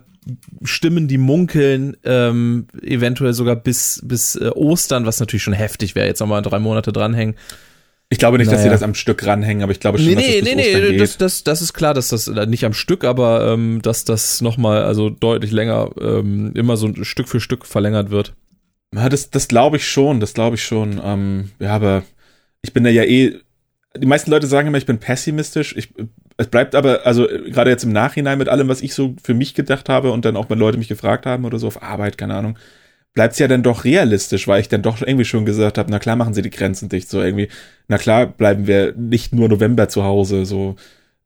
[0.63, 6.07] Stimmen, die munkeln, ähm, eventuell sogar bis, bis äh, Ostern, was natürlich schon heftig wäre,
[6.07, 7.37] jetzt nochmal drei Monate dranhängen.
[8.13, 8.57] Ich glaube nicht, naja.
[8.57, 10.55] dass sie das am Stück ranhängen, aber ich glaube schon, nee, dass nee, es bis
[10.55, 11.01] nee, Ostern nee, geht.
[11.01, 14.41] das, das, das ist klar, dass das äh, nicht am Stück, aber ähm, dass das
[14.41, 18.35] nochmal, also deutlich länger, ähm, immer so Stück für Stück verlängert wird.
[18.95, 21.01] Ja, das, das glaube ich schon, das glaube ich schon.
[21.03, 22.03] Ähm, ja, aber
[22.63, 23.39] ich bin da ja eh.
[23.97, 25.75] Die meisten Leute sagen immer, ich bin pessimistisch.
[25.77, 25.93] Ich,
[26.37, 29.55] es bleibt aber, also gerade jetzt im Nachhinein mit allem, was ich so für mich
[29.55, 32.35] gedacht habe und dann auch wenn Leute mich gefragt haben oder so auf Arbeit, keine
[32.35, 32.57] Ahnung,
[33.15, 35.99] bleibt es ja dann doch realistisch, weil ich dann doch irgendwie schon gesagt habe, na
[35.99, 37.49] klar machen sie die Grenzen dicht, so irgendwie,
[37.89, 40.77] na klar bleiben wir nicht nur November zu Hause, so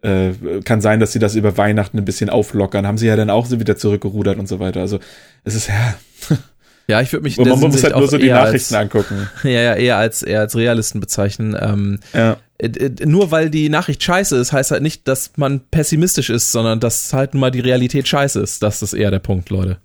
[0.02, 0.32] äh,
[0.65, 3.47] kann sein, dass sie das über Weihnachten ein bisschen auflockern, haben sie ja dann auch
[3.47, 4.81] so wieder zurückgerudert und so weiter.
[4.81, 4.98] Also
[5.44, 5.94] es ist ja.
[6.86, 7.39] Ja, ich würde mich.
[7.39, 9.28] Und man muss halt nur so die Nachrichten als, angucken.
[9.43, 11.56] Ja, ja, eher als eher als Realisten bezeichnen.
[11.59, 12.36] Ähm, ja.
[12.59, 16.52] Äh, äh, nur weil die Nachricht scheiße ist, heißt halt nicht, dass man pessimistisch ist,
[16.52, 18.62] sondern dass halt nun mal die Realität scheiße ist.
[18.62, 19.78] Das ist eher der Punkt, Leute.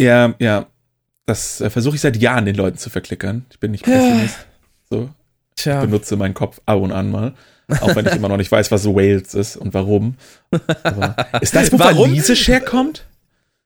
[0.00, 0.66] Ja, ja.
[1.26, 3.44] Das äh, versuche ich seit Jahren den Leuten zu verklickern.
[3.50, 4.46] Ich bin nicht Pessimist.
[4.88, 5.10] So.
[5.56, 5.80] Tja.
[5.80, 7.34] Ich benutze meinen Kopf ab und an mal.
[7.80, 10.16] Auch wenn ich immer noch nicht weiß, was Wales ist und warum.
[10.84, 12.10] Aber ist das, wo warum?
[12.10, 13.04] Walisisch herkommt?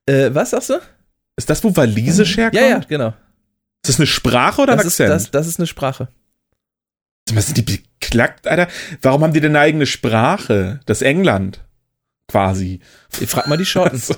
[0.07, 0.81] Äh, was sagst du?
[1.41, 2.61] Ist das, wo Walisisch herkommt?
[2.61, 3.15] Ja, ja, genau.
[3.83, 5.11] Ist das eine Sprache oder das ein Akzent?
[5.11, 6.09] Ist, das, das ist eine Sprache.
[7.33, 8.69] Was sind die beklackt, Alter?
[9.01, 10.81] Warum haben die denn eine eigene Sprache?
[10.85, 11.65] Das England.
[12.29, 12.81] Quasi.
[13.21, 14.03] Ich frag mal die Schotten.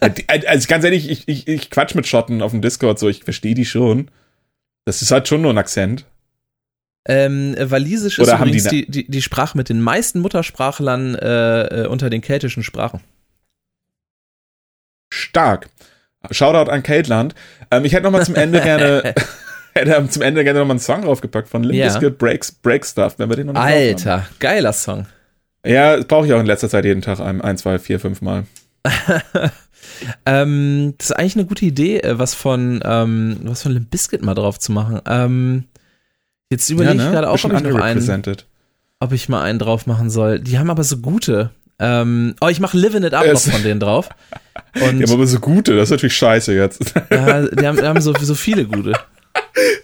[0.00, 3.22] Also, also ganz ehrlich, ich, ich, ich quatsch mit Schotten auf dem Discord so, ich
[3.22, 4.10] verstehe die schon.
[4.84, 6.06] Das ist halt schon nur ein Akzent.
[7.06, 11.14] Ähm, Walisisch Oder ist haben übrigens die, die, die, die Sprache mit den meisten Muttersprachlern
[11.14, 13.00] äh, äh, unter den keltischen Sprachen.
[15.12, 15.68] Stark.
[16.30, 17.34] Shoutout an Keltland.
[17.70, 19.14] Ähm, ich hätte noch mal zum Ende gerne
[19.76, 21.86] hätte zum Ende gerne noch mal einen Song draufgepackt von Limp Ja.
[21.86, 24.18] Bizkit Breaks Break Stuff, wenn wir den noch nicht drauf haben.
[24.18, 25.06] Alter, geiler Song.
[25.64, 28.22] Ja, das brauche ich auch in letzter Zeit jeden Tag ein, ein zwei, vier, fünf
[28.22, 28.44] Mal.
[30.26, 34.22] ähm, das ist eigentlich eine gute Idee, äh, was von, ähm, was von Limp Bizkit
[34.22, 35.00] mal drauf zu machen.
[35.06, 35.64] Ähm,
[36.50, 38.24] jetzt überlege ich gerade auch, ob ich, noch einen,
[39.00, 40.38] ob ich mal einen drauf machen soll.
[40.38, 41.50] Die haben aber so gute.
[41.78, 44.08] Ähm, oh, ich mache Living It Up noch von denen drauf.
[44.74, 46.94] Und Die haben aber so gute, das ist natürlich scheiße jetzt.
[47.10, 48.92] ja, die haben, die haben so, so viele gute.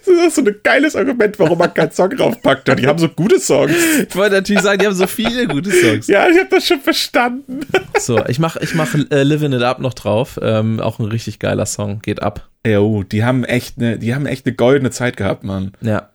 [0.05, 2.67] Das ist so ein geiles Argument, warum man keinen Song draufpackt.
[2.79, 3.71] Die haben so gute Songs.
[4.07, 6.07] Ich wollte natürlich sagen, die haben so viele gute Songs.
[6.07, 7.61] Ja, ich habe das schon verstanden.
[7.99, 10.39] So, ich mach, ich mach äh, Living It Up noch drauf.
[10.41, 11.99] Ähm, auch ein richtig geiler Song.
[11.99, 12.49] Geht ab.
[12.65, 15.71] Jo, die haben echt eine, die haben echt eine goldene Zeit gehabt, Mann.
[15.81, 16.09] Ja.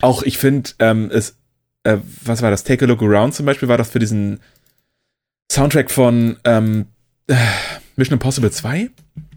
[0.00, 1.36] Auch ich finde, ähm, es,
[1.82, 2.64] äh, was war das?
[2.64, 4.40] Take a Look Around zum Beispiel war das für diesen
[5.50, 6.86] Soundtrack von ähm,
[7.28, 7.34] äh,
[7.96, 8.90] Mission Impossible 2?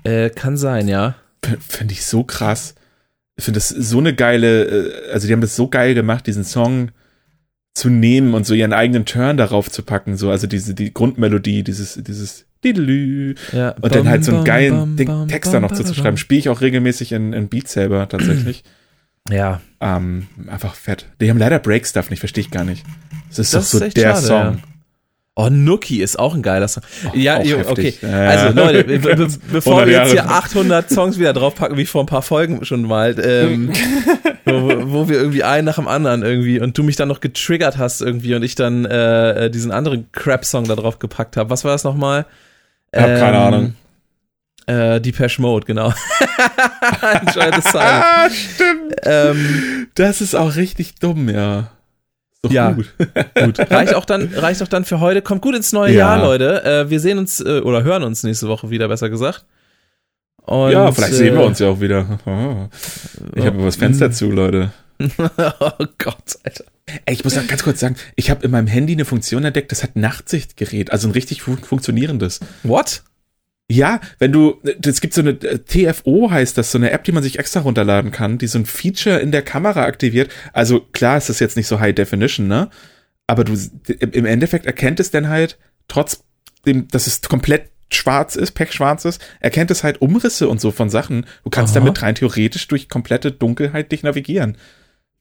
[0.04, 1.16] Äh, kann sein, ja.
[1.68, 2.76] Finde ich so krass.
[3.38, 6.44] Ich finde das so eine geile, äh, also die haben das so geil gemacht, diesen
[6.44, 6.92] Song
[7.74, 11.64] zu nehmen und so ihren eigenen Turn darauf zu packen, so, also diese, die Grundmelodie,
[11.64, 13.36] dieses, dieses Didelü.
[13.54, 13.70] ja.
[13.80, 15.94] Und dann halt so einen Bam, geilen bam, bam, Text da noch bam, zu bam,
[15.94, 16.18] schreiben.
[16.18, 18.64] Spiele ich auch regelmäßig in, in Beat Saber tatsächlich.
[19.30, 19.62] Ja.
[19.80, 21.06] ähm, einfach fett.
[21.22, 22.84] Die haben leider Break Stuff nicht, verstehe ich gar nicht.
[23.28, 24.60] Das ist Das doch ist so echt der schade, Song.
[25.42, 26.84] Oh, Nuki ist auch ein geiler Song.
[27.14, 27.70] ja, auch heftig.
[27.70, 27.94] okay.
[28.02, 28.28] Ja.
[28.30, 29.16] Also Leute, be be
[29.54, 30.32] bevor 100 wir jetzt hier Jahre.
[30.32, 33.72] 800 Songs wieder draufpacken, wie vor ein paar Folgen schon mal, ähm,
[34.46, 37.78] wo, wo wir irgendwie einen nach dem anderen irgendwie und du mich dann noch getriggert
[37.78, 41.50] hast irgendwie und ich dann äh, äh, diesen anderen Crap-Song da drauf gepackt habe.
[41.50, 42.26] Was war das nochmal?
[42.92, 43.76] Ich hab keine Ahnung.
[44.66, 45.94] Äh, Depeche Mode, genau.
[47.02, 47.78] Enjoy the Silence.
[47.80, 48.94] Ah, stimmt.
[49.04, 51.72] ähm, Das ist auch richtig dumm, ja.
[52.42, 52.72] Doch Ja.
[52.72, 52.94] gut.
[53.36, 55.22] Gut, reicht auch dann, reicht auch dann für heute.
[55.22, 56.16] Kommt gut ins neue Ja.
[56.16, 56.64] Jahr, Leute.
[56.64, 59.46] Äh, wir sehen uns äh, oder hören uns nächste Woche wieder, besser gesagt.
[60.46, 62.20] Und, ja, vielleicht sehen wir äh, uns ja auch wieder.
[62.26, 62.68] Oh.
[63.36, 64.72] Ich habe das Fenster zu, Leute.
[65.00, 66.64] oh Gott, Alter.
[67.06, 69.72] Ey, ich muss noch ganz kurz sagen, ich habe in meinem Handy eine Funktion entdeckt,
[69.72, 72.40] das hat Nachtsichtgerät, also ein richtig fu funktionierendes.
[72.64, 73.04] What?
[73.72, 77.12] Ja, wenn du, es gibt so eine äh, TFO heißt das, so eine App, die
[77.12, 80.32] man sich extra runterladen kann, die so ein Feature in der Kamera aktiviert.
[80.54, 82.70] Also klar ist das jetzt nicht so High Definition, ne?
[83.28, 83.54] Aber du,
[84.00, 89.70] im Endeffekt erkennt es dann halt trotzdem, dass es komplett schwarz ist, pechschwarz ist, erkennt
[89.70, 91.28] es halt Umrisse und so von Sachen.
[91.44, 91.84] Du kannst Aha.
[91.84, 94.58] damit rein theoretisch durch komplette Dunkelheit dich navigieren.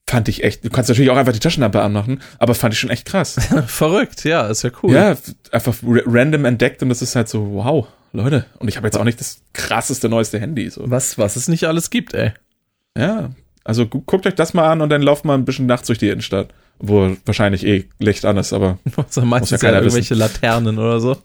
[0.07, 0.65] Fand ich echt.
[0.65, 3.35] Du kannst natürlich auch einfach die Taschenlampe anmachen, aber fand ich schon echt krass.
[3.67, 4.93] Verrückt, ja, ist ja cool.
[4.93, 5.15] Ja,
[5.51, 8.45] einfach ra- random entdeckt und das ist halt so, wow, Leute.
[8.59, 10.69] Und ich habe jetzt auch nicht das krasseste, neueste Handy.
[10.69, 10.89] So.
[10.89, 12.31] Was, was es nicht alles gibt, ey.
[12.97, 13.29] Ja,
[13.63, 15.99] also gu- guckt euch das mal an und dann lauft mal ein bisschen nachts durch
[15.99, 16.49] die Innenstadt.
[16.81, 20.99] Wo wahrscheinlich eh Licht an ist, aber Also meistens ja ja, keiner irgendwelche Laternen oder
[21.01, 21.17] so.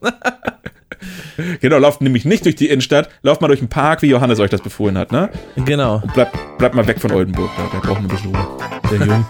[1.61, 4.51] genau, lauft nämlich nicht durch die Innenstadt, lauft mal durch den Park, wie Johannes euch
[4.51, 5.31] das befohlen hat, ne?
[5.65, 6.03] genau.
[6.15, 8.59] Bleibt bleib mal weg von Oldenburg, da, der braucht ein bisschen Ruhe.
[8.91, 9.27] Der Jung.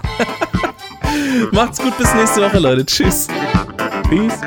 [1.52, 2.86] Macht's gut, bis nächste Woche, Leute.
[2.86, 3.28] Tschüss.
[4.09, 4.40] Peace.